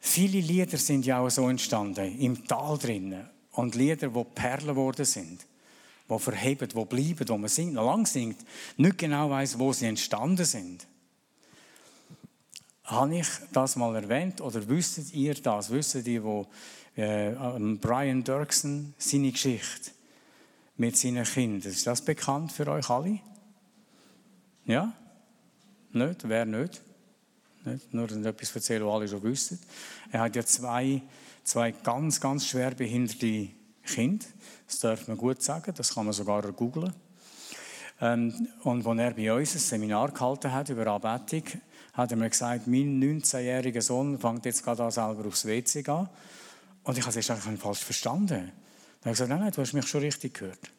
Viele 0.00 0.40
Lieder 0.40 0.78
sind 0.78 1.06
ja 1.06 1.20
auch 1.20 1.30
so 1.30 1.48
entstanden, 1.48 2.18
im 2.18 2.44
Tal 2.44 2.76
drinnen. 2.76 3.30
Und 3.52 3.76
Lieder, 3.76 4.08
die 4.08 4.24
Perlen 4.24 4.68
geworden 4.68 5.04
sind, 5.04 5.46
die 6.10 6.18
verheben, 6.18 6.68
die 6.68 6.84
bleiben, 6.84 7.28
wo 7.28 7.38
man 7.38 7.48
singt, 7.48 7.74
lang 7.74 8.04
singt, 8.06 8.44
nicht 8.76 8.98
genau 8.98 9.30
weiß, 9.30 9.60
wo 9.60 9.72
sie 9.72 9.86
entstanden 9.86 10.44
sind. 10.44 10.86
Habe 12.84 13.18
ich 13.18 13.28
das 13.52 13.76
mal 13.76 13.94
erwähnt 13.94 14.40
oder 14.40 14.66
wüsstet 14.66 15.12
ihr 15.12 15.34
das? 15.34 15.68
Wüsstet 15.68 16.06
ihr, 16.06 16.24
wo 16.24 16.46
äh, 16.98 17.30
Brian 17.80 18.24
Dirksen 18.24 18.94
seine 18.98 19.30
Geschichte 19.30 19.92
mit 20.76 20.96
seinen 20.96 21.24
Kindern, 21.24 21.70
ist 21.70 21.86
das 21.86 22.04
bekannt 22.04 22.52
für 22.52 22.66
euch 22.68 22.90
alle? 22.90 23.20
Ja? 24.64 24.92
Nicht? 25.92 26.28
Wer 26.28 26.44
nicht? 26.44 26.82
Nicht? 27.64 27.94
Nur 27.94 28.10
etwas 28.10 28.54
erzählen, 28.54 28.84
was 28.84 28.94
alle 28.94 29.08
schon 29.08 29.22
wissen. 29.22 29.58
Er 30.10 30.20
hat 30.20 30.36
ja 30.36 30.44
zwei, 30.44 31.02
zwei 31.44 31.70
ganz, 31.70 32.20
ganz 32.20 32.46
schwer 32.46 32.72
behinderte 32.72 33.48
Kinder. 33.84 34.26
Das 34.66 34.80
darf 34.80 35.08
man 35.08 35.16
gut 35.16 35.42
sagen, 35.42 35.72
das 35.74 35.94
kann 35.94 36.04
man 36.04 36.12
sogar 36.12 36.42
googlen. 36.52 36.92
Ähm, 38.00 38.48
und 38.62 38.86
als 38.86 38.98
er 38.98 39.10
bei 39.12 39.32
uns 39.32 39.54
ein 39.54 39.58
Seminar 39.58 40.10
gehalten 40.10 40.52
hat 40.52 40.68
über 40.68 40.86
Anbetung, 40.86 41.44
hat 41.94 42.10
er 42.10 42.16
mir 42.16 42.30
gesagt, 42.30 42.66
mein 42.66 43.00
19-jähriger 43.00 43.82
Sohn 43.82 44.18
fängt 44.18 44.44
jetzt 44.44 44.62
gerade 44.62 44.84
an, 44.84 44.90
selber 44.90 45.26
aufs 45.26 45.46
WC 45.46 45.64
zu 45.64 45.82
gehen. 45.82 46.08
Und 46.88 46.96
ich 46.96 47.04
habe 47.04 47.18
es 47.18 47.30
eigentlich 47.30 47.60
falsch 47.60 47.84
verstanden. 47.84 48.28
Dann 48.28 48.40
habe 48.40 48.50
ich 49.04 49.10
gesagt, 49.10 49.28
nein, 49.28 49.40
nein, 49.40 49.52
du 49.52 49.60
hast 49.60 49.74
mich 49.74 49.86
schon 49.86 50.00
richtig 50.00 50.32
gehört. 50.32 50.72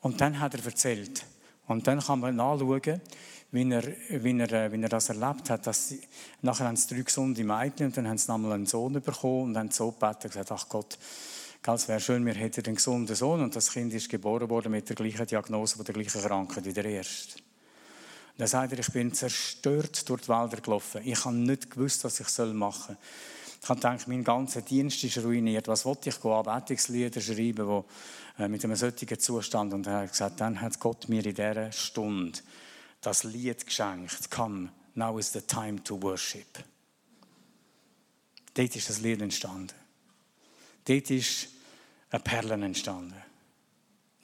Und 0.00 0.20
dann 0.20 0.38
hat 0.38 0.54
er 0.54 0.64
erzählt. 0.64 1.24
Und 1.66 1.88
dann 1.88 1.98
kann 1.98 2.20
man 2.20 2.36
nachschauen, 2.36 3.00
wie 3.50 3.68
er, 3.68 3.82
wie 3.82 4.38
er, 4.38 4.52
äh, 4.52 4.70
wie 4.70 4.80
er 4.80 4.88
das 4.88 5.08
erlebt 5.08 5.50
hat. 5.50 5.66
Dass 5.66 5.88
sie, 5.88 6.00
nachher 6.40 6.68
haben 6.68 6.76
sie 6.76 6.94
drei 6.94 7.02
gesunde 7.02 7.42
Mädchen 7.42 7.86
und 7.86 7.96
dann 7.96 8.06
haben 8.06 8.16
sie 8.16 8.30
nochmal 8.30 8.52
einen 8.52 8.66
Sohn 8.66 8.92
bekommen 8.92 9.42
und 9.42 9.58
haben 9.58 9.72
so 9.72 9.90
gebeten 9.90 10.26
und 10.26 10.30
gesagt, 10.30 10.52
ach 10.52 10.68
Gott, 10.68 10.96
es 11.66 11.88
wäre 11.88 11.98
schön, 11.98 12.24
wir 12.24 12.34
hätten 12.34 12.64
einen 12.64 12.76
gesunden 12.76 13.16
Sohn 13.16 13.42
und 13.42 13.56
das 13.56 13.72
Kind 13.72 13.92
ist 13.92 14.08
geboren 14.08 14.48
worden 14.48 14.70
mit 14.70 14.88
der 14.88 14.94
gleichen 14.94 15.26
Diagnose, 15.26 15.78
mit 15.78 15.88
der 15.88 15.94
gleichen 15.94 16.22
Krankheit 16.22 16.64
wie 16.64 16.72
der 16.72 16.84
erste. 16.84 17.40
Und 17.40 18.38
dann 18.38 18.46
sagt 18.46 18.70
er, 18.72 18.78
ich 18.78 18.92
bin 18.92 19.12
zerstört 19.12 20.08
durch 20.08 20.22
die 20.22 20.28
Wälder 20.28 20.60
gelaufen. 20.60 21.00
Ich 21.04 21.24
habe 21.24 21.34
nicht 21.34 21.72
gewusst, 21.72 22.04
was 22.04 22.20
ich 22.20 22.54
machen 22.54 22.96
soll. 22.96 22.96
Ich 23.60 23.68
habe 23.68 23.80
gedacht, 23.80 24.08
mein 24.08 24.24
ganzer 24.24 24.62
Dienst 24.62 25.02
ist 25.04 25.18
ruiniert. 25.18 25.68
Was 25.68 25.84
wollte 25.84 26.08
ich 26.08 26.24
Anbetungslieder 26.24 27.20
schreiben, 27.20 27.84
die, 28.38 28.42
äh, 28.42 28.48
mit 28.48 28.64
einem 28.64 28.76
solchen 28.76 29.18
Zustand? 29.18 29.74
Und 29.74 29.86
er 29.86 30.02
hat 30.02 30.10
gesagt, 30.12 30.40
dann 30.40 30.60
hat 30.60 30.78
Gott 30.78 31.08
mir 31.08 31.24
in 31.24 31.34
dieser 31.34 31.72
Stunde 31.72 32.38
das 33.00 33.24
Lied 33.24 33.66
geschenkt. 33.66 34.30
Come, 34.30 34.70
now 34.94 35.18
is 35.18 35.32
the 35.32 35.40
time 35.40 35.82
to 35.82 36.00
worship. 36.00 36.64
Dort 38.54 38.74
ist 38.74 38.88
das 38.88 39.00
Lied 39.00 39.22
entstanden. 39.22 39.74
Dort 40.84 41.10
ist 41.10 41.48
eine 42.10 42.22
Perle 42.22 42.54
entstanden. 42.54 43.14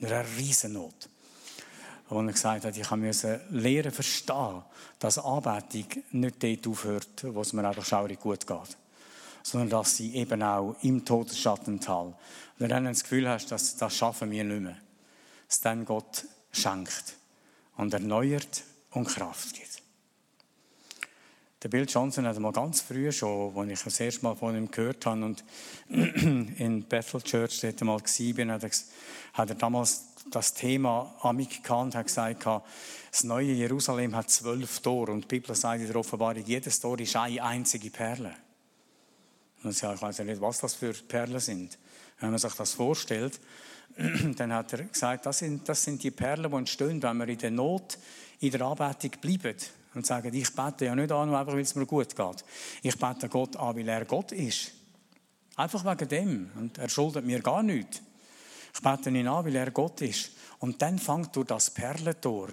Eine 0.00 0.24
Riesennot. 0.36 1.08
Wo 2.08 2.20
er 2.20 2.32
gesagt 2.32 2.64
hat, 2.64 2.76
ich 2.76 2.90
musste 2.90 3.40
lernen 3.50 3.92
verstehen, 3.92 4.62
dass 4.98 5.18
Anbetung 5.18 5.86
nicht 6.12 6.42
dort 6.42 6.66
aufhört, 6.66 7.34
wo 7.34 7.40
es 7.40 7.52
mir 7.52 7.66
einfach 7.66 7.84
schaurig 7.84 8.20
gut 8.20 8.46
geht. 8.46 8.76
Sondern 9.44 9.70
dass 9.70 9.96
sie 9.96 10.14
eben 10.16 10.42
auch 10.42 10.74
im 10.82 11.04
Todesschattental. 11.04 12.14
Wenn 12.58 12.68
du 12.68 12.74
dann 12.74 12.84
das 12.86 13.04
Gefühl 13.04 13.28
hast, 13.28 13.52
dass 13.52 13.76
das 13.76 13.96
schaffen 13.96 14.32
wir 14.32 14.42
nicht 14.42 14.62
mehr. 14.62 14.78
Dass 15.46 15.60
dann 15.60 15.84
Gott 15.84 16.24
schenkt 16.50 17.14
und 17.76 17.92
erneuert 17.92 18.64
und 18.90 19.06
Kraft 19.06 19.54
gibt. 19.54 19.82
Der 21.64 21.70
Bill 21.70 21.86
Johnson 21.88 22.26
hat 22.26 22.38
mal 22.38 22.52
ganz 22.52 22.82
früh 22.82 23.10
schon, 23.10 23.56
als 23.56 23.70
ich 23.70 23.82
das 23.82 24.00
erste 24.00 24.22
Mal 24.22 24.36
von 24.36 24.54
ihm 24.54 24.70
gehört 24.70 25.06
habe 25.06 25.24
und 25.24 25.44
in 25.88 26.84
Bethel 26.86 27.22
Church 27.22 27.60
dort 27.62 27.80
mal 27.80 27.96
hat 27.96 28.64
er, 28.64 28.70
hat 29.32 29.48
er 29.48 29.54
damals 29.56 30.04
das 30.30 30.52
Thema 30.52 31.14
amig 31.22 31.62
und 31.70 31.94
hat 31.94 32.06
gesagt, 32.06 32.44
das 32.44 33.24
neue 33.24 33.52
Jerusalem 33.52 34.14
hat 34.14 34.28
zwölf 34.28 34.80
Tore 34.80 35.12
und 35.12 35.22
die 35.22 35.28
Bibel 35.38 35.54
sagt 35.54 35.80
in 35.80 35.86
der 35.86 35.96
Offenbarung, 35.96 36.44
jedes 36.44 36.80
Tor 36.80 37.00
ist 37.00 37.16
eine 37.16 37.42
einzige 37.42 37.90
Perle. 37.90 38.34
Und 39.64 39.70
ich 39.70 39.82
weiß 39.82 40.18
ja 40.18 40.24
nicht, 40.24 40.40
was 40.40 40.60
das 40.60 40.74
für 40.74 40.92
Perlen 40.92 41.40
sind. 41.40 41.78
Wenn 42.20 42.30
man 42.30 42.38
sich 42.38 42.54
das 42.54 42.72
vorstellt, 42.72 43.40
dann 44.36 44.52
hat 44.52 44.72
er 44.72 44.84
gesagt, 44.84 45.26
das 45.26 45.38
sind, 45.38 45.68
das 45.68 45.82
sind 45.82 46.02
die 46.02 46.10
Perlen, 46.10 46.50
die 46.50 46.56
entstehen, 46.56 47.02
wenn 47.02 47.16
wir 47.16 47.28
in 47.28 47.38
der 47.38 47.50
Not, 47.50 47.98
in 48.40 48.50
der 48.50 48.62
Anbetung 48.62 49.12
bleiben 49.20 49.56
und 49.94 50.06
sagen, 50.06 50.34
ich 50.34 50.54
bete 50.54 50.86
ja 50.86 50.94
nicht 50.94 51.12
an, 51.12 51.28
nur 51.28 51.38
einfach, 51.38 51.52
weil 51.52 51.60
es 51.60 51.74
mir 51.74 51.86
gut 51.86 52.14
geht. 52.14 52.44
Ich 52.82 52.98
bete 52.98 53.28
Gott 53.28 53.56
an, 53.56 53.76
weil 53.76 53.88
er 53.88 54.04
Gott 54.04 54.32
ist. 54.32 54.72
Einfach 55.56 55.84
wegen 55.84 56.08
dem. 56.08 56.50
Und 56.56 56.78
er 56.78 56.88
schuldet 56.88 57.24
mir 57.24 57.40
gar 57.40 57.62
nichts. 57.62 58.02
Ich 58.74 58.82
bete 58.82 59.10
ihn 59.10 59.28
an, 59.28 59.44
weil 59.44 59.54
er 59.54 59.70
Gott 59.70 60.00
ist. 60.00 60.32
Und 60.58 60.82
dann 60.82 60.98
fängt 60.98 61.34
durch 61.36 61.46
das 61.46 61.70
Perlentor 61.70 62.48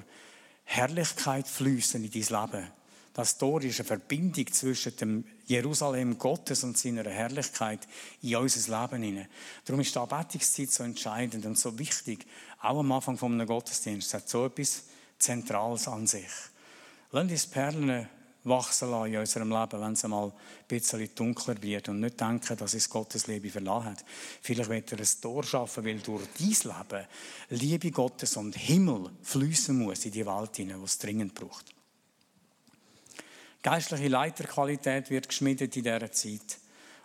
Herrlichkeit 0.64 1.48
fließen 1.48 2.04
in 2.04 2.12
dein 2.12 2.22
Leben. 2.22 2.68
Das 3.14 3.38
Tor 3.38 3.62
ist 3.62 3.80
eine 3.80 3.88
Verbindung 3.88 4.52
zwischen 4.54 4.96
dem 4.96 5.26
Jerusalem 5.46 6.18
Gottes 6.18 6.64
und 6.64 6.78
seiner 6.78 7.10
Herrlichkeit 7.10 7.86
in 8.22 8.38
unser 8.38 8.82
Leben 8.82 9.04
hinein. 9.04 9.28
Darum 9.66 9.82
ist 9.82 9.94
die 9.94 10.00
Anbetungszeit 10.00 10.72
so 10.72 10.84
entscheidend 10.84 11.46
und 11.46 11.58
so 11.58 11.78
wichtig. 11.78 12.26
Auch 12.62 12.80
am 12.80 12.92
Anfang 12.92 13.18
von 13.18 13.34
einem 13.34 13.48
Gottesdienst. 13.48 14.08
Es 14.08 14.14
hat 14.14 14.30
so 14.30 14.46
etwas 14.46 14.84
Zentrales 15.20 15.90
an 15.90 16.08
sich. 16.08 16.30
Lass 17.12 17.30
uns 17.30 17.48
Perlen 17.48 18.08
wachsen 18.44 18.90
lassen 18.90 19.14
in 19.14 19.20
unserem 19.20 19.50
Leben, 19.50 19.82
wenn 19.82 19.94
es 19.94 20.06
einmal 20.06 20.30
ein 20.30 20.34
bisschen 20.68 21.10
dunkler 21.14 21.62
wird 21.62 21.90
und 21.90 22.00
nicht 22.00 22.20
denken, 22.20 22.58
dass 22.58 22.74
es 22.74 22.90
Gottes 22.90 23.28
Liebe 23.28 23.50
verlassen 23.50 23.86
hat. 23.86 24.06
Vielleicht 24.42 24.70
wird 24.70 24.92
er 24.94 25.00
ein 25.00 25.08
Tor 25.22 25.44
schaffen, 25.44 25.86
weil 25.86 26.00
durch 26.00 26.24
dein 26.40 26.48
Leben 26.48 27.08
Liebe 27.50 27.92
Gottes 27.92 28.38
und 28.38 28.56
Himmel 28.56 29.12
fließen 29.22 29.78
muss 29.78 30.06
in 30.06 30.12
die 30.12 30.26
Welt 30.26 30.56
hinein, 30.56 30.80
die 30.80 30.86
es 30.86 30.98
dringend 30.98 31.36
braucht. 31.36 31.66
Geistliche 33.64 34.08
Leiterqualität 34.08 35.10
wird 35.12 35.30
geschmiedet 35.30 35.76
in 35.78 35.84
dieser 35.84 36.12
Zeit 36.12 36.58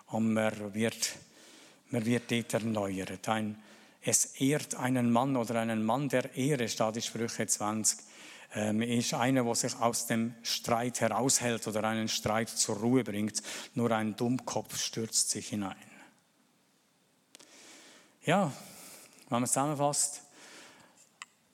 und 0.07 0.33
man 0.33 0.75
wird, 0.75 1.17
man 1.91 2.05
wird 2.05 2.31
dort 2.31 2.55
erneuert. 2.55 3.29
Ein, 3.29 3.63
es 4.01 4.37
ehrt 4.41 4.75
einen 4.75 5.11
Mann 5.11 5.37
oder 5.37 5.61
einen 5.61 5.85
Mann 5.85 6.09
der 6.09 6.35
Ehre, 6.35 6.69
steht 6.69 6.97
in 6.97 7.03
Sprüche 7.03 7.47
20, 7.47 7.99
ähm, 8.55 8.81
ist 8.81 9.13
einer, 9.13 9.45
der 9.45 9.55
sich 9.55 9.75
aus 9.77 10.07
dem 10.07 10.35
Streit 10.43 11.01
heraushält 11.01 11.67
oder 11.67 11.85
einen 11.85 12.09
Streit 12.09 12.49
zur 12.49 12.77
Ruhe 12.77 13.05
bringt. 13.05 13.43
Nur 13.75 13.91
ein 13.91 14.17
Dummkopf 14.17 14.79
stürzt 14.79 15.31
sich 15.31 15.49
hinein. 15.49 15.77
Ja, 18.25 18.51
wenn 19.29 19.41
man 19.41 19.47
zusammenfasst, 19.47 20.23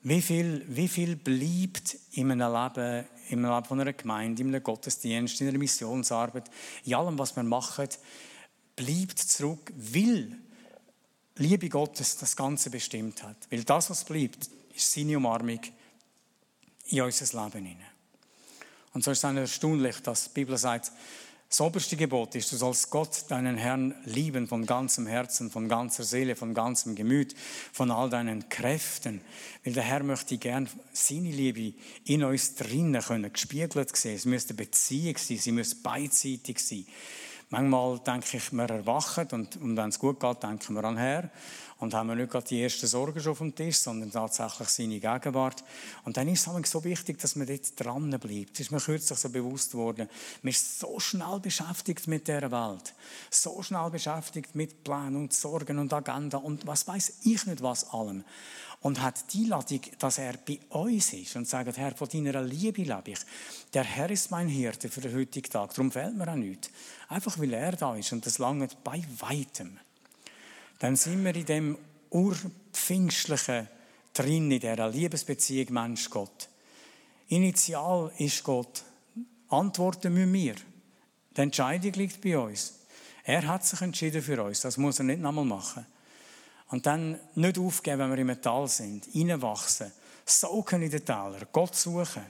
wie 0.01 0.21
viel, 0.21 0.65
wie 0.67 0.87
viel 0.87 1.15
bleibt 1.15 1.97
in 2.11 2.31
einem 2.31 2.53
Leben 2.53 3.05
im 3.29 3.43
von 3.63 3.79
einer 3.79 3.93
Gemeinde, 3.93 4.41
in 4.41 4.49
einem 4.49 4.63
Gottesdienst, 4.63 5.39
in 5.41 5.47
einer 5.47 5.57
Missionsarbeit, 5.57 6.49
in 6.85 6.95
allem, 6.95 7.17
was 7.17 7.35
wir 7.35 7.43
machen, 7.43 7.89
bleibt 8.75 9.19
zurück, 9.19 9.71
weil 9.75 10.37
Liebe 11.37 11.69
Gottes 11.69 12.17
das 12.17 12.35
Ganze 12.35 12.69
bestimmt 12.69 13.23
hat. 13.23 13.37
Weil 13.49 13.63
das, 13.63 13.89
was 13.89 14.05
bleibt, 14.05 14.49
ist 14.75 14.91
seine 14.91 15.17
Umarmung 15.17 15.59
in 16.87 17.01
unser 17.01 17.43
Leben 17.43 17.65
hinein. 17.65 17.87
Und 18.93 19.03
so 19.03 19.11
ist 19.11 19.23
es 19.23 19.35
erstaunlich, 19.35 19.99
dass 20.01 20.25
die 20.25 20.29
Bibel 20.33 20.57
sagt, 20.57 20.91
Das 21.53 21.61
oberste 21.61 21.95
Gebot 21.95 22.33
ist, 22.33 22.51
du 22.51 22.55
sollst 22.55 22.89
Gott, 22.89 23.25
deinen 23.27 23.57
Herrn, 23.57 23.93
lieben 24.05 24.47
von 24.47 24.65
ganzem 24.65 25.05
Herzen, 25.05 25.51
von 25.51 25.69
ganzer 25.69 26.03
Seele, 26.03 26.35
von 26.35 26.55
ganzem 26.55 26.95
Gemüt, 26.95 27.35
von 27.71 27.91
all 27.91 28.09
deinen 28.09 28.49
Kräften. 28.49 29.21
Weil 29.63 29.73
der 29.73 29.83
Herr 29.83 30.01
möchte 30.01 30.39
gern 30.39 30.67
seine 30.93 31.29
Liebe 31.29 31.77
in 32.05 32.23
uns 32.23 32.55
drinnen 32.55 32.99
können, 33.03 33.31
gespiegelt 33.31 33.95
sehen. 33.95 34.15
Es 34.15 34.25
müsste 34.25 34.55
eine 34.55 34.65
Beziehung 34.65 35.15
sein, 35.15 35.37
sie 35.37 35.51
müsste 35.51 35.75
beidseitig 35.83 36.57
sein. 36.57 36.87
Manchmal 37.51 37.99
denke 37.99 38.37
ich, 38.37 38.51
wir 38.51 38.67
erwachen 38.67 39.27
und, 39.33 39.57
und 39.57 39.77
wenn 39.77 39.89
es 39.89 39.99
gut 39.99 40.19
geht, 40.19 40.41
denken 40.41 40.73
wir 40.73 40.83
an 40.85 40.97
Herr 40.97 41.29
und 41.83 41.93
haben 41.93 42.07
wir 42.07 42.15
nicht 42.15 42.31
gerade 42.31 42.47
die 42.47 42.61
ersten 42.61 42.87
Sorgen 42.87 43.19
schon 43.19 43.33
auf 43.33 43.37
dem 43.39 43.53
Tisch, 43.53 43.77
sondern 43.77 44.11
tatsächlich 44.11 44.69
seine 44.69 44.99
Gegenwart. 44.99 45.63
Und 46.05 46.17
dann 46.17 46.27
ist 46.29 46.47
es 46.47 46.71
so 46.71 46.83
wichtig, 46.83 47.19
dass 47.19 47.35
man 47.35 47.45
dort 47.45 47.79
dran 47.79 48.09
bleibt. 48.09 48.53
Das 48.53 48.61
ist 48.61 48.71
mir 48.71 48.79
kürzlich 48.79 49.19
so 49.19 49.29
bewusst 49.29 49.73
worden. 49.75 50.09
Man 50.41 50.51
ist 50.51 50.79
so 50.79 50.99
schnell 50.99 51.39
beschäftigt 51.41 52.07
mit 52.07 52.27
der 52.27 52.49
Welt, 52.51 52.93
so 53.29 53.61
schnell 53.61 53.89
beschäftigt 53.89 54.55
mit 54.55 54.83
Plänen 54.83 55.17
und 55.17 55.33
Sorgen 55.33 55.77
und 55.77 55.93
Agenda 55.93 56.37
und 56.37 56.65
was 56.65 56.87
weiß 56.87 57.13
ich 57.23 57.45
nicht 57.45 57.61
was 57.61 57.89
allem 57.91 58.23
und 58.83 59.01
hat 59.01 59.33
die 59.33 59.45
Ladung, 59.45 59.79
dass 59.97 60.17
er 60.17 60.33
bei 60.45 60.59
uns 60.69 61.13
ist 61.13 61.35
und 61.37 61.47
sagt, 61.47 61.77
Herr, 61.77 61.95
von 61.95 62.09
deiner 62.09 62.41
Liebe 62.41 62.83
lebe 62.83 63.11
ich. 63.11 63.19
Der 63.73 63.85
Herr 63.85 64.09
ist 64.11 64.29
mein 64.29 64.49
Hirte 64.49 64.89
für 64.89 64.99
den 64.99 65.15
heutigen 65.15 65.49
Tag. 65.49 65.69
Darum 65.73 65.89
fehlt 65.89 66.15
mir 66.15 66.29
auch 66.29 66.35
nichts. 66.35 66.69
Einfach 67.07 67.39
weil 67.39 67.53
er 67.53 67.71
da 67.71 67.95
ist 67.95 68.11
und 68.11 68.25
das 68.25 68.39
lange 68.39 68.67
bei 68.83 69.01
weitem. 69.19 69.79
Dann 70.83 70.97
sind 70.97 71.23
wir 71.23 71.33
in 71.33 71.45
dem 71.45 71.77
urpfingstlichen 72.09 73.69
drin, 74.13 74.51
in 74.51 74.59
dieser 74.59 74.89
Liebesbeziehung 74.89 75.71
Mensch-Gott. 75.71 76.49
Initial 77.29 78.11
ist 78.17 78.43
Gott. 78.43 78.83
Antworten 79.47 80.13
müssen 80.13 80.33
wir. 80.33 80.55
Die 81.37 81.39
Entscheidung 81.39 81.93
liegt 81.93 82.19
bei 82.19 82.37
uns. 82.37 82.79
Er 83.23 83.47
hat 83.47 83.65
sich 83.65 83.79
entschieden 83.79 84.21
für 84.21 84.43
uns. 84.43 84.59
Das 84.59 84.75
muss 84.75 84.99
er 84.99 85.05
nicht 85.05 85.21
nochmal 85.21 85.45
machen. 85.45 85.85
Und 86.67 86.85
dann 86.85 87.17
nicht 87.35 87.57
aufgeben, 87.57 87.99
wenn 87.99 88.27
wir 88.27 88.33
im 88.33 88.41
Tal 88.41 88.67
sind, 88.67 89.07
reinwachsen, 89.15 89.89
saugen 90.25 90.81
in 90.81 90.91
den 90.91 91.05
Täler, 91.05 91.47
Gott 91.53 91.77
suchen 91.77 92.23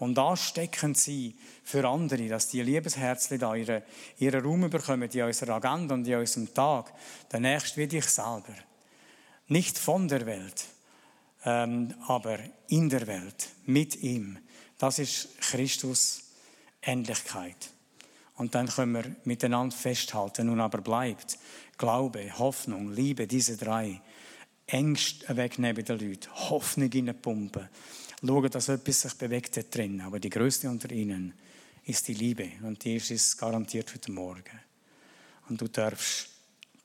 und 0.00 0.18
ansteckend 0.18 0.98
sein 0.98 1.34
für 1.62 1.86
andere, 1.86 2.26
dass 2.26 2.48
die 2.48 2.62
Liebesherzchen 2.62 3.38
da 3.38 3.54
ihren, 3.54 3.82
ihren 4.18 4.42
Raum 4.44 4.68
bekommen 4.68 5.08
in 5.10 5.22
unserer 5.22 5.54
Agenda 5.54 5.94
und 5.94 6.06
in 6.06 6.16
unserem 6.16 6.52
Tag. 6.52 6.92
Der 7.30 7.40
Nächste 7.40 7.76
wie 7.76 7.86
dich 7.86 8.06
selber. 8.06 8.54
Nicht 9.46 9.78
von 9.78 10.08
der 10.08 10.26
Welt, 10.26 10.64
ähm, 11.44 11.94
aber 12.08 12.38
in 12.68 12.88
der 12.88 13.06
Welt, 13.06 13.48
mit 13.66 13.96
ihm. 14.02 14.38
Das 14.78 14.98
ist 14.98 15.38
Christus 15.40 16.22
Endlichkeit. 16.80 17.70
Und 18.36 18.54
dann 18.54 18.68
können 18.68 18.92
wir 18.92 19.16
miteinander 19.24 19.76
festhalten. 19.76 20.46
Nun 20.46 20.60
aber 20.60 20.80
bleibt 20.80 21.38
Glaube, 21.76 22.38
Hoffnung, 22.38 22.92
Liebe, 22.92 23.26
diese 23.26 23.56
drei. 23.56 24.00
Ängste 24.66 25.36
wegnehmen 25.36 25.84
den 25.84 25.98
Leuten, 25.98 26.30
Hoffnung 26.48 26.92
in 26.92 27.14
pumpen. 27.20 27.68
Schauen, 28.22 28.50
dass 28.50 28.68
etwas 28.68 29.00
sich 29.00 29.14
bewegt 29.14 29.56
da 29.56 29.62
drin. 29.62 30.00
Aber 30.02 30.20
die 30.20 30.30
größte 30.30 30.68
unter 30.68 30.90
ihnen 30.92 31.32
ist 31.84 32.06
die 32.08 32.14
Liebe. 32.14 32.50
Und 32.62 32.84
die 32.84 32.96
ist 32.96 33.10
es 33.10 33.36
garantiert 33.36 33.92
heute 33.94 34.12
Morgen. 34.12 34.60
Und 35.48 35.60
du 35.60 35.68
darfst 35.68 36.28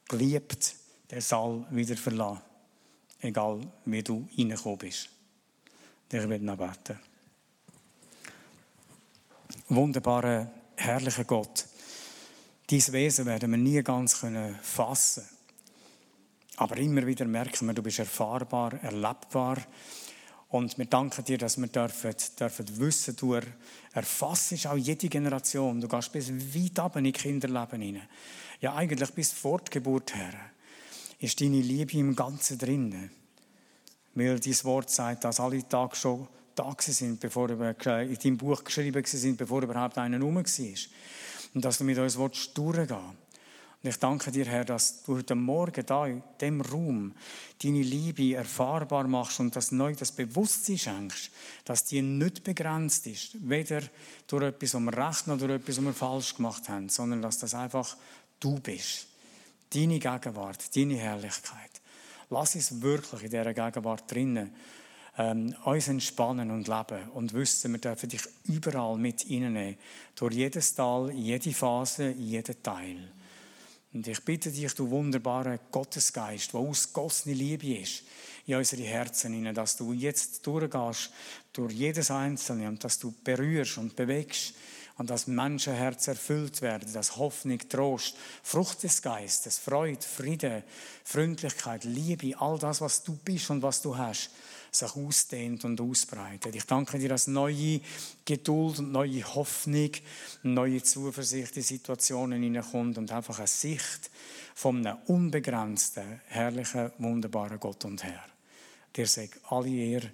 geliebt 0.08 0.76
den 1.12 1.22
Saal 1.22 1.66
wieder 1.70 1.98
verlassen. 1.98 2.42
Egal, 3.20 3.62
wie 3.86 4.04
du 4.04 4.28
reingekommen 4.38 4.78
bist. 4.78 5.10
Ich 6.12 6.30
werde 6.30 6.46
noch 6.46 6.58
beten. 6.58 7.00
Wunderbarer, 9.68 10.52
herrlicher 10.76 11.24
Gott. 11.24 11.66
Dein 12.68 12.94
Wesen 12.94 13.26
werden 13.26 13.52
wir 13.52 13.58
nie 13.58 13.82
ganz 13.84 14.14
fassen 14.62 15.24
können. 15.24 15.36
Aber 16.58 16.78
immer 16.78 17.06
wieder 17.06 17.26
merken 17.26 17.68
wir, 17.68 17.74
du 17.74 17.84
bist 17.84 18.00
erfahrbar, 18.00 18.74
erlebbar. 18.82 19.58
Und 20.50 20.78
wir 20.78 20.86
danken 20.86 21.26
dir, 21.26 21.38
dass 21.38 21.58
wir 21.58 21.68
dürfen, 21.68 22.14
dürfen 22.40 22.80
wissen, 22.80 23.16
du 23.16 23.40
erfassest 23.94 24.68
auch 24.68 24.78
jede 24.78 25.10
Generation. 25.10 25.82
Du 25.82 25.88
gehst 25.88 26.12
bis 26.12 26.32
weit 26.32 26.80
ab 26.80 26.96
in 26.98 27.06
die 27.06 27.12
Kinderleben 27.12 27.82
hinein. 27.82 28.08
Ja, 28.62 28.76
eigentlich 28.76 29.12
bis 29.12 29.34
vor 29.34 29.60
der 29.60 29.72
Geburt 29.72 30.16
her 30.16 30.34
ist 31.20 31.42
deine 31.42 31.62
Liebe 31.62 31.98
im 31.98 32.16
Ganzen 32.16 32.58
drin. 32.58 33.10
Weil 34.14 34.40
dein 34.40 34.64
Wort 34.64 34.90
sagt, 34.90 35.24
dass 35.24 35.40
alle 35.40 35.68
Tage 35.68 35.96
schon 35.96 36.28
da 36.56 36.74
sind, 36.80 37.20
bevor 37.20 37.50
in 37.50 37.76
deinem 38.16 38.38
Buch 38.38 38.64
geschrieben 38.64 39.04
sind, 39.06 39.38
bevor 39.38 39.62
überhaupt 39.62 39.98
einer 39.98 40.20
rum 40.20 40.36
war 40.36 40.44
und 41.54 41.66
dass 41.66 41.78
du 41.78 41.84
mit 41.84 41.98
uns 41.98 42.16
durchgehen 42.16 42.88
willst. 42.90 43.25
Und 43.86 43.90
ich 43.90 44.00
danke 44.00 44.32
dir, 44.32 44.46
Herr, 44.46 44.66
dass 44.66 45.04
du 45.04 45.16
heute 45.16 45.36
Morgen 45.36 45.86
da 45.86 46.08
in 46.08 46.24
diesem 46.42 46.62
Raum 46.62 47.14
deine 47.62 47.84
Liebe 47.84 48.34
erfahrbar 48.34 49.08
machst 49.08 49.40
und 49.40 49.56
dass 49.56 49.72
neu 49.72 49.94
das 49.94 50.12
Bewusstsein 50.12 50.80
schenkst, 50.80 51.30
dass 51.66 51.86
die 51.86 52.02
nicht 52.02 52.44
begrenzt 52.44 53.06
ist, 53.06 53.38
weder 53.48 53.84
durch 54.26 54.46
etwas, 54.46 54.74
was 54.74 54.82
wir 54.82 54.98
recht 54.98 55.28
durch 55.28 55.52
etwas, 55.52 55.78
was 55.78 55.86
wir 55.86 55.94
falsch 55.94 56.36
gemacht 56.36 56.68
haben, 56.68 56.90
sondern 56.90 57.22
dass 57.22 57.38
das 57.38 57.54
einfach 57.54 57.96
du 58.40 58.60
bist. 58.60 59.06
Deine 59.72 60.00
Gegenwart, 60.00 60.76
deine 60.76 60.98
Herrlichkeit. 60.98 61.70
Lass 62.32 62.56
uns 62.56 62.82
wirklich 62.82 63.22
in 63.22 63.30
dieser 63.30 63.54
Gegenwart 63.54 64.12
drinnen 64.12 64.50
ähm, 65.20 65.56
uns 65.64 65.88
entspannen 65.90 66.50
und 66.50 66.68
leben 66.68 67.10
und 67.14 67.34
wissen, 67.34 67.72
wir 67.72 67.80
dürfen 67.80 68.10
dich 68.10 68.24
überall 68.46 68.98
mit 68.98 69.26
reinnehmen. 69.30 69.78
Durch 70.16 70.34
jedes 70.34 70.74
Tal, 70.74 71.12
jede 71.12 71.54
Phase, 71.54 72.10
jeden 72.10 72.64
Teil. 72.64 73.12
Und 73.96 74.06
ich 74.10 74.26
bitte 74.26 74.52
dich, 74.52 74.74
du 74.74 74.90
wunderbarer 74.90 75.58
Gottesgeist, 75.72 76.54
wo 76.54 76.68
ausgossene 76.68 77.34
Liebe 77.34 77.78
ist, 77.78 78.04
in 78.46 78.56
unsere 78.56 78.84
Herzen 78.84 79.32
hinein, 79.32 79.56
dass 79.56 79.78
du 79.78 79.94
jetzt 79.94 80.46
durchgehst 80.46 81.12
durch 81.54 81.72
jedes 81.72 82.12
Einzelne 82.12 82.68
und 82.68 82.84
dass 82.84 83.00
du 83.00 83.14
berührst 83.24 83.78
und 83.78 83.96
bewegst 83.96 84.54
und 84.98 85.10
dass 85.10 85.28
Menschenherzen 85.28 86.12
erfüllt 86.12 86.62
werden, 86.62 86.92
dass 86.92 87.16
Hoffnung, 87.16 87.58
Trost, 87.70 88.18
Frucht 88.44 88.84
des 88.84 89.02
Geistes, 89.02 89.60
Freude, 89.60 90.02
Friede, 90.02 90.64
Freundlichkeit, 91.06 91.86
Liebe, 91.86 92.38
all 92.38 92.60
das, 92.60 92.82
was 92.82 93.02
du 93.02 93.16
bist 93.16 93.50
und 93.50 93.62
was 93.62 93.82
du 93.82 93.98
hast, 93.98 94.30
sich 94.76 94.96
ausdehnt 94.96 95.66
und 95.66 95.80
ausbreitet. 95.80 96.56
Ich 96.56 96.66
danke 96.66 97.00
dir, 97.00 97.10
dass 97.10 97.28
neue 97.28 97.82
Geduld 98.24 98.80
und 98.80 98.92
neue 98.92 99.24
Hoffnung, 99.24 99.92
neue 100.44 100.84
Zuversicht 100.84 101.56
in 101.58 101.64
Situationen 101.64 102.42
hineinkommt 102.42 102.98
und 102.98 103.12
einfach 103.12 103.40
eine 103.40 103.48
Sicht 103.48 104.12
von 104.54 104.86
einem 104.86 104.98
unbegrenzten, 105.08 106.22
herrlichen, 106.28 106.92
wunderbaren 106.98 107.60
Gott 107.60 107.86
und 107.86 108.04
Herr. 108.04 108.26
Dir 108.96 109.08
sagt 109.08 109.40
alle 109.50 109.70
Ehre. 109.70 110.12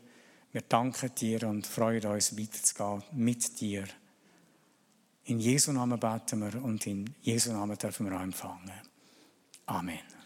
Wir 0.52 0.62
danken 0.62 1.14
dir 1.16 1.44
und 1.44 1.66
freuen 1.66 2.06
uns, 2.06 2.38
weiterzugehen 2.38 3.04
mit 3.14 3.60
dir. 3.62 3.86
In 5.26 5.40
Jesu 5.40 5.72
Namen 5.72 6.00
beten 6.00 6.40
wir 6.40 6.62
und 6.62 6.86
in 6.88 7.14
Jesu 7.22 7.54
Namen 7.54 7.78
dürfen 7.78 8.10
wir 8.10 8.20
empfangen. 8.20 8.72
Amen. 9.68 10.21